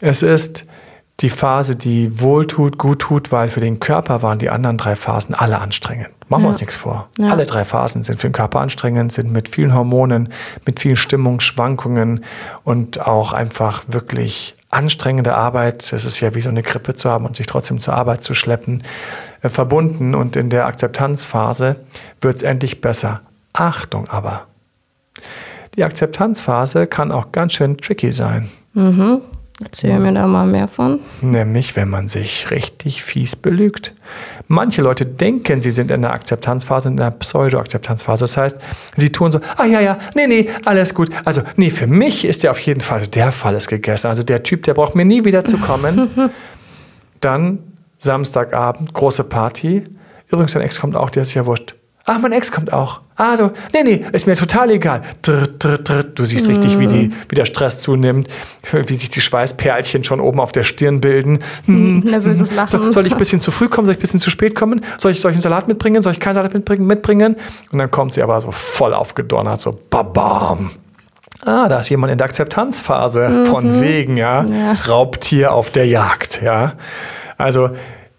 Es 0.00 0.22
ist 0.22 0.64
die 1.22 1.30
Phase, 1.30 1.76
die 1.76 2.20
wohltut, 2.20 2.78
gut 2.78 2.98
tut, 2.98 3.30
weil 3.30 3.48
für 3.48 3.60
den 3.60 3.78
Körper 3.78 4.22
waren 4.22 4.38
die 4.38 4.50
anderen 4.50 4.76
drei 4.76 4.96
Phasen 4.96 5.34
alle 5.34 5.60
anstrengend. 5.60 6.10
Machen 6.28 6.44
wir 6.44 6.48
uns 6.48 6.60
nichts 6.60 6.76
vor. 6.76 7.08
Ja. 7.18 7.30
Alle 7.30 7.46
drei 7.46 7.64
Phasen 7.64 8.02
sind 8.02 8.20
für 8.20 8.28
den 8.28 8.32
Körper 8.32 8.60
anstrengend, 8.60 9.12
sind 9.12 9.32
mit 9.32 9.48
vielen 9.48 9.74
Hormonen, 9.74 10.30
mit 10.66 10.80
vielen 10.80 10.96
Stimmungsschwankungen 10.96 12.24
und 12.64 13.00
auch 13.00 13.32
einfach 13.32 13.84
wirklich 13.86 14.56
anstrengende 14.70 15.34
Arbeit. 15.34 15.92
Es 15.92 16.04
ist 16.04 16.18
ja 16.20 16.34
wie 16.34 16.40
so 16.40 16.50
eine 16.50 16.62
Grippe 16.62 16.94
zu 16.94 17.08
haben 17.10 17.26
und 17.26 17.36
sich 17.36 17.46
trotzdem 17.46 17.78
zur 17.78 17.94
Arbeit 17.94 18.22
zu 18.22 18.34
schleppen, 18.34 18.82
äh, 19.42 19.48
verbunden. 19.48 20.14
Und 20.14 20.34
in 20.34 20.50
der 20.50 20.66
Akzeptanzphase 20.66 21.76
wird 22.20 22.36
es 22.36 22.42
endlich 22.42 22.80
besser. 22.80 23.20
Achtung 23.52 24.08
aber. 24.08 24.46
Die 25.76 25.84
Akzeptanzphase 25.84 26.86
kann 26.86 27.12
auch 27.12 27.30
ganz 27.30 27.52
schön 27.52 27.76
tricky 27.76 28.12
sein. 28.12 28.50
Mhm. 28.72 29.20
Erzähl 29.64 29.98
mir 29.98 30.12
da 30.12 30.26
mal 30.26 30.46
mehr 30.46 30.68
von. 30.68 31.00
Nämlich, 31.20 31.76
wenn 31.76 31.88
man 31.88 32.08
sich 32.08 32.50
richtig 32.50 33.02
fies 33.02 33.36
belügt. 33.36 33.94
Manche 34.48 34.82
Leute 34.82 35.06
denken, 35.06 35.60
sie 35.60 35.70
sind 35.70 35.90
in 35.90 36.02
der 36.02 36.12
Akzeptanzphase, 36.12 36.88
in 36.88 36.96
der 36.96 37.10
Pseudo-Akzeptanzphase. 37.10 38.24
Das 38.24 38.36
heißt, 38.36 38.58
sie 38.96 39.10
tun 39.10 39.30
so, 39.30 39.40
ah 39.56 39.64
ja, 39.64 39.80
ja, 39.80 39.98
nee, 40.14 40.26
nee, 40.26 40.48
alles 40.64 40.94
gut. 40.94 41.10
Also, 41.24 41.42
nee, 41.56 41.70
für 41.70 41.86
mich 41.86 42.24
ist 42.24 42.42
der 42.42 42.50
auf 42.50 42.60
jeden 42.60 42.80
Fall, 42.80 42.98
also 42.98 43.10
der 43.10 43.30
Fall 43.32 43.54
ist 43.54 43.68
gegessen. 43.68 44.08
Also 44.08 44.22
der 44.22 44.42
Typ, 44.42 44.64
der 44.64 44.74
braucht 44.74 44.94
mir 44.94 45.04
nie 45.04 45.24
wieder 45.24 45.44
zu 45.44 45.58
kommen. 45.58 46.10
Dann 47.20 47.58
Samstagabend, 47.98 48.94
große 48.94 49.24
Party. 49.24 49.84
Übrigens, 50.28 50.54
dein 50.54 50.62
Ex 50.62 50.80
kommt 50.80 50.96
auch, 50.96 51.10
der 51.10 51.22
ist 51.22 51.34
ja 51.34 51.46
wurscht. 51.46 51.76
Ah, 52.04 52.18
mein 52.18 52.32
Ex 52.32 52.50
kommt 52.50 52.72
auch. 52.72 53.01
Ah, 53.16 53.36
so, 53.36 53.52
nee, 53.74 53.82
nee, 53.82 54.04
ist 54.12 54.26
mir 54.26 54.36
total 54.36 54.70
egal. 54.70 55.02
Drr, 55.20 55.46
drr, 55.58 55.78
drr. 55.78 56.02
Du 56.02 56.24
siehst 56.24 56.46
mhm. 56.46 56.54
richtig, 56.54 56.78
wie, 56.78 56.86
die, 56.86 57.08
mhm. 57.08 57.12
wie 57.28 57.34
der 57.34 57.44
Stress 57.44 57.80
zunimmt, 57.80 58.28
wie 58.72 58.94
sich 58.94 59.10
die 59.10 59.20
Schweißperlchen 59.20 60.02
schon 60.04 60.20
oben 60.20 60.40
auf 60.40 60.52
der 60.52 60.64
Stirn 60.64 61.00
bilden. 61.00 61.40
Hm. 61.66 62.00
Nervöses 62.00 62.54
Lachen. 62.54 62.82
So, 62.82 62.92
soll 62.92 63.06
ich 63.06 63.12
ein 63.12 63.18
bisschen 63.18 63.40
zu 63.40 63.50
früh 63.50 63.68
kommen? 63.68 63.86
Soll 63.86 63.92
ich 63.92 63.98
ein 63.98 64.02
bisschen 64.02 64.20
zu 64.20 64.30
spät 64.30 64.54
kommen? 64.54 64.80
Soll 64.98 65.12
ich, 65.12 65.20
soll 65.20 65.30
ich 65.30 65.36
einen 65.36 65.42
Salat 65.42 65.68
mitbringen? 65.68 66.02
Soll 66.02 66.12
ich 66.12 66.20
keinen 66.20 66.34
Salat 66.34 66.54
mitbringen? 66.54 67.36
Und 67.70 67.78
dann 67.78 67.90
kommt 67.90 68.14
sie 68.14 68.22
aber 68.22 68.40
so 68.40 68.50
voll 68.50 68.94
aufgedonnert, 68.94 69.60
so 69.60 69.78
babam. 69.90 70.70
Ah, 71.44 71.68
da 71.68 71.80
ist 71.80 71.88
jemand 71.88 72.12
in 72.12 72.18
der 72.18 72.26
Akzeptanzphase 72.26 73.28
mhm. 73.28 73.46
von 73.46 73.80
wegen, 73.80 74.16
ja? 74.16 74.44
ja. 74.44 74.72
Raubtier 74.88 75.52
auf 75.52 75.70
der 75.70 75.86
Jagd, 75.86 76.40
ja. 76.42 76.74
Also 77.36 77.70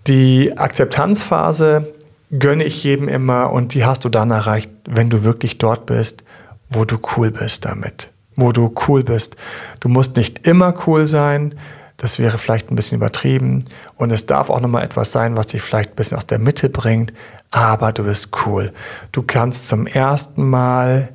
die 0.07 0.57
Akzeptanzphase 0.57 1.92
gönne 2.39 2.63
ich 2.63 2.83
jedem 2.83 3.07
immer 3.07 3.51
und 3.51 3.73
die 3.73 3.85
hast 3.85 4.05
du 4.05 4.09
dann 4.09 4.31
erreicht, 4.31 4.71
wenn 4.87 5.09
du 5.09 5.23
wirklich 5.23 5.57
dort 5.57 5.85
bist, 5.85 6.23
wo 6.69 6.85
du 6.85 6.97
cool 7.15 7.31
bist 7.31 7.65
damit. 7.65 8.11
Wo 8.35 8.51
du 8.51 8.73
cool 8.87 9.03
bist. 9.03 9.35
Du 9.79 9.89
musst 9.89 10.17
nicht 10.17 10.47
immer 10.47 10.73
cool 10.87 11.05
sein. 11.05 11.55
Das 11.97 12.17
wäre 12.17 12.39
vielleicht 12.39 12.71
ein 12.71 12.75
bisschen 12.75 12.97
übertrieben. 12.97 13.65
Und 13.95 14.11
es 14.11 14.25
darf 14.25 14.49
auch 14.49 14.59
nochmal 14.59 14.83
etwas 14.83 15.11
sein, 15.11 15.37
was 15.37 15.47
dich 15.47 15.61
vielleicht 15.61 15.91
ein 15.91 15.95
bisschen 15.95 16.17
aus 16.17 16.25
der 16.25 16.39
Mitte 16.39 16.69
bringt. 16.69 17.13
Aber 17.51 17.91
du 17.91 18.03
bist 18.03 18.29
cool. 18.45 18.73
Du 19.11 19.21
kannst 19.21 19.67
zum 19.67 19.85
ersten 19.85 20.49
Mal 20.49 21.09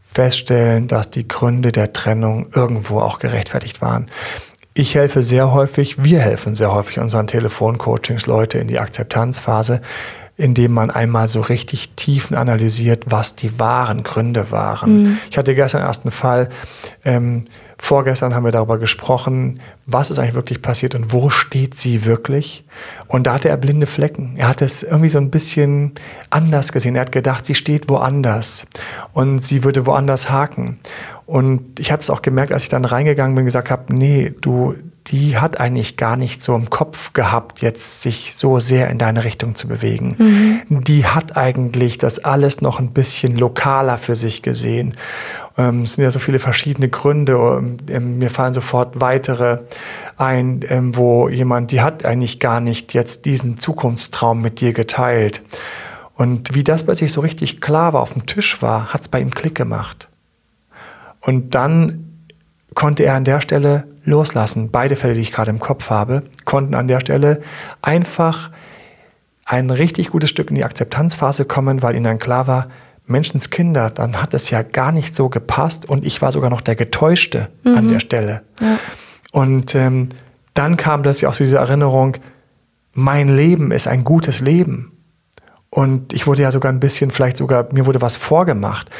feststellen, 0.00 0.86
dass 0.86 1.10
die 1.10 1.26
Gründe 1.26 1.72
der 1.72 1.92
Trennung 1.92 2.46
irgendwo 2.54 3.00
auch 3.00 3.18
gerechtfertigt 3.18 3.82
waren. 3.82 4.06
Ich 4.72 4.94
helfe 4.94 5.22
sehr 5.22 5.52
häufig, 5.52 6.04
wir 6.04 6.20
helfen 6.20 6.54
sehr 6.54 6.72
häufig 6.72 7.00
unseren 7.00 7.26
Telefoncoachings 7.26 8.26
Leute 8.26 8.58
in 8.58 8.68
die 8.68 8.78
Akzeptanzphase, 8.78 9.80
indem 10.40 10.72
man 10.72 10.90
einmal 10.90 11.28
so 11.28 11.40
richtig 11.40 11.90
tiefen 11.96 12.36
analysiert, 12.36 13.04
was 13.06 13.36
die 13.36 13.58
wahren 13.58 14.02
Gründe 14.02 14.50
waren. 14.50 15.02
Mhm. 15.02 15.18
Ich 15.30 15.36
hatte 15.36 15.54
gestern 15.54 15.82
erst 15.82 16.04
einen 16.04 16.12
Fall, 16.12 16.48
ähm, 17.04 17.44
vorgestern 17.78 18.34
haben 18.34 18.44
wir 18.44 18.52
darüber 18.52 18.78
gesprochen, 18.78 19.60
was 19.86 20.10
ist 20.10 20.18
eigentlich 20.18 20.34
wirklich 20.34 20.62
passiert 20.62 20.94
und 20.94 21.12
wo 21.12 21.30
steht 21.30 21.76
sie 21.76 22.04
wirklich. 22.04 22.64
Und 23.06 23.26
da 23.26 23.34
hatte 23.34 23.48
er 23.48 23.56
blinde 23.56 23.86
Flecken. 23.86 24.34
Er 24.36 24.48
hat 24.48 24.62
es 24.62 24.82
irgendwie 24.82 25.08
so 25.08 25.18
ein 25.18 25.30
bisschen 25.30 25.92
anders 26.30 26.72
gesehen. 26.72 26.94
Er 26.94 27.02
hat 27.02 27.12
gedacht, 27.12 27.44
sie 27.44 27.54
steht 27.54 27.88
woanders 27.88 28.66
und 29.12 29.40
sie 29.40 29.64
würde 29.64 29.86
woanders 29.86 30.30
haken. 30.30 30.78
Und 31.26 31.78
ich 31.78 31.92
habe 31.92 32.02
es 32.02 32.10
auch 32.10 32.22
gemerkt, 32.22 32.52
als 32.52 32.64
ich 32.64 32.68
dann 32.68 32.84
reingegangen 32.84 33.34
bin 33.34 33.42
und 33.42 33.46
gesagt 33.46 33.70
habe, 33.70 33.94
nee, 33.94 34.32
du, 34.40 34.74
die 35.06 35.38
hat 35.38 35.58
eigentlich 35.58 35.96
gar 35.96 36.16
nicht 36.16 36.42
so 36.42 36.54
im 36.54 36.70
Kopf 36.70 37.12
gehabt, 37.12 37.62
jetzt 37.62 38.02
sich 38.02 38.36
so 38.36 38.60
sehr 38.60 38.90
in 38.90 38.98
deine 38.98 39.24
Richtung 39.24 39.54
zu 39.54 39.66
bewegen. 39.66 40.62
Mhm. 40.68 40.84
Die 40.84 41.06
hat 41.06 41.36
eigentlich 41.36 41.98
das 41.98 42.18
alles 42.18 42.60
noch 42.60 42.78
ein 42.78 42.92
bisschen 42.92 43.36
lokaler 43.36 43.98
für 43.98 44.14
sich 44.14 44.42
gesehen. 44.42 44.94
Ähm, 45.56 45.82
es 45.82 45.94
sind 45.94 46.04
ja 46.04 46.10
so 46.10 46.18
viele 46.18 46.38
verschiedene 46.38 46.88
Gründe. 46.88 47.62
Ähm, 47.88 48.18
mir 48.18 48.30
fallen 48.30 48.52
sofort 48.52 49.00
weitere 49.00 49.60
ein, 50.16 50.60
ähm, 50.68 50.96
wo 50.96 51.28
jemand, 51.28 51.72
die 51.72 51.80
hat 51.80 52.04
eigentlich 52.04 52.38
gar 52.38 52.60
nicht 52.60 52.94
jetzt 52.94 53.24
diesen 53.26 53.58
Zukunftstraum 53.58 54.42
mit 54.42 54.60
dir 54.60 54.72
geteilt. 54.72 55.42
Und 56.14 56.54
wie 56.54 56.62
das 56.62 56.84
plötzlich 56.84 57.10
so 57.10 57.22
richtig 57.22 57.60
klar 57.62 57.94
war, 57.94 58.02
auf 58.02 58.12
dem 58.12 58.26
Tisch 58.26 58.60
war, 58.60 58.92
hat 58.92 59.00
es 59.00 59.08
bei 59.08 59.20
ihm 59.20 59.30
Klick 59.30 59.54
gemacht. 59.54 60.10
Und 61.20 61.54
dann 61.54 62.09
konnte 62.74 63.04
er 63.04 63.14
an 63.14 63.24
der 63.24 63.40
Stelle 63.40 63.84
loslassen. 64.04 64.70
Beide 64.70 64.96
Fälle, 64.96 65.14
die 65.14 65.20
ich 65.20 65.32
gerade 65.32 65.50
im 65.50 65.60
Kopf 65.60 65.90
habe, 65.90 66.22
konnten 66.44 66.74
an 66.74 66.88
der 66.88 67.00
Stelle 67.00 67.40
einfach 67.82 68.50
ein 69.44 69.70
richtig 69.70 70.10
gutes 70.10 70.30
Stück 70.30 70.50
in 70.50 70.56
die 70.56 70.64
Akzeptanzphase 70.64 71.44
kommen, 71.44 71.82
weil 71.82 71.96
ihnen 71.96 72.04
dann 72.04 72.18
klar 72.18 72.46
war, 72.46 72.68
Menschenskinder, 73.06 73.90
dann 73.90 74.22
hat 74.22 74.34
es 74.34 74.50
ja 74.50 74.62
gar 74.62 74.92
nicht 74.92 75.16
so 75.16 75.28
gepasst 75.28 75.88
und 75.88 76.06
ich 76.06 76.22
war 76.22 76.30
sogar 76.30 76.48
noch 76.48 76.60
der 76.60 76.76
Getäuschte 76.76 77.48
mhm. 77.64 77.74
an 77.74 77.88
der 77.88 78.00
Stelle. 78.00 78.42
Ja. 78.60 78.78
Und 79.32 79.74
ähm, 79.74 80.10
dann 80.54 80.76
kam 80.76 81.02
plötzlich 81.02 81.26
auch 81.26 81.34
so 81.34 81.44
diese 81.44 81.58
Erinnerung, 81.58 82.16
mein 82.92 83.28
Leben 83.28 83.72
ist 83.72 83.88
ein 83.88 84.04
gutes 84.04 84.40
Leben. 84.40 84.92
Und 85.70 86.12
ich 86.12 86.26
wurde 86.26 86.42
ja 86.42 86.52
sogar 86.52 86.72
ein 86.72 86.80
bisschen, 86.80 87.10
vielleicht 87.10 87.36
sogar, 87.36 87.68
mir 87.72 87.86
wurde 87.86 88.00
was 88.00 88.16
vorgemacht. 88.16 88.90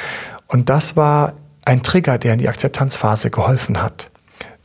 Und 0.46 0.70
das 0.70 0.96
war 0.96 1.34
ein 1.70 1.84
Trigger, 1.84 2.18
der 2.18 2.32
in 2.32 2.40
die 2.40 2.48
Akzeptanzphase 2.48 3.30
geholfen 3.30 3.80
hat, 3.80 4.10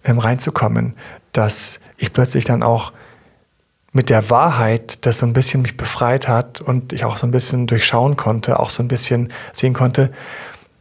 ähm, 0.03 0.17
reinzukommen, 0.17 0.95
dass 1.33 1.79
ich 1.97 2.13
plötzlich 2.13 2.45
dann 2.45 2.63
auch 2.63 2.93
mit 3.91 4.09
der 4.09 4.29
Wahrheit, 4.31 5.05
das 5.05 5.19
so 5.19 5.25
ein 5.27 5.33
bisschen 5.33 5.61
mich 5.61 5.77
befreit 5.77 6.27
hat 6.27 6.61
und 6.61 6.93
ich 6.93 7.05
auch 7.05 7.17
so 7.17 7.27
ein 7.27 7.31
bisschen 7.31 7.67
durchschauen 7.67 8.17
konnte, 8.17 8.59
auch 8.59 8.69
so 8.69 8.81
ein 8.81 8.87
bisschen 8.87 9.31
sehen 9.53 9.73
konnte, 9.73 10.11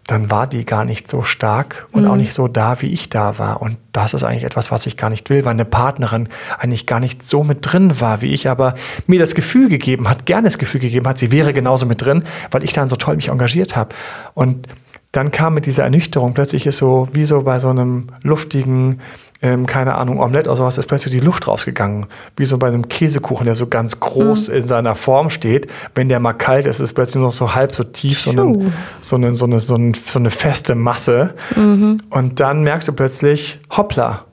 dann 0.06 0.30
war 0.30 0.46
die 0.46 0.64
gar 0.64 0.86
nicht 0.86 1.08
so 1.08 1.22
stark 1.22 1.86
und 1.92 2.04
mhm. 2.04 2.10
auch 2.10 2.16
nicht 2.16 2.32
so 2.32 2.48
da, 2.48 2.80
wie 2.80 2.90
ich 2.90 3.10
da 3.10 3.38
war. 3.38 3.60
Und 3.60 3.76
das 3.92 4.14
ist 4.14 4.24
eigentlich 4.24 4.44
etwas, 4.44 4.70
was 4.70 4.86
ich 4.86 4.96
gar 4.96 5.10
nicht 5.10 5.28
will, 5.28 5.44
weil 5.44 5.52
eine 5.52 5.64
Partnerin 5.66 6.28
eigentlich 6.58 6.86
gar 6.86 7.00
nicht 7.00 7.22
so 7.22 7.44
mit 7.44 7.58
drin 7.60 8.00
war, 8.00 8.22
wie 8.22 8.32
ich, 8.32 8.48
aber 8.48 8.74
mir 9.06 9.20
das 9.20 9.34
Gefühl 9.34 9.68
gegeben 9.68 10.08
hat, 10.08 10.24
gerne 10.24 10.46
das 10.46 10.56
Gefühl 10.56 10.80
gegeben 10.80 11.06
hat, 11.06 11.18
sie 11.18 11.30
wäre 11.30 11.52
genauso 11.52 11.84
mit 11.84 12.00
drin, 12.00 12.24
weil 12.50 12.64
ich 12.64 12.72
dann 12.72 12.88
so 12.88 12.96
toll 12.96 13.16
mich 13.16 13.28
engagiert 13.28 13.76
habe. 13.76 13.94
Und 14.32 14.68
dann 15.14 15.30
kam 15.30 15.54
mit 15.54 15.66
dieser 15.66 15.84
Ernüchterung, 15.84 16.34
plötzlich 16.34 16.66
ist 16.66 16.78
so, 16.78 17.08
wie 17.12 17.24
so 17.24 17.42
bei 17.42 17.60
so 17.60 17.68
einem 17.68 18.08
luftigen, 18.22 19.00
ähm, 19.42 19.64
keine 19.64 19.94
Ahnung, 19.94 20.18
Omelette 20.18 20.50
oder 20.50 20.56
sowas, 20.56 20.76
ist 20.76 20.88
plötzlich 20.88 21.14
die 21.14 21.20
Luft 21.20 21.46
rausgegangen. 21.46 22.06
Wie 22.36 22.44
so 22.44 22.58
bei 22.58 22.66
einem 22.66 22.88
Käsekuchen, 22.88 23.46
der 23.46 23.54
so 23.54 23.68
ganz 23.68 24.00
groß 24.00 24.48
mhm. 24.48 24.54
in 24.56 24.62
seiner 24.62 24.94
Form 24.96 25.30
steht. 25.30 25.68
Wenn 25.94 26.08
der 26.08 26.18
mal 26.18 26.32
kalt 26.32 26.66
ist, 26.66 26.80
ist 26.80 26.94
plötzlich 26.94 27.22
noch 27.22 27.30
so 27.30 27.54
halb 27.54 27.72
so 27.74 27.84
tief, 27.84 28.22
so, 28.22 28.30
einen, 28.30 28.72
so, 29.00 29.14
eine, 29.14 29.34
so, 29.34 29.44
eine, 29.44 29.60
so, 29.60 29.74
eine, 29.76 29.92
so 29.94 30.18
eine 30.18 30.30
feste 30.30 30.74
Masse. 30.74 31.34
Mhm. 31.54 31.98
Und 32.10 32.40
dann 32.40 32.64
merkst 32.64 32.88
du 32.88 32.92
plötzlich, 32.92 33.60
hoppla, 33.70 34.24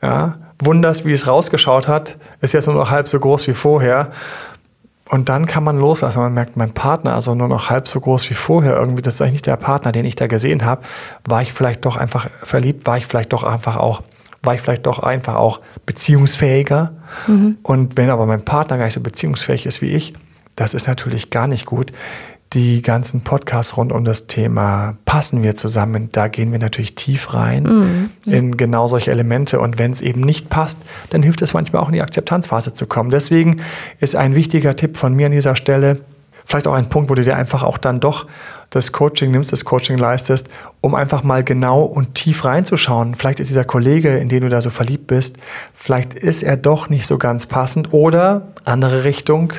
ja, 0.00 0.34
wunderst, 0.60 1.04
wie 1.04 1.12
es 1.12 1.26
rausgeschaut 1.26 1.88
hat, 1.88 2.18
ist 2.40 2.52
jetzt 2.52 2.66
nur 2.66 2.76
noch 2.76 2.90
halb 2.90 3.08
so 3.08 3.18
groß 3.18 3.48
wie 3.48 3.52
vorher. 3.52 4.12
Und 5.10 5.28
dann 5.28 5.46
kann 5.46 5.64
man 5.64 5.78
loslassen. 5.78 6.18
Man 6.18 6.32
merkt, 6.32 6.56
mein 6.56 6.72
Partner, 6.72 7.14
also 7.14 7.34
nur 7.34 7.48
noch 7.48 7.68
halb 7.68 7.86
so 7.88 8.00
groß 8.00 8.28
wie 8.30 8.34
vorher, 8.34 8.76
irgendwie, 8.76 9.02
das 9.02 9.14
ist 9.14 9.22
eigentlich 9.22 9.34
nicht 9.34 9.46
der 9.46 9.56
Partner, 9.56 9.92
den 9.92 10.04
ich 10.06 10.16
da 10.16 10.26
gesehen 10.26 10.64
habe. 10.64 10.82
War 11.24 11.42
ich 11.42 11.52
vielleicht 11.52 11.84
doch 11.84 11.96
einfach 11.96 12.28
verliebt? 12.42 12.86
War 12.86 12.96
ich 12.96 13.06
vielleicht 13.06 13.32
doch 13.32 13.44
einfach 13.44 13.76
auch, 13.76 14.02
war 14.42 14.54
ich 14.54 14.62
vielleicht 14.62 14.86
doch 14.86 15.00
einfach 15.00 15.34
auch 15.34 15.60
beziehungsfähiger? 15.84 16.92
Mhm. 17.26 17.58
Und 17.62 17.96
wenn 17.98 18.08
aber 18.08 18.24
mein 18.24 18.44
Partner 18.44 18.78
gar 18.78 18.86
nicht 18.86 18.94
so 18.94 19.00
beziehungsfähig 19.00 19.66
ist 19.66 19.82
wie 19.82 19.90
ich, 19.90 20.14
das 20.56 20.72
ist 20.72 20.88
natürlich 20.88 21.30
gar 21.30 21.48
nicht 21.48 21.66
gut 21.66 21.92
die 22.52 22.82
ganzen 22.82 23.22
Podcasts 23.22 23.76
rund 23.76 23.90
um 23.90 24.04
das 24.04 24.28
Thema 24.28 24.96
passen 25.04 25.42
wir 25.42 25.56
zusammen. 25.56 26.08
Da 26.12 26.28
gehen 26.28 26.52
wir 26.52 26.60
natürlich 26.60 26.94
tief 26.94 27.34
rein 27.34 27.64
mhm. 27.64 28.10
in 28.32 28.56
genau 28.56 28.86
solche 28.86 29.10
Elemente. 29.10 29.58
Und 29.58 29.78
wenn 29.78 29.90
es 29.90 30.00
eben 30.00 30.20
nicht 30.20 30.50
passt, 30.50 30.78
dann 31.10 31.22
hilft 31.22 31.42
es 31.42 31.52
manchmal 31.52 31.82
auch 31.82 31.88
in 31.88 31.94
die 31.94 32.02
Akzeptanzphase 32.02 32.72
zu 32.72 32.86
kommen. 32.86 33.10
Deswegen 33.10 33.60
ist 33.98 34.14
ein 34.14 34.36
wichtiger 34.36 34.76
Tipp 34.76 34.96
von 34.96 35.14
mir 35.14 35.26
an 35.26 35.32
dieser 35.32 35.56
Stelle, 35.56 36.00
vielleicht 36.44 36.66
auch 36.66 36.74
ein 36.74 36.88
Punkt, 36.88 37.10
wo 37.10 37.14
du 37.14 37.22
dir 37.22 37.36
einfach 37.36 37.62
auch 37.62 37.78
dann 37.78 37.98
doch 37.98 38.26
das 38.70 38.92
Coaching 38.92 39.30
nimmst, 39.30 39.52
das 39.52 39.64
Coaching 39.64 39.98
leistest, 39.98 40.48
um 40.80 40.94
einfach 40.94 41.22
mal 41.22 41.44
genau 41.44 41.82
und 41.82 42.14
tief 42.14 42.44
reinzuschauen. 42.44 43.14
Vielleicht 43.14 43.40
ist 43.40 43.48
dieser 43.48 43.64
Kollege, 43.64 44.16
in 44.16 44.28
den 44.28 44.42
du 44.42 44.48
da 44.48 44.60
so 44.60 44.70
verliebt 44.70 45.06
bist, 45.06 45.38
vielleicht 45.72 46.14
ist 46.14 46.42
er 46.42 46.56
doch 46.56 46.88
nicht 46.88 47.06
so 47.06 47.18
ganz 47.18 47.46
passend 47.46 47.92
oder 47.92 48.48
andere 48.64 49.04
Richtung 49.04 49.52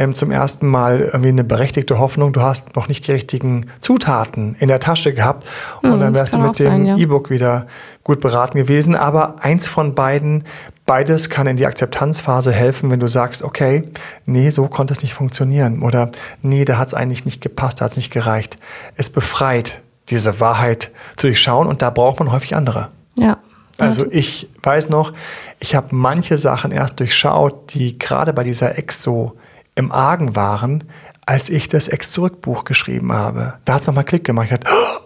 ähm, 0.00 0.14
zum 0.14 0.30
ersten 0.30 0.66
Mal 0.66 1.00
irgendwie 1.00 1.28
eine 1.28 1.44
berechtigte 1.44 1.98
Hoffnung, 1.98 2.32
du 2.32 2.40
hast 2.40 2.74
noch 2.74 2.88
nicht 2.88 3.06
die 3.06 3.12
richtigen 3.12 3.66
Zutaten 3.82 4.56
in 4.58 4.68
der 4.68 4.80
Tasche 4.80 5.12
gehabt 5.12 5.46
und 5.82 5.90
mhm, 5.90 6.00
dann 6.00 6.14
wärst 6.14 6.34
du 6.34 6.38
mit 6.38 6.58
dem 6.58 6.86
ja. 6.86 6.96
E-Book 6.96 7.28
wieder 7.28 7.66
gut 8.02 8.20
beraten 8.20 8.56
gewesen. 8.56 8.96
Aber 8.96 9.44
eins 9.44 9.68
von 9.68 9.94
beiden, 9.94 10.44
beides 10.86 11.28
kann 11.28 11.46
in 11.46 11.58
die 11.58 11.66
Akzeptanzphase 11.66 12.50
helfen, 12.50 12.90
wenn 12.90 12.98
du 12.98 13.08
sagst, 13.08 13.42
okay, 13.42 13.90
nee, 14.24 14.48
so 14.48 14.68
konnte 14.68 14.94
es 14.94 15.02
nicht 15.02 15.12
funktionieren 15.12 15.82
oder 15.82 16.10
nee, 16.40 16.64
da 16.64 16.78
hat 16.78 16.88
es 16.88 16.94
eigentlich 16.94 17.26
nicht 17.26 17.42
gepasst, 17.42 17.80
da 17.80 17.84
hat 17.84 17.90
es 17.90 17.98
nicht 17.98 18.10
gereicht. 18.10 18.56
Es 18.96 19.10
befreit, 19.10 19.82
diese 20.08 20.40
Wahrheit 20.40 20.92
zu 21.18 21.26
durchschauen 21.26 21.66
und 21.66 21.82
da 21.82 21.90
braucht 21.90 22.20
man 22.20 22.32
häufig 22.32 22.56
andere. 22.56 22.88
Ja. 23.16 23.36
Also 23.76 24.06
ich 24.10 24.48
weiß 24.62 24.88
noch, 24.88 25.12
ich 25.58 25.74
habe 25.74 25.94
manche 25.94 26.38
Sachen 26.38 26.70
erst 26.70 27.00
durchschaut, 27.00 27.74
die 27.74 27.98
gerade 27.98 28.32
bei 28.32 28.44
dieser 28.44 28.78
Ex 28.78 29.02
so 29.02 29.36
im 29.80 29.90
Argen 29.90 30.36
waren, 30.36 30.84
als 31.26 31.50
ich 31.50 31.68
das 31.68 31.88
Ex-Zurück-Buch 31.88 32.64
geschrieben 32.64 33.12
habe. 33.12 33.54
Da 33.64 33.74
hat 33.74 33.82
es 33.82 33.86
nochmal 33.86 34.04
Klick 34.04 34.24
gemacht. 34.24 34.46
Ich 34.50 34.58
dachte, 34.58 34.68
oh, 34.70 35.00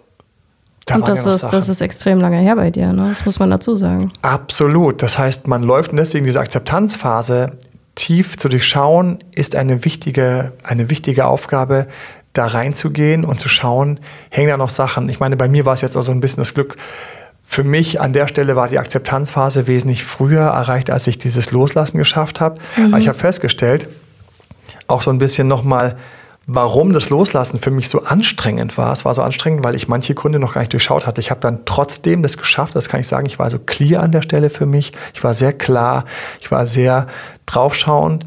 da 0.86 0.96
und 0.96 1.08
das, 1.08 1.24
ja 1.24 1.30
ist, 1.30 1.50
das 1.50 1.68
ist 1.68 1.80
extrem 1.80 2.20
lange 2.20 2.38
her 2.38 2.56
bei 2.56 2.70
dir, 2.70 2.92
ne? 2.92 3.08
das 3.08 3.24
muss 3.24 3.38
man 3.38 3.50
dazu 3.50 3.74
sagen. 3.74 4.12
Absolut. 4.20 5.02
Das 5.02 5.18
heißt, 5.18 5.46
man 5.46 5.62
läuft 5.62 5.92
und 5.92 5.96
deswegen 5.96 6.26
diese 6.26 6.40
Akzeptanzphase 6.40 7.52
tief 7.94 8.36
zu 8.36 8.48
durchschauen, 8.48 9.18
ist 9.34 9.56
eine 9.56 9.84
wichtige, 9.84 10.52
eine 10.62 10.90
wichtige 10.90 11.26
Aufgabe, 11.26 11.86
da 12.32 12.46
reinzugehen 12.46 13.24
und 13.24 13.38
zu 13.38 13.48
schauen, 13.48 14.00
hängen 14.30 14.48
da 14.48 14.56
noch 14.56 14.70
Sachen. 14.70 15.08
Ich 15.08 15.20
meine, 15.20 15.36
bei 15.36 15.48
mir 15.48 15.64
war 15.64 15.74
es 15.74 15.80
jetzt 15.80 15.96
auch 15.96 16.02
so 16.02 16.12
ein 16.12 16.20
bisschen 16.20 16.40
das 16.40 16.52
Glück, 16.52 16.76
für 17.44 17.62
mich 17.62 18.00
an 18.00 18.12
der 18.12 18.26
Stelle 18.26 18.56
war 18.56 18.68
die 18.68 18.78
Akzeptanzphase 18.78 19.66
wesentlich 19.66 20.04
früher 20.04 20.40
erreicht, 20.40 20.90
als 20.90 21.06
ich 21.06 21.18
dieses 21.18 21.52
Loslassen 21.52 21.98
geschafft 21.98 22.40
habe. 22.40 22.60
Mhm. 22.76 22.86
Aber 22.86 22.98
ich 22.98 23.06
habe 23.06 23.18
festgestellt, 23.18 23.88
auch 24.88 25.02
so 25.02 25.10
ein 25.10 25.18
bisschen 25.18 25.48
nochmal, 25.48 25.96
warum 26.46 26.92
das 26.92 27.10
Loslassen 27.10 27.58
für 27.58 27.70
mich 27.70 27.88
so 27.88 28.02
anstrengend 28.04 28.76
war. 28.76 28.92
Es 28.92 29.04
war 29.04 29.14
so 29.14 29.22
anstrengend, 29.22 29.64
weil 29.64 29.74
ich 29.74 29.88
manche 29.88 30.14
Gründe 30.14 30.38
noch 30.38 30.54
gar 30.54 30.60
nicht 30.60 30.72
durchschaut 30.72 31.06
hatte. 31.06 31.20
Ich 31.20 31.30
habe 31.30 31.40
dann 31.40 31.64
trotzdem 31.64 32.22
das 32.22 32.36
geschafft, 32.36 32.76
das 32.76 32.88
kann 32.88 33.00
ich 33.00 33.08
sagen. 33.08 33.26
Ich 33.26 33.38
war 33.38 33.48
so 33.50 33.58
clear 33.58 34.02
an 34.02 34.12
der 34.12 34.22
Stelle 34.22 34.50
für 34.50 34.66
mich. 34.66 34.92
Ich 35.14 35.24
war 35.24 35.32
sehr 35.34 35.52
klar, 35.52 36.04
ich 36.40 36.50
war 36.50 36.66
sehr 36.66 37.06
draufschauend. 37.46 38.26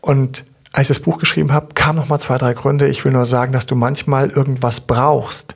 Und 0.00 0.44
als 0.72 0.84
ich 0.84 0.88
das 0.88 1.00
Buch 1.00 1.18
geschrieben 1.18 1.52
habe, 1.52 1.68
kamen 1.74 1.98
noch 1.98 2.08
mal 2.08 2.18
zwei, 2.18 2.38
drei 2.38 2.54
Gründe. 2.54 2.88
Ich 2.88 3.04
will 3.04 3.12
nur 3.12 3.26
sagen, 3.26 3.52
dass 3.52 3.66
du 3.66 3.76
manchmal 3.76 4.30
irgendwas 4.30 4.80
brauchst, 4.80 5.54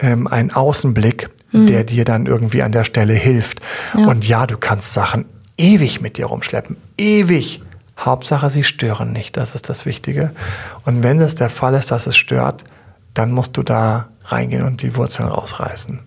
ähm, 0.00 0.26
einen 0.26 0.50
Außenblick, 0.50 1.30
mhm. 1.52 1.66
der 1.66 1.84
dir 1.84 2.04
dann 2.04 2.26
irgendwie 2.26 2.62
an 2.62 2.72
der 2.72 2.84
Stelle 2.84 3.14
hilft. 3.14 3.60
Ja. 3.96 4.06
Und 4.06 4.26
ja, 4.26 4.46
du 4.46 4.56
kannst 4.56 4.94
Sachen 4.94 5.26
ewig 5.56 6.00
mit 6.00 6.18
dir 6.18 6.26
rumschleppen, 6.26 6.76
ewig. 6.96 7.62
Hauptsache, 7.98 8.50
sie 8.50 8.62
stören 8.62 9.12
nicht, 9.12 9.36
das 9.36 9.54
ist 9.54 9.68
das 9.68 9.86
Wichtige. 9.86 10.32
Und 10.84 11.02
wenn 11.02 11.20
es 11.20 11.34
der 11.34 11.48
Fall 11.48 11.74
ist, 11.74 11.90
dass 11.90 12.06
es 12.06 12.16
stört, 12.16 12.64
dann 13.14 13.32
musst 13.32 13.56
du 13.56 13.62
da 13.62 14.08
reingehen 14.24 14.64
und 14.64 14.82
die 14.82 14.96
Wurzeln 14.96 15.28
rausreißen. 15.28 16.00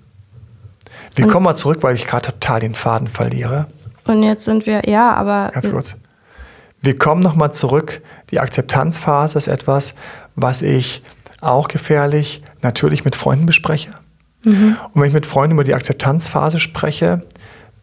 Wir 1.15 1.25
und 1.25 1.31
kommen 1.31 1.45
mal 1.45 1.55
zurück, 1.55 1.81
weil 1.81 1.95
ich 1.95 2.05
gerade 2.05 2.31
total 2.31 2.59
den 2.59 2.75
Faden 2.75 3.07
verliere. 3.07 3.67
Und 4.05 4.23
jetzt 4.23 4.45
sind 4.45 4.65
wir, 4.65 4.87
ja, 4.87 5.13
aber. 5.13 5.51
Ganz 5.53 5.69
kurz. 5.69 5.97
Wir 6.81 6.97
kommen 6.97 7.21
nochmal 7.21 7.51
zurück. 7.51 8.01
Die 8.31 8.39
Akzeptanzphase 8.39 9.37
ist 9.37 9.47
etwas, 9.47 9.95
was 10.35 10.61
ich 10.61 11.03
auch 11.41 11.67
gefährlich 11.67 12.43
natürlich 12.61 13.05
mit 13.05 13.15
Freunden 13.15 13.45
bespreche. 13.45 13.91
Mhm. 14.45 14.77
Und 14.93 15.01
wenn 15.01 15.07
ich 15.07 15.13
mit 15.13 15.25
Freunden 15.25 15.55
über 15.55 15.63
die 15.63 15.73
Akzeptanzphase 15.73 16.59
spreche, 16.59 17.21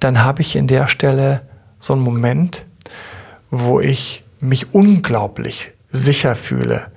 dann 0.01 0.25
habe 0.25 0.43
ich 0.43 0.57
in 0.57 0.67
der 0.67 0.89
Stelle 0.89 1.43
so 1.79 1.93
einen 1.93 2.03
Moment, 2.03 2.67
wo 3.51 3.81
ich 3.81 4.25
mich 4.41 4.75
unglaublich 4.75 5.73
sicher 5.91 6.35
fühle. 6.35 6.91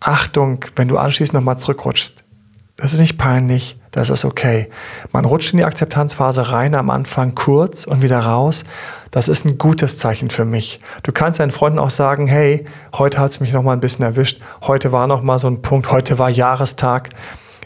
Achtung, 0.00 0.64
wenn 0.76 0.88
du 0.88 0.96
anschließend 0.96 1.34
nochmal 1.34 1.58
zurückrutschst. 1.58 2.24
Das 2.76 2.94
ist 2.94 3.00
nicht 3.00 3.18
peinlich, 3.18 3.76
das 3.90 4.08
ist 4.08 4.24
okay. 4.24 4.70
Man 5.12 5.26
rutscht 5.26 5.52
in 5.52 5.58
die 5.58 5.64
Akzeptanzphase 5.64 6.50
rein, 6.50 6.74
am 6.74 6.88
Anfang 6.88 7.34
kurz 7.34 7.84
und 7.84 8.00
wieder 8.00 8.20
raus. 8.20 8.64
Das 9.10 9.28
ist 9.28 9.44
ein 9.44 9.58
gutes 9.58 9.98
Zeichen 9.98 10.30
für 10.30 10.46
mich. 10.46 10.80
Du 11.02 11.12
kannst 11.12 11.40
deinen 11.40 11.50
Freunden 11.50 11.78
auch 11.78 11.90
sagen, 11.90 12.26
hey, 12.26 12.64
heute 12.96 13.18
hat 13.18 13.32
es 13.32 13.40
mich 13.40 13.52
nochmal 13.52 13.76
ein 13.76 13.80
bisschen 13.80 14.04
erwischt. 14.04 14.40
Heute 14.62 14.92
war 14.92 15.06
nochmal 15.06 15.38
so 15.38 15.48
ein 15.48 15.60
Punkt, 15.60 15.90
heute 15.90 16.18
war 16.18 16.30
Jahrestag. 16.30 17.10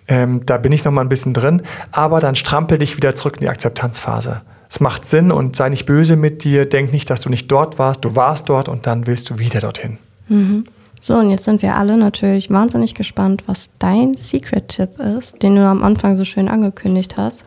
Ähm, 0.08 0.44
da 0.44 0.56
bin 0.56 0.72
ich 0.72 0.84
nochmal 0.84 1.04
ein 1.04 1.10
bisschen 1.10 1.34
drin. 1.34 1.62
Aber 1.92 2.18
dann 2.18 2.34
strampel 2.34 2.78
dich 2.78 2.96
wieder 2.96 3.14
zurück 3.14 3.34
in 3.36 3.42
die 3.42 3.48
Akzeptanzphase 3.48 4.42
es 4.74 4.80
macht 4.80 5.06
Sinn 5.06 5.30
und 5.30 5.54
sei 5.54 5.68
nicht 5.68 5.86
böse 5.86 6.16
mit 6.16 6.42
dir, 6.42 6.68
denk 6.68 6.92
nicht, 6.92 7.08
dass 7.08 7.20
du 7.20 7.28
nicht 7.28 7.48
dort 7.52 7.78
warst, 7.78 8.04
du 8.04 8.16
warst 8.16 8.48
dort 8.48 8.68
und 8.68 8.88
dann 8.88 9.06
willst 9.06 9.30
du 9.30 9.38
wieder 9.38 9.60
dorthin. 9.60 9.98
Mhm. 10.26 10.64
So, 11.00 11.14
und 11.14 11.30
jetzt 11.30 11.44
sind 11.44 11.62
wir 11.62 11.76
alle 11.76 11.96
natürlich 11.96 12.50
wahnsinnig 12.50 12.96
gespannt, 12.96 13.44
was 13.46 13.70
dein 13.78 14.14
Secret-Tipp 14.14 14.98
ist, 14.98 15.40
den 15.44 15.54
du 15.54 15.64
am 15.64 15.84
Anfang 15.84 16.16
so 16.16 16.24
schön 16.24 16.48
angekündigt 16.48 17.16
hast, 17.16 17.44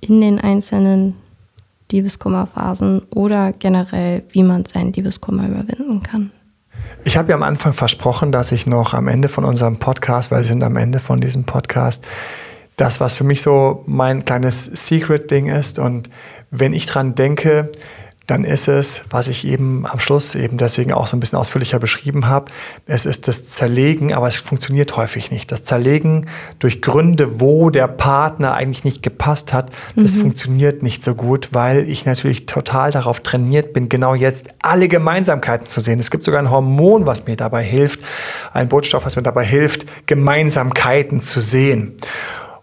in 0.00 0.22
den 0.22 0.40
einzelnen 0.40 1.16
Liebeskummerphasen 1.92 3.02
oder 3.14 3.52
generell, 3.52 4.22
wie 4.30 4.42
man 4.42 4.64
seinen 4.64 4.94
Liebeskummer 4.94 5.46
überwinden 5.46 6.02
kann. 6.02 6.30
Ich 7.04 7.18
habe 7.18 7.28
ja 7.28 7.36
am 7.36 7.42
Anfang 7.42 7.74
versprochen, 7.74 8.32
dass 8.32 8.50
ich 8.50 8.66
noch 8.66 8.94
am 8.94 9.08
Ende 9.08 9.28
von 9.28 9.44
unserem 9.44 9.76
Podcast, 9.78 10.30
weil 10.30 10.38
wir 10.38 10.44
sind 10.44 10.64
am 10.64 10.76
Ende 10.76 11.00
von 11.00 11.20
diesem 11.20 11.44
Podcast, 11.44 12.06
das, 12.76 13.00
was 13.00 13.14
für 13.14 13.24
mich 13.24 13.42
so 13.42 13.82
mein 13.86 14.24
kleines 14.24 14.64
Secret-Ding 14.66 15.48
ist. 15.48 15.78
Und 15.78 16.10
wenn 16.60 16.72
ich 16.72 16.86
dran 16.86 17.14
denke, 17.14 17.70
dann 18.26 18.42
ist 18.42 18.66
es, 18.66 19.04
was 19.08 19.28
ich 19.28 19.46
eben 19.46 19.86
am 19.86 20.00
Schluss 20.00 20.34
eben 20.34 20.58
deswegen 20.58 20.92
auch 20.92 21.06
so 21.06 21.16
ein 21.16 21.20
bisschen 21.20 21.38
ausführlicher 21.38 21.78
beschrieben 21.78 22.26
habe, 22.26 22.50
es 22.86 23.06
ist 23.06 23.28
das 23.28 23.48
Zerlegen, 23.48 24.12
aber 24.12 24.26
es 24.26 24.36
funktioniert 24.36 24.96
häufig 24.96 25.30
nicht. 25.30 25.52
Das 25.52 25.62
Zerlegen 25.62 26.26
durch 26.58 26.82
Gründe, 26.82 27.40
wo 27.40 27.70
der 27.70 27.86
Partner 27.86 28.54
eigentlich 28.54 28.84
nicht 28.84 29.02
gepasst 29.02 29.52
hat, 29.52 29.70
das 29.94 30.16
mhm. 30.16 30.22
funktioniert 30.22 30.82
nicht 30.82 31.04
so 31.04 31.14
gut, 31.14 31.50
weil 31.52 31.88
ich 31.88 32.04
natürlich 32.04 32.46
total 32.46 32.90
darauf 32.90 33.20
trainiert 33.20 33.72
bin, 33.72 33.88
genau 33.88 34.14
jetzt 34.14 34.48
alle 34.60 34.88
Gemeinsamkeiten 34.88 35.68
zu 35.68 35.80
sehen. 35.80 36.00
Es 36.00 36.10
gibt 36.10 36.24
sogar 36.24 36.40
ein 36.40 36.50
Hormon, 36.50 37.06
was 37.06 37.26
mir 37.26 37.36
dabei 37.36 37.62
hilft, 37.62 38.00
ein 38.52 38.68
Botenstoff, 38.68 39.04
was 39.04 39.14
mir 39.14 39.22
dabei 39.22 39.44
hilft, 39.44 39.86
Gemeinsamkeiten 40.06 41.22
zu 41.22 41.38
sehen. 41.38 41.96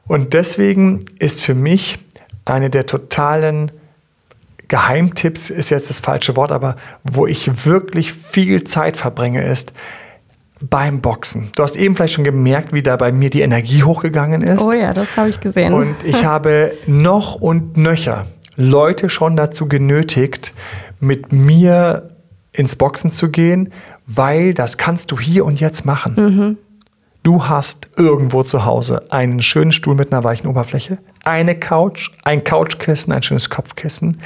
Und 0.07 0.33
deswegen 0.33 0.99
ist 1.19 1.41
für 1.41 1.55
mich 1.55 1.99
eine 2.43 2.69
der 2.69 2.85
totalen 2.85 3.71
Geheimtipps 4.73 5.51
ist 5.51 5.69
jetzt 5.69 5.91
das 5.91 5.99
falsche 5.99 6.35
Wort, 6.35 6.51
aber 6.51 6.77
wo 7.03 7.27
ich 7.27 7.67
wirklich 7.67 8.11
viel 8.11 8.63
Zeit 8.63 8.97
verbringe, 8.97 9.45
ist 9.45 9.71
beim 10.61 10.99
Boxen. 10.99 11.51
Du 11.55 11.61
hast 11.61 11.75
eben 11.75 11.95
vielleicht 11.95 12.15
schon 12.15 12.23
gemerkt, 12.23 12.73
wie 12.73 12.81
da 12.81 12.95
bei 12.95 13.11
mir 13.11 13.29
die 13.29 13.41
Energie 13.41 13.83
hochgegangen 13.83 14.41
ist. 14.41 14.65
Oh 14.65 14.71
ja, 14.71 14.91
das 14.91 15.15
habe 15.15 15.29
ich 15.29 15.39
gesehen. 15.39 15.73
Und 15.73 15.95
ich 16.03 16.25
habe 16.25 16.71
noch 16.87 17.35
und 17.35 17.77
nöcher 17.77 18.25
Leute 18.55 19.11
schon 19.11 19.35
dazu 19.35 19.67
genötigt, 19.67 20.55
mit 20.99 21.31
mir 21.31 22.09
ins 22.51 22.75
Boxen 22.75 23.11
zu 23.11 23.29
gehen, 23.29 23.71
weil 24.07 24.55
das 24.55 24.79
kannst 24.79 25.11
du 25.11 25.19
hier 25.19 25.45
und 25.45 25.59
jetzt 25.59 25.85
machen. 25.85 26.15
Mhm. 26.15 26.57
Du 27.23 27.47
hast 27.47 27.87
irgendwo 27.95 28.43
zu 28.43 28.65
Hause 28.65 29.05
einen 29.09 29.41
schönen 29.41 29.71
Stuhl 29.71 29.95
mit 29.95 30.11
einer 30.11 30.25
weichen 30.25 30.47
Oberfläche, 30.47 30.97
eine 31.23 31.57
Couch, 31.57 32.11
ein 32.25 32.43
Couchkissen, 32.43 33.13
ein 33.13 33.23
schönes 33.23 33.49
Kopfkissen, 33.49 34.21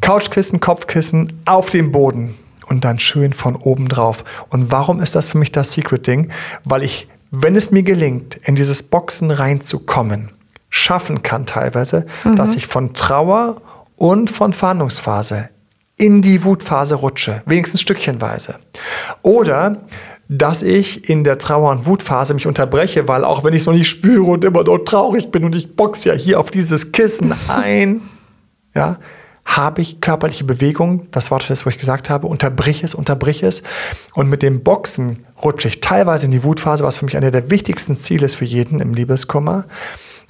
Couchkissen, 0.00 0.58
Kopfkissen 0.58 1.40
auf 1.44 1.70
dem 1.70 1.92
Boden 1.92 2.34
und 2.66 2.84
dann 2.84 2.98
schön 2.98 3.32
von 3.32 3.54
oben 3.54 3.88
drauf. 3.88 4.24
Und 4.48 4.72
warum 4.72 5.00
ist 5.00 5.14
das 5.14 5.28
für 5.28 5.38
mich 5.38 5.52
das 5.52 5.70
Secret-Ding? 5.72 6.32
Weil 6.64 6.82
ich, 6.82 7.06
wenn 7.30 7.54
es 7.54 7.70
mir 7.70 7.84
gelingt, 7.84 8.34
in 8.42 8.56
dieses 8.56 8.82
Boxen 8.82 9.30
reinzukommen, 9.30 10.30
schaffen 10.68 11.22
kann 11.22 11.46
teilweise, 11.46 12.06
mhm. 12.24 12.34
dass 12.34 12.56
ich 12.56 12.66
von 12.66 12.92
Trauer 12.92 13.62
und 13.94 14.30
von 14.30 14.52
Fahndungsphase 14.52 15.50
in 15.96 16.22
die 16.22 16.44
Wutphase 16.44 16.96
rutsche, 16.96 17.42
wenigstens 17.46 17.80
stückchenweise. 17.80 18.56
Oder 19.22 19.78
dass 20.28 20.62
ich 20.62 21.08
in 21.08 21.24
der 21.24 21.38
Trauer- 21.38 21.70
und 21.70 21.86
Wutphase 21.86 22.34
mich 22.34 22.46
unterbreche, 22.46 23.06
weil 23.06 23.24
auch 23.24 23.44
wenn 23.44 23.54
ich 23.54 23.62
es 23.62 23.66
noch 23.66 23.74
nicht 23.74 23.88
spüre 23.88 24.24
und 24.24 24.44
immer 24.44 24.64
dort 24.64 24.88
traurig 24.88 25.30
bin 25.30 25.44
und 25.44 25.54
ich 25.54 25.76
boxe 25.76 26.08
ja 26.08 26.14
hier 26.14 26.40
auf 26.40 26.50
dieses 26.50 26.92
Kissen 26.92 27.34
ein, 27.48 28.02
ja, 28.74 28.98
habe 29.44 29.80
ich 29.80 30.00
körperliche 30.00 30.42
Bewegung, 30.42 31.06
das 31.12 31.30
war 31.30 31.38
das, 31.38 31.64
wo 31.64 31.70
ich 31.70 31.78
gesagt 31.78 32.10
habe, 32.10 32.26
unterbrich 32.26 32.82
es, 32.82 32.96
unterbrich 32.96 33.44
es. 33.44 33.62
Und 34.14 34.28
mit 34.28 34.42
dem 34.42 34.64
Boxen 34.64 35.24
rutsche 35.42 35.68
ich 35.68 35.80
teilweise 35.80 36.26
in 36.26 36.32
die 36.32 36.42
Wutphase, 36.42 36.82
was 36.82 36.96
für 36.96 37.04
mich 37.04 37.16
einer 37.16 37.30
der 37.30 37.48
wichtigsten 37.48 37.94
Ziele 37.94 38.26
ist 38.26 38.34
für 38.34 38.44
jeden 38.44 38.80
im 38.80 38.92
Liebeskummer. 38.92 39.66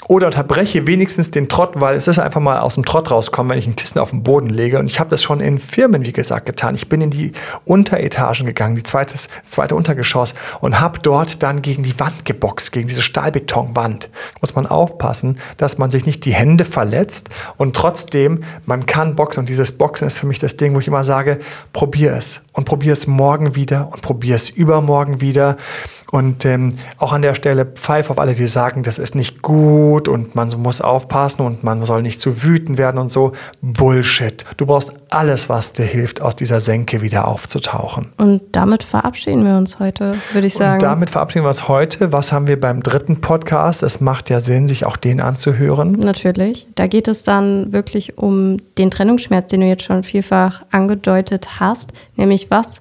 Oder 0.09 0.26
unterbreche 0.26 0.86
wenigstens 0.86 1.30
den 1.30 1.49
Trott, 1.49 1.80
weil 1.80 1.97
es 1.97 2.07
ist 2.07 2.18
einfach 2.18 2.40
mal 2.40 2.61
aus 2.61 2.74
dem 2.74 2.84
Trott 2.84 3.11
rauskommen, 3.11 3.51
wenn 3.51 3.59
ich 3.59 3.66
ein 3.66 3.76
Kissen 3.76 3.99
auf 3.99 4.11
den 4.11 4.22
Boden 4.22 4.51
lege. 4.51 4.78
Und 4.78 4.86
ich 4.86 5.01
habe 5.01 5.11
das 5.11 5.22
schon 5.22 5.40
in 5.40 5.59
Firmen, 5.59 6.05
wie 6.05 6.12
gesagt, 6.12 6.47
getan. 6.47 6.74
Ich 6.74 6.88
bin 6.88 7.01
in 7.01 7.11
die 7.11 7.32
Unteretagen 7.64 8.47
gegangen, 8.47 8.76
die 8.76 8.82
zweite, 8.82 9.14
das 9.14 9.28
zweite 9.42 9.74
Untergeschoss 9.74 10.34
und 10.61 10.80
habe 10.80 11.01
dort 11.01 11.42
dann 11.42 11.61
gegen 11.61 11.82
die 11.82 11.99
Wand 11.99 12.24
geboxt, 12.24 12.72
gegen 12.72 12.86
diese 12.86 13.03
Stahlbetonwand. 13.03 14.11
Muss 14.40 14.55
man 14.55 14.66
aufpassen, 14.66 15.38
dass 15.57 15.78
man 15.78 15.90
sich 15.90 16.07
nicht 16.07 16.24
die 16.24 16.34
Hände 16.34 16.66
verletzt 16.66 17.30
und 17.57 17.74
trotzdem, 17.74 18.44
man 18.66 18.86
kann 18.86 19.16
boxen. 19.16 19.40
Und 19.40 19.49
dieses 19.49 19.72
Boxen 19.72 20.07
ist 20.07 20.18
für 20.18 20.26
mich 20.26 20.38
das 20.38 20.57
Ding, 20.57 20.74
wo 20.74 20.78
ich 20.78 20.88
immer 20.88 21.05
sage, 21.05 21.40
probier 21.72 22.12
es 22.12 22.42
und 22.53 22.64
probier 22.64 22.92
es 22.92 23.07
morgen 23.07 23.57
wieder 23.57 23.88
und 23.90 24.03
probier 24.03 24.36
es 24.36 24.51
übermorgen 24.51 25.20
wieder. 25.22 25.57
Und 26.12 26.44
ähm, 26.44 26.76
auch 26.99 27.12
an 27.12 27.22
der 27.22 27.34
Stelle 27.34 27.64
pfeif 27.64 28.11
auf 28.11 28.20
alle, 28.20 28.34
die 28.34 28.47
sagen, 28.47 28.84
das 28.84 28.99
ist 28.99 29.16
nicht 29.16 29.42
gut 29.42 29.86
und 29.87 30.34
man 30.34 30.49
muss 30.59 30.80
aufpassen 30.80 31.43
und 31.43 31.64
man 31.64 31.84
soll 31.84 32.03
nicht 32.03 32.20
zu 32.20 32.43
wütend 32.43 32.78
werden 32.78 32.99
und 32.99 33.11
so. 33.11 33.32
Bullshit. 33.62 34.45
Du 34.57 34.66
brauchst 34.66 34.95
alles, 35.11 35.49
was 35.49 35.72
dir 35.72 35.84
hilft, 35.84 36.20
aus 36.20 36.37
dieser 36.37 36.61
Senke 36.61 37.03
wieder 37.03 37.28
aufzutauchen. 37.28 38.09
Und 38.16 38.43
damit 38.53 38.82
verabschieden 38.82 39.45
wir 39.45 39.57
uns 39.57 39.78
heute, 39.78 40.16
würde 40.32 40.47
ich 40.47 40.55
sagen. 40.55 40.74
Und 40.74 40.82
damit 40.82 41.11
verabschieden 41.11 41.45
wir 41.45 41.51
uns 41.51 41.68
heute. 41.68 42.12
Was 42.12 42.32
haben 42.32 42.47
wir 42.47 42.61
beim 42.61 42.82
dritten 42.82 43.20
Podcast? 43.20 43.82
Es 43.82 44.01
macht 44.01 44.30
ja 44.30 44.41
Sinn, 44.41 44.68
sich 44.68 44.84
auch 44.84 44.97
den 44.97 45.20
anzuhören. 45.20 45.93
Natürlich. 45.93 46.66
Da 46.74 46.87
geht 46.87 47.09
es 47.09 47.22
dann 47.22 47.72
wirklich 47.72 48.18
um 48.18 48.59
den 48.78 48.91
Trennungsschmerz, 48.91 49.49
den 49.49 49.61
du 49.61 49.66
jetzt 49.66 49.84
schon 49.84 50.03
vielfach 50.03 50.62
angedeutet 50.70 51.61
hast, 51.61 51.91
nämlich 52.16 52.51
was 52.51 52.80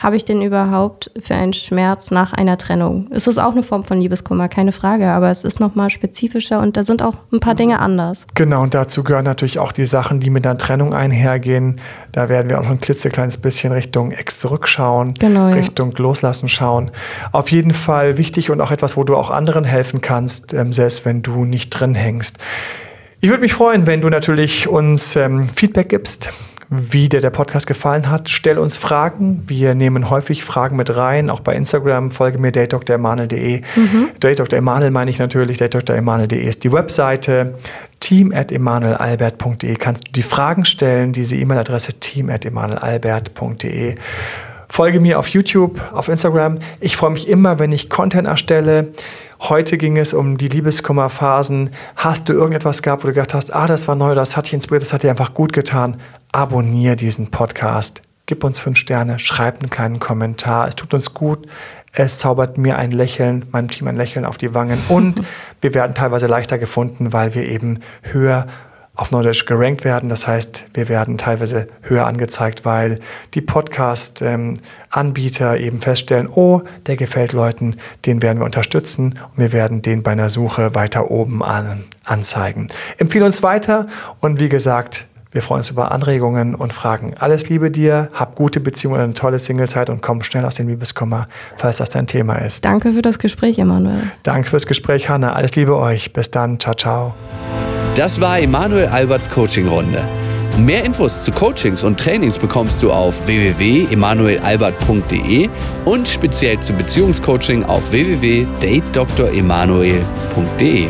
habe 0.00 0.16
ich 0.16 0.24
denn 0.24 0.40
überhaupt 0.40 1.10
für 1.22 1.34
einen 1.34 1.52
Schmerz 1.52 2.10
nach 2.10 2.32
einer 2.32 2.56
Trennung? 2.56 3.06
Es 3.10 3.26
ist 3.26 3.36
auch 3.36 3.52
eine 3.52 3.62
Form 3.62 3.84
von 3.84 4.00
Liebeskummer, 4.00 4.48
keine 4.48 4.72
Frage, 4.72 5.08
aber 5.08 5.30
es 5.30 5.44
ist 5.44 5.60
nochmal 5.60 5.90
spezifischer 5.90 6.60
und 6.60 6.78
da 6.78 6.84
sind 6.84 7.02
auch 7.02 7.14
ein 7.30 7.40
paar 7.40 7.54
Dinge 7.54 7.80
anders. 7.80 8.26
Genau, 8.34 8.62
und 8.62 8.72
dazu 8.72 9.04
gehören 9.04 9.26
natürlich 9.26 9.58
auch 9.58 9.72
die 9.72 9.84
Sachen, 9.84 10.18
die 10.18 10.30
mit 10.30 10.46
einer 10.46 10.56
Trennung 10.56 10.94
einhergehen. 10.94 11.80
Da 12.12 12.30
werden 12.30 12.48
wir 12.48 12.58
auch 12.58 12.64
noch 12.64 12.70
ein 12.70 12.80
klitzekleines 12.80 13.36
bisschen 13.36 13.72
Richtung 13.72 14.10
Ex 14.12 14.40
zurückschauen, 14.40 15.14
genau, 15.18 15.48
ja. 15.48 15.54
Richtung 15.54 15.94
Loslassen 15.94 16.48
schauen. 16.48 16.90
Auf 17.32 17.50
jeden 17.50 17.72
Fall 17.72 18.16
wichtig 18.16 18.50
und 18.50 18.62
auch 18.62 18.70
etwas, 18.70 18.96
wo 18.96 19.04
du 19.04 19.16
auch 19.16 19.30
anderen 19.30 19.64
helfen 19.64 20.00
kannst, 20.00 20.54
ähm, 20.54 20.72
selbst 20.72 21.04
wenn 21.04 21.20
du 21.20 21.44
nicht 21.44 21.68
drin 21.70 21.94
hängst. 21.94 22.38
Ich 23.20 23.28
würde 23.28 23.42
mich 23.42 23.52
freuen, 23.52 23.86
wenn 23.86 24.00
du 24.00 24.08
natürlich 24.08 24.66
uns 24.66 25.14
ähm, 25.14 25.50
Feedback 25.50 25.90
gibst 25.90 26.32
wie 26.70 27.08
dir 27.08 27.20
der 27.20 27.30
Podcast 27.30 27.66
gefallen 27.66 28.08
hat. 28.08 28.28
Stell 28.28 28.56
uns 28.56 28.76
Fragen. 28.76 29.42
Wir 29.46 29.74
nehmen 29.74 30.08
häufig 30.08 30.44
Fragen 30.44 30.76
mit 30.76 30.96
rein. 30.96 31.28
Auch 31.28 31.40
bei 31.40 31.54
Instagram 31.54 32.12
folge 32.12 32.38
mir 32.38 32.52
datedremanuel.de. 32.52 33.62
Mhm. 33.74 34.10
Date 34.20 34.62
meine 34.62 35.10
ich 35.10 35.18
natürlich. 35.18 35.58
datedremanuel.de 35.58 36.40
ist 36.40 36.62
die 36.62 36.72
Webseite. 36.72 37.54
team 37.98 38.32
at 38.32 38.52
emanuelalbert.de 38.52 39.74
kannst 39.74 40.08
du 40.08 40.12
die 40.12 40.22
Fragen 40.22 40.64
stellen. 40.64 41.12
Diese 41.12 41.36
E-Mail-Adresse 41.36 41.94
team 41.94 42.30
at 42.30 42.46
emanuelalbert.de. 42.46 43.96
Folge 44.68 45.00
mir 45.00 45.18
auf 45.18 45.26
YouTube, 45.26 45.80
auf 45.92 46.08
Instagram. 46.08 46.60
Ich 46.78 46.96
freue 46.96 47.10
mich 47.10 47.28
immer, 47.28 47.58
wenn 47.58 47.72
ich 47.72 47.90
Content 47.90 48.28
erstelle. 48.28 48.92
Heute 49.40 49.78
ging 49.78 49.96
es 49.96 50.14
um 50.14 50.38
die 50.38 50.46
Liebeskummerphasen. 50.46 51.70
Hast 51.96 52.28
du 52.28 52.34
irgendetwas 52.34 52.82
gehabt, 52.82 53.02
wo 53.02 53.08
du 53.08 53.14
gedacht 53.14 53.34
hast, 53.34 53.52
ah, 53.52 53.66
das 53.66 53.88
war 53.88 53.96
neu, 53.96 54.14
das 54.14 54.36
hat 54.36 54.46
dich 54.46 54.54
inspiriert, 54.54 54.82
das 54.82 54.92
hat 54.92 55.02
dir 55.02 55.10
einfach 55.10 55.34
gut 55.34 55.52
getan? 55.52 55.96
Abonnier 56.32 56.94
diesen 56.94 57.32
Podcast. 57.32 58.02
Gib 58.26 58.44
uns 58.44 58.60
fünf 58.60 58.78
Sterne, 58.78 59.18
schreib 59.18 59.58
einen 59.58 59.68
kleinen 59.68 59.98
Kommentar. 59.98 60.68
Es 60.68 60.76
tut 60.76 60.94
uns 60.94 61.12
gut. 61.12 61.48
Es 61.92 62.20
zaubert 62.20 62.56
mir 62.56 62.78
ein 62.78 62.92
Lächeln, 62.92 63.46
meinem 63.50 63.66
Team 63.68 63.88
ein 63.88 63.96
Lächeln 63.96 64.24
auf 64.24 64.38
die 64.38 64.54
Wangen 64.54 64.78
und 64.88 65.22
wir 65.60 65.74
werden 65.74 65.96
teilweise 65.96 66.28
leichter 66.28 66.56
gefunden, 66.56 67.12
weil 67.12 67.34
wir 67.34 67.48
eben 67.48 67.80
höher 68.02 68.46
auf 68.94 69.10
Neudeutsch 69.10 69.44
gerankt 69.46 69.82
werden. 69.82 70.08
Das 70.08 70.28
heißt, 70.28 70.66
wir 70.74 70.88
werden 70.88 71.18
teilweise 71.18 71.66
höher 71.82 72.06
angezeigt, 72.06 72.64
weil 72.64 73.00
die 73.34 73.40
Podcast-Anbieter 73.40 75.56
eben 75.56 75.80
feststellen, 75.80 76.28
oh, 76.28 76.62
der 76.86 76.94
gefällt 76.96 77.32
Leuten, 77.32 77.74
den 78.06 78.22
werden 78.22 78.38
wir 78.38 78.44
unterstützen 78.44 79.18
und 79.30 79.38
wir 79.38 79.52
werden 79.52 79.82
den 79.82 80.04
bei 80.04 80.12
einer 80.12 80.28
Suche 80.28 80.76
weiter 80.76 81.10
oben 81.10 81.42
an, 81.42 81.82
anzeigen. 82.04 82.68
Empfehle 82.98 83.24
uns 83.24 83.42
weiter 83.42 83.88
und 84.20 84.38
wie 84.38 84.48
gesagt, 84.48 85.08
wir 85.32 85.42
freuen 85.42 85.58
uns 85.58 85.70
über 85.70 85.92
Anregungen 85.92 86.54
und 86.54 86.72
Fragen. 86.72 87.14
Alles 87.18 87.48
Liebe 87.48 87.70
dir, 87.70 88.08
hab 88.12 88.34
gute 88.34 88.60
Beziehungen 88.60 88.96
und 88.96 89.04
eine 89.04 89.14
tolle 89.14 89.38
Singlezeit 89.38 89.90
und 89.90 90.02
komm 90.02 90.22
schnell 90.22 90.44
aus 90.44 90.56
dem 90.56 90.68
Liebeskummer, 90.68 91.28
falls 91.56 91.78
das 91.78 91.90
dein 91.90 92.06
Thema 92.06 92.36
ist. 92.36 92.64
Danke 92.64 92.92
für 92.92 93.02
das 93.02 93.18
Gespräch, 93.18 93.58
Emanuel. 93.58 94.02
Danke 94.22 94.50
fürs 94.50 94.66
Gespräch, 94.66 95.08
Hanna. 95.08 95.34
Alles 95.34 95.54
Liebe 95.54 95.76
euch. 95.76 96.12
Bis 96.12 96.30
dann. 96.30 96.58
Ciao, 96.58 96.74
ciao. 96.74 97.14
Das 97.94 98.20
war 98.20 98.40
Emanuel 98.40 98.86
Alberts 98.86 99.30
Coaching-Runde. 99.30 100.02
Mehr 100.58 100.84
Infos 100.84 101.22
zu 101.22 101.30
Coachings 101.30 101.84
und 101.84 101.98
Trainings 101.98 102.38
bekommst 102.38 102.82
du 102.82 102.92
auf 102.92 103.26
www.emanuelalbert.de 103.26 105.48
und 105.84 106.08
speziell 106.08 106.60
zum 106.60 106.76
Beziehungscoaching 106.76 107.64
auf 107.64 107.92
www.datedremanuel.de. 107.92 110.88